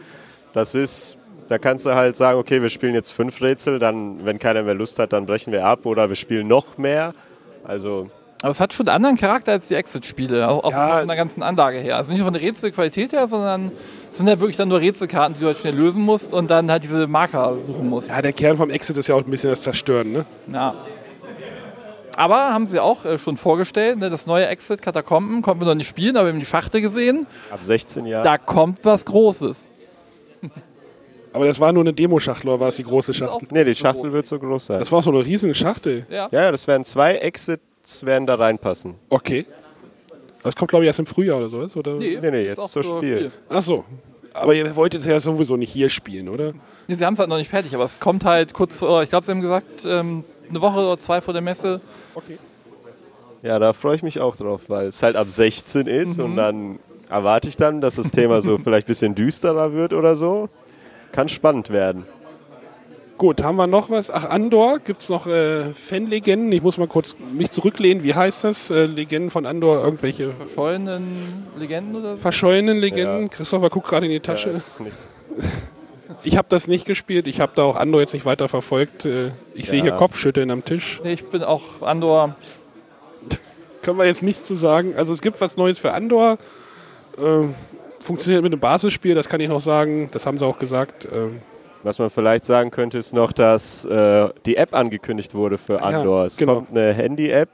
Das 0.53 0.75
ist, 0.75 1.17
da 1.49 1.57
kannst 1.57 1.87
du 1.87 1.95
halt 1.95 2.15
sagen, 2.15 2.39
okay, 2.39 2.61
wir 2.61 2.69
spielen 2.69 2.95
jetzt 2.95 3.13
fünf 3.13 3.41
Rätsel, 3.41 3.79
dann, 3.79 4.27
wenn 4.27 4.39
keiner 4.39 4.63
mehr 4.63 4.75
Lust 4.75 4.99
hat, 4.99 5.15
dann 5.15 5.25
brechen 5.25 5.51
wir 5.51 5.65
ab 5.65 5.87
oder 5.87 6.11
wir 6.11 6.17
spielen 6.17 6.47
noch 6.47 6.77
mehr. 6.77 7.15
Also 7.65 8.11
Aber 8.43 8.51
es 8.51 8.61
hat 8.61 8.75
schon 8.75 8.87
einen 8.87 8.97
anderen 8.97 9.17
Charakter 9.17 9.53
als 9.53 9.69
die 9.69 9.77
Exit-Spiele, 9.77 10.47
auch, 10.47 10.63
auch 10.65 10.73
Ja. 10.73 10.99
von 10.99 11.07
der 11.07 11.17
ganzen 11.17 11.43
Anlage 11.43 11.79
her. 11.79 11.97
Also 11.97 12.13
nicht 12.13 12.19
nur 12.19 12.27
von 12.27 12.35
der 12.35 12.43
Rätselqualität 12.43 13.13
her, 13.13 13.27
sondern 13.27 13.73
sind 14.13 14.29
ja 14.29 14.39
wirklich 14.39 14.57
dann 14.57 14.69
nur 14.69 14.81
Rätselkarten, 14.81 15.35
die 15.35 15.41
du 15.41 15.47
halt 15.47 15.59
schnell 15.59 15.75
lösen 15.75 16.03
musst 16.03 16.35
und 16.35 16.51
dann 16.51 16.71
halt 16.71 16.83
diese 16.83 17.07
Marker 17.07 17.59
suchen 17.59 17.89
musst. 17.89 18.11
Ja, 18.11 18.23
der 18.23 18.33
Kern 18.33 18.57
vom 18.57 18.71
Exit 18.71 18.97
ist 18.97 19.09
ja 19.09 19.15
auch 19.15 19.25
ein 19.25 19.31
bisschen 19.31 19.51
das 19.51 19.63
Zerstören, 19.63 20.13
ne? 20.13 20.27
Ja. 20.53 20.75
Aber 22.17 22.53
haben 22.53 22.67
sie 22.67 22.79
auch 22.79 23.05
äh, 23.05 23.17
schon 23.17 23.37
vorgestellt, 23.39 23.99
ne, 23.99 24.11
das 24.11 24.27
neue 24.27 24.47
Exit 24.47 24.83
Katakomben 24.83 25.41
konnten 25.41 25.63
wir 25.63 25.67
noch 25.67 25.75
nicht 25.75 25.89
spielen, 25.89 26.17
aber 26.17 26.27
wir 26.27 26.33
haben 26.35 26.41
die 26.41 26.47
Schachtel 26.47 26.83
gesehen. 26.83 27.27
ab 27.51 27.63
16 27.63 28.05
Jahren. 28.05 28.25
Da 28.25 28.37
kommt 28.37 28.85
was 28.85 29.05
Großes. 29.07 29.67
Aber 31.35 31.47
das 31.47 31.59
war 31.59 31.73
nur 31.73 31.83
eine 31.83 31.95
Demo-Schachtel 31.95 32.51
oder 32.51 32.61
war 32.61 32.69
es 32.69 32.77
die 32.77 32.83
große 32.83 33.15
Schachtel? 33.15 33.49
Nee, 33.51 33.65
die 33.65 33.75
Schachtel 33.75 34.13
wird 34.13 34.27
so 34.27 34.39
groß 34.39 34.67
sein. 34.67 34.79
Das 34.81 34.93
war 34.93 35.01
so 35.03 35.11
eine 35.11 35.25
riesige 35.25 35.55
Schachtel. 35.55 36.05
Ja. 36.11 36.29
Ja, 36.31 36.51
das 36.51 36.67
werden 36.67 36.85
zwei 36.85 37.15
Exits 37.15 38.05
werden 38.05 38.27
da 38.27 38.35
reinpassen. 38.35 38.97
Okay. 39.09 39.47
Das 40.43 40.57
kommt, 40.57 40.71
glaube 40.71 40.85
ich, 40.85 40.89
erst 40.89 40.99
im 40.99 41.07
Frühjahr 41.07 41.39
oder 41.39 41.49
sowas? 41.49 41.77
Oder? 41.77 41.95
Nee, 41.95 42.19
nee, 42.21 42.43
ist 42.43 42.59
jetzt 42.59 42.73
zur 42.73 42.83
zur 42.83 42.99
Spiel. 42.99 43.31
Ach 43.49 43.63
so. 43.63 43.85
Aber 44.35 44.55
ihr 44.55 44.75
wolltet 44.75 45.03
es 45.03 45.07
ja 45.07 45.21
sowieso 45.21 45.57
nicht 45.57 45.71
hier 45.71 45.91
spielen, 45.91 46.29
oder? 46.29 46.53
Nee, 46.89 46.95
sie 46.95 47.05
haben 47.05 47.15
es 47.15 47.21
halt 47.21 47.29
noch 47.29 47.37
nicht 47.37 47.51
fertig, 47.51 47.75
aber 47.75 47.85
es 47.85 48.01
kommt 48.01 48.25
halt 48.25 48.55
kurz 48.55 48.79
vor, 48.79 49.03
ich 49.03 49.11
glaube, 49.11 49.27
sie 49.27 49.33
haben 49.33 49.41
gesagt, 49.41 49.85
ähm, 49.87 50.25
eine 50.49 50.61
Woche 50.61 50.81
oder 50.81 50.99
zwei 50.99 51.21
vor 51.21 51.35
der 51.35 51.43
Messe. 51.43 51.81
Okay. 52.15 52.39
Ja, 53.43 53.59
da 53.59 53.73
freue 53.73 53.97
ich 53.97 54.03
mich 54.03 54.21
auch 54.21 54.37
drauf, 54.37 54.63
weil 54.69 54.87
es 54.87 55.03
halt 55.03 55.17
ab 55.17 55.29
16 55.29 55.87
ist 55.87 56.19
und 56.19 56.37
dann 56.37 56.79
erwarte 57.11 57.49
ich 57.49 57.57
dann, 57.57 57.81
dass 57.81 57.97
das 57.97 58.11
Thema 58.11 58.41
so 58.41 58.59
vielleicht 58.65 58.87
ein 58.87 58.89
bisschen 58.89 59.15
düsterer 59.15 59.73
wird 59.75 59.93
oder 59.93 60.17
so. 60.17 60.49
Kann 61.11 61.29
spannend 61.29 61.71
werden. 61.71 62.07
Gut, 63.23 63.41
haben 63.45 63.55
wir 63.55 63.69
noch 63.69 63.89
was? 63.89 64.11
Ach, 64.11 64.29
Andor, 64.31 64.81
gibt 64.81 65.03
es 65.03 65.09
noch 65.09 65.29
äh, 65.29 65.73
Fanlegenden? 65.75 66.51
Ich 66.51 66.61
muss 66.61 66.77
mal 66.77 66.89
kurz 66.89 67.15
mich 67.33 67.53
zurücklehnen. 67.53 68.03
Wie 68.03 68.17
heißt 68.17 68.43
das? 68.43 68.69
Äh, 68.69 68.87
Legenden 68.87 69.31
von 69.31 69.47
Andor, 69.47 69.79
irgendwelche 69.85 70.33
Verschollenen 70.33 71.47
Legenden 71.57 71.95
oder 71.95 72.17
so. 72.17 72.21
verschollenen 72.21 72.79
Legenden? 72.81 73.23
Ja. 73.23 73.29
Christopher 73.29 73.71
guckt 73.71 73.87
gerade 73.87 74.07
in 74.07 74.11
die 74.11 74.17
Ja, 74.17 74.23
Tasche. 74.23 74.49
ist 74.51 74.81
nicht- 74.81 74.97
Ich 76.25 76.37
habe 76.37 76.49
das 76.51 76.67
nicht 76.67 76.85
gespielt. 76.85 77.29
Ich 77.29 77.39
habe 77.41 77.53
da 77.55 77.63
auch 77.63 77.77
Andor 77.77 78.01
jetzt 78.01 78.13
nicht 78.13 78.27
weiter 78.27 78.49
verfolgt. 78.49 79.05
Äh, 79.05 79.31
ich 79.55 79.69
sehe 79.69 79.79
Ja. 79.79 79.85
hier 79.85 79.93
Kopfschütteln 79.93 80.51
am 80.51 80.65
Tisch. 80.65 81.01
Nee, 81.05 81.13
ich 81.13 81.25
bin 81.27 81.45
auch 81.45 81.81
Andor. 81.81 82.35
Können 83.83 83.99
wir 83.99 84.05
jetzt 84.07 84.25
nicht 84.25 84.45
zu 84.45 84.57
sagen. 84.57 84.95
Also 84.97 85.13
es 85.13 85.21
gibt 85.21 85.41
was 85.41 85.57
Neues 85.57 85.79
für 85.79 85.93
Andor. 85.93 86.39
Ähm, 87.17 87.55
funktioniert 88.01 88.43
mit 88.43 88.53
dem 88.53 88.59
Basisspiel, 88.59 89.15
das 89.15 89.29
kann 89.29 89.39
ich 89.39 89.49
noch 89.49 89.61
sagen. 89.61 90.09
Das 90.11 90.27
haben 90.27 90.39
sie 90.39 90.45
auch 90.45 90.59
gesagt. 90.59 91.07
Ähm, 91.15 91.39
Was 91.85 91.99
man 91.99 92.11
vielleicht 92.11 92.45
sagen 92.45 92.71
könnte, 92.71 92.99
ist 92.99 93.13
noch, 93.13 93.33
dass 93.33 93.85
äh, 93.85 94.29
die 94.47 94.57
App 94.57 94.75
angekündigt 94.75 95.35
wurde 95.35 95.59
für 95.59 95.75
Ja, 95.75 95.81
Andor. 95.81 96.27
es 96.27 96.37
genau. 96.37 96.57
kommt 96.57 96.71
eine 96.71 96.93
Handy-App, 96.93 97.49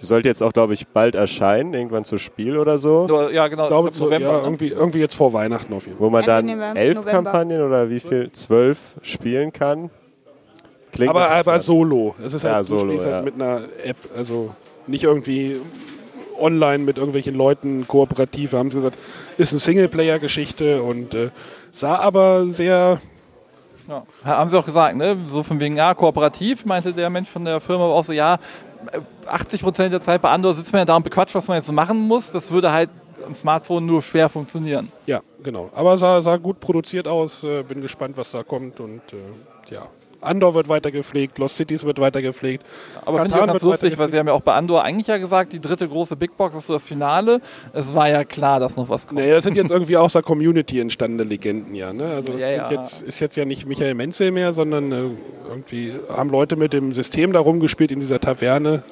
Die 0.00 0.06
sollte 0.06 0.28
jetzt 0.28 0.42
auch, 0.42 0.52
glaube 0.52 0.74
ich, 0.74 0.86
bald 0.86 1.14
erscheinen, 1.14 1.74
irgendwann 1.74 2.04
zu 2.04 2.18
Spiel 2.18 2.56
oder 2.58 2.78
so. 2.78 3.08
Ja, 3.32 3.48
genau. 3.48 3.62
Ich 3.64 3.68
glaube, 3.68 3.88
im 3.88 3.94
so, 3.94 4.04
November, 4.04 4.28
ja, 4.28 4.36
ne? 4.38 4.42
irgendwie, 4.44 4.68
irgendwie 4.68 4.98
jetzt 5.00 5.14
vor 5.14 5.32
Weihnachten 5.32 5.72
auf 5.72 5.86
jeden 5.86 5.98
Fall. 5.98 6.06
Wo 6.06 6.10
man 6.10 6.20
Ende 6.22 6.32
dann 6.32 6.46
November- 6.46 6.80
elf 6.80 6.96
November. 6.96 7.10
Kampagnen 7.10 7.62
oder 7.62 7.90
wie 7.90 8.00
viel? 8.00 8.30
Zwölf 8.32 8.78
spielen 9.02 9.52
kann. 9.52 9.90
Klingt 10.92 11.10
Aber, 11.10 11.30
aber 11.30 11.60
solo. 11.60 12.14
Es 12.24 12.34
ist 12.34 12.42
Ja, 12.44 12.54
halt, 12.56 12.64
du 12.70 12.78
solo, 12.78 12.90
spielst 12.92 13.06
ja. 13.06 13.12
halt 13.14 13.24
mit 13.24 13.34
einer 13.34 13.62
App, 13.84 13.96
also 14.16 14.54
nicht 14.86 15.04
irgendwie 15.04 15.60
online 16.38 16.78
mit 16.84 16.98
irgendwelchen 16.98 17.34
Leuten 17.34 17.86
kooperativ. 17.88 18.52
Haben 18.52 18.70
sie 18.70 18.78
gesagt, 18.78 18.98
ist 19.38 19.52
eine 19.52 19.60
Singleplayer-Geschichte 19.60 20.82
und 20.82 21.14
äh, 21.14 21.30
sah 21.72 21.96
aber 21.96 22.46
sehr 22.48 23.00
Ja. 23.90 24.04
Haben 24.24 24.48
sie 24.48 24.58
auch 24.58 24.64
gesagt, 24.64 24.96
ne? 24.96 25.16
So 25.28 25.42
von 25.42 25.58
wegen, 25.58 25.76
ja, 25.76 25.94
kooperativ, 25.94 26.64
meinte 26.64 26.92
der 26.92 27.10
Mensch 27.10 27.28
von 27.28 27.44
der 27.44 27.60
Firma 27.60 27.84
auch 27.84 28.04
so, 28.04 28.12
ja, 28.12 28.38
80 29.26 29.62
Prozent 29.62 29.92
der 29.92 30.00
Zeit 30.00 30.22
bei 30.22 30.30
Andor 30.30 30.54
sitzt 30.54 30.72
man 30.72 30.80
ja 30.80 30.84
da 30.84 30.96
und 30.96 31.02
bequatscht, 31.02 31.34
was 31.34 31.48
man 31.48 31.56
jetzt 31.56 31.70
machen 31.72 31.98
muss. 31.98 32.30
Das 32.30 32.50
würde 32.50 32.72
halt 32.72 32.88
am 33.26 33.34
Smartphone 33.34 33.84
nur 33.84 34.00
schwer 34.00 34.28
funktionieren. 34.28 34.90
Ja, 35.06 35.20
genau. 35.42 35.70
Aber 35.74 35.98
sah, 35.98 36.22
sah 36.22 36.36
gut 36.36 36.60
produziert 36.60 37.06
aus. 37.06 37.44
Äh, 37.44 37.62
bin 37.64 37.80
gespannt, 37.80 38.16
was 38.16 38.30
da 38.30 38.42
kommt. 38.42 38.80
Und 38.80 39.02
äh, 39.12 39.74
ja, 39.74 39.86
Andor 40.20 40.54
wird 40.54 40.68
weiter 40.68 40.90
gepflegt, 40.90 41.38
Lost 41.38 41.56
Cities 41.56 41.84
wird 41.84 41.98
weiter 41.98 42.22
gepflegt. 42.22 42.64
Aber 43.04 43.18
finde 43.18 43.28
ich 43.28 43.32
Katan 43.32 43.48
auch 43.48 43.52
ganz 43.52 43.62
lustig, 43.62 43.98
weil 43.98 44.08
sie 44.08 44.18
haben 44.18 44.26
ja 44.26 44.32
auch 44.32 44.42
bei 44.42 44.54
Andor 44.54 44.82
eigentlich 44.82 45.06
ja 45.06 45.18
gesagt, 45.18 45.52
die 45.52 45.60
dritte 45.60 45.88
große 45.88 46.16
Big 46.16 46.36
Box 46.36 46.54
ist 46.54 46.66
so 46.66 46.74
das 46.74 46.86
Finale. 46.86 47.40
Es 47.72 47.94
war 47.94 48.08
ja 48.08 48.24
klar, 48.24 48.60
dass 48.60 48.76
noch 48.76 48.88
was 48.88 49.06
kommt. 49.06 49.20
Nee, 49.20 49.30
das 49.30 49.44
sind 49.44 49.56
jetzt 49.56 49.70
irgendwie 49.70 49.96
aus 49.96 50.12
der 50.12 50.22
Community 50.22 50.80
entstandene 50.80 51.24
Legenden, 51.24 51.74
ja. 51.74 51.92
Ne? 51.92 52.04
Also 52.06 52.32
das 52.32 52.40
Ja, 52.40 52.50
ja. 52.50 52.70
Jetzt, 52.70 53.02
ist 53.02 53.20
jetzt 53.20 53.36
ja 53.36 53.44
nicht 53.44 53.66
Michael 53.66 53.94
Menzel 53.94 54.30
mehr, 54.30 54.52
sondern 54.52 54.92
äh, 54.92 55.10
irgendwie 55.48 55.92
haben 56.14 56.30
Leute 56.30 56.56
mit 56.56 56.72
dem 56.72 56.92
System 56.92 57.32
da 57.32 57.40
rumgespielt 57.40 57.90
in 57.90 58.00
dieser 58.00 58.20
Taverne. 58.20 58.82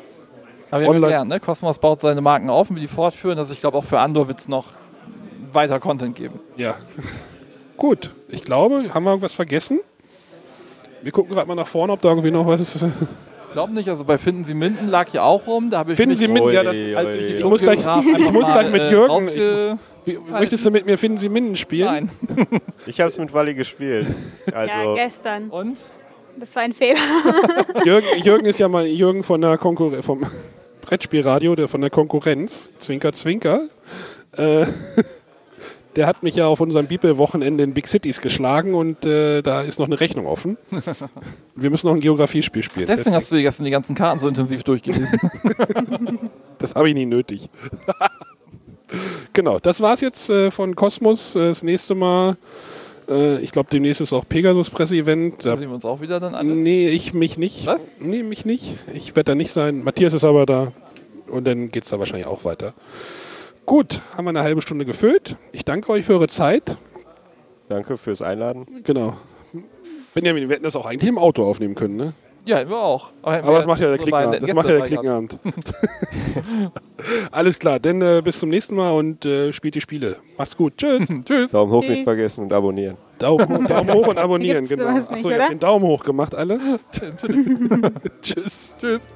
Aber 0.70 0.83
wir 0.83 0.89
haben 0.89 1.01
gelernt, 1.01 1.31
ne? 1.31 1.41
Cosmos 1.41 1.79
baut 1.79 2.01
seine 2.01 2.20
Marken 2.20 2.51
auf 2.51 2.70
und 2.70 2.76
will 2.76 2.83
die 2.83 2.89
fortführen. 2.89 3.39
Also 3.39 3.53
ich 3.53 3.61
glaube, 3.61 3.79
auch 3.79 3.85
für 3.85 4.01
Andor 4.01 4.29
wird 4.29 4.39
es 4.39 4.49
noch 4.49 4.66
weiter 5.53 5.81
Content 5.81 6.16
geben. 6.16 6.41
Ja. 6.57 6.76
Gut, 7.76 8.11
ich 8.29 8.43
glaube, 8.43 8.93
haben 8.93 9.05
wir 9.05 9.11
irgendwas 9.11 9.35
vergessen? 9.35 9.81
Wir 11.03 11.13
gucken 11.13 11.35
gerade 11.35 11.47
mal 11.49 11.55
nach 11.55 11.67
vorne, 11.67 11.93
ob 11.93 12.01
da 12.03 12.09
irgendwie 12.09 12.31
noch 12.31 12.47
was 12.47 12.61
ist. 12.61 12.83
Ich 12.83 13.53
glaube 13.55 13.73
nicht, 13.73 13.89
also 13.89 14.05
bei 14.05 14.19
Finden 14.19 14.45
Sie 14.45 14.55
Minden 14.55 14.89
lag 14.89 15.09
ja 15.13 15.23
auch 15.23 15.47
rum. 15.47 15.71
Da 15.71 15.79
habe 15.79 15.93
ich 15.93 15.97
Finden 15.97 16.17
Sie 16.17 16.29
Minden, 16.29 16.51
ja, 16.53 16.63
das, 16.63 16.75
Ui, 16.75 16.95
als 16.95 17.09
ui, 17.09 17.15
ich 17.15 17.45
muss 17.45 17.61
gleich- 17.63 17.81
ich 18.19 18.33
muss 18.33 18.45
gleich 18.45 18.71
mit 18.71 18.83
äh, 18.83 18.91
Jürgen- 18.91 19.11
rausge- 19.11 19.79
wie, 20.05 20.19
möchtest 20.31 20.65
du 20.67 20.71
mit 20.71 20.87
mir 20.87 20.99
Finden 20.99 21.19
Sie 21.19 21.29
Minden 21.29 21.57
spielen? 21.57 21.87
Nein. 21.87 22.11
Ich 22.87 23.01
habe 23.01 23.09
es 23.09 23.19
mit 23.19 23.33
Wally 23.33 23.55
gespielt. 23.55 24.07
Ja, 24.47 24.55
Also, 24.55 24.95
gestern. 24.95 25.49
Und? 25.51 25.79
Das 26.39 26.55
war 26.57 26.63
ein 26.63 26.73
Fehler. 26.73 26.99
Jürgen, 27.85 28.07
Jürgen 28.23 28.47
ist 28.47 28.59
ja 28.61 28.69
mal 28.69 28.87
Jürgen 28.87 29.23
von 29.23 29.41
der 29.41 29.57
Konkurrenz, 29.59 30.05
vom 30.07 30.23
Brettspielradio, 30.83 31.55
der 31.57 31.69
von 31.69 31.81
der 31.81 31.91
Konkurrenz, 31.91 32.69
Zwinker, 32.79 33.13
Zwinker. 33.13 33.69
Äh, 34.37 34.67
der 35.99 36.07
hat 36.07 36.23
mich 36.23 36.37
ja 36.37 36.47
auf 36.47 36.61
unserem 36.61 36.87
Bibel-Wochenende 36.87 37.65
in 37.65 37.75
Big 37.75 37.89
Cities 37.89 38.21
geschlagen 38.21 38.75
und 38.75 39.05
äh, 39.05 39.43
da 39.43 39.63
ist 39.63 39.81
noch 39.81 39.87
eine 39.87 39.99
Rechnung 39.99 40.27
offen. 40.27 40.57
Wir 41.57 41.71
müssen 41.71 41.89
noch 41.89 41.95
ein 41.95 42.01
Geografiespiel 42.01 42.63
spielen. 42.63 42.87
Deswegen 42.87 43.17
hast 43.17 43.33
du 43.33 43.37
dir 43.37 43.43
gestern 43.43 43.65
die 43.65 43.73
ganzen 43.73 43.97
Karten 43.97 44.21
so 44.21 44.29
intensiv 44.29 44.63
durchgelesen. 44.63 45.19
Das 46.59 46.75
habe 46.75 46.89
ich 46.89 46.95
nie 46.95 47.07
nötig. 47.07 47.49
genau, 49.33 49.61
das 49.61 49.81
war's 49.81 50.01
jetzt 50.01 50.29
äh, 50.29 50.51
von 50.51 50.75
Kosmos. 50.75 51.37
Äh, 51.37 51.49
Das 51.49 51.63
nächste 51.63 51.95
Mal, 51.95 52.37
äh, 53.09 53.39
ich 53.41 53.53
glaube, 53.53 53.69
demnächst 53.71 54.01
ist 54.01 54.13
auch 54.13 54.25
Pegasus-Presse-Event. 54.29 55.45
Da 55.45 55.51
Da 55.51 55.57
sehen 55.57 55.69
wir 55.71 55.75
uns 55.77 55.85
auch 55.85 56.01
wieder 56.01 56.19
dann 56.19 56.35
alle. 56.35 56.55
Nee, 56.55 56.89
ich 56.89 57.15
mich 57.15 57.39
nicht. 57.39 57.67
Was? 57.67 57.91
Nee, 58.01 58.25
mich 58.25 58.45
nicht. 58.45 58.75
Ich 58.93 59.15
werde 59.15 59.33
da 59.33 59.35
nicht 59.37 59.53
sein. 59.53 59.85
Matthias 59.85 60.15
ist 60.15 60.25
aber 60.25 60.47
da. 60.47 60.73
Und 61.29 61.45
dann 61.45 61.71
geht 61.71 61.85
es 61.85 61.91
da 61.91 62.01
wahrscheinlich 62.01 62.27
auch 62.27 62.45
weiter. 62.45 62.75
Gut, 63.69 64.01
haben 64.16 64.25
wir 64.25 64.31
eine 64.31 64.41
halbe 64.41 64.62
Stunde 64.62 64.87
gefüllt. 64.87 65.37
Ich 65.53 65.62
danke 65.62 65.93
euch 65.93 66.07
für 66.07 66.14
eure 66.14 66.29
Zeit. 66.29 66.79
danke 67.69 67.99
fürs 67.99 68.23
Einladen. 68.23 68.66
Genau. 68.83 69.19
Benjamin, 70.14 70.49
wir 70.49 70.55
hätten 70.55 70.64
das 70.64 70.75
auch 70.75 70.87
eigentlich 70.87 71.07
im 71.07 71.19
Auto 71.19 71.45
aufnehmen 71.45 71.75
können, 71.75 71.97
ne? 71.97 72.14
Ja, 72.47 72.66
wir 72.66 72.79
auch. 72.79 73.11
Aber 73.21 73.53
das 73.53 73.66
macht 73.66 73.81
ja 73.81 73.89
der 73.89 73.99
so 73.99 74.05
Klickenabend. 74.05 74.43
Das 74.43 74.55
macht 74.55 74.69
ja 74.71 74.77
der 74.77 74.87
Klickenabend. 74.87 75.39
Alles 77.31 77.59
klar, 77.59 77.79
dann 77.79 78.01
äh, 78.01 78.23
bis 78.25 78.39
zum 78.39 78.49
nächsten 78.49 78.75
Mal 78.75 78.91
und 78.93 79.27
äh, 79.27 79.53
spielt 79.53 79.75
die 79.75 79.83
Spiele. 79.83 80.16
Macht's 80.39 80.57
gut. 80.57 80.79
Tschüss. 80.79 81.07
Tschüss. 81.27 81.51
Daumen 81.51 81.71
hoch 81.71 81.83
nicht 81.83 82.05
vergessen 82.05 82.45
und 82.45 82.53
abonnieren. 82.55 82.97
Daumen 83.19 83.47
hoch, 83.51 83.64
Daumen 83.69 83.93
hoch 83.93 84.07
und 84.07 84.16
abonnieren. 84.16 84.66
Genau. 84.66 84.87
Achso, 84.87 85.29
ihr 85.29 85.43
habt 85.43 85.53
den 85.53 85.59
Daumen 85.59 85.85
hoch 85.85 86.03
gemacht, 86.03 86.35
alle. 86.35 86.59
Tschüss. 88.23 88.75
Tschüss. 88.81 89.09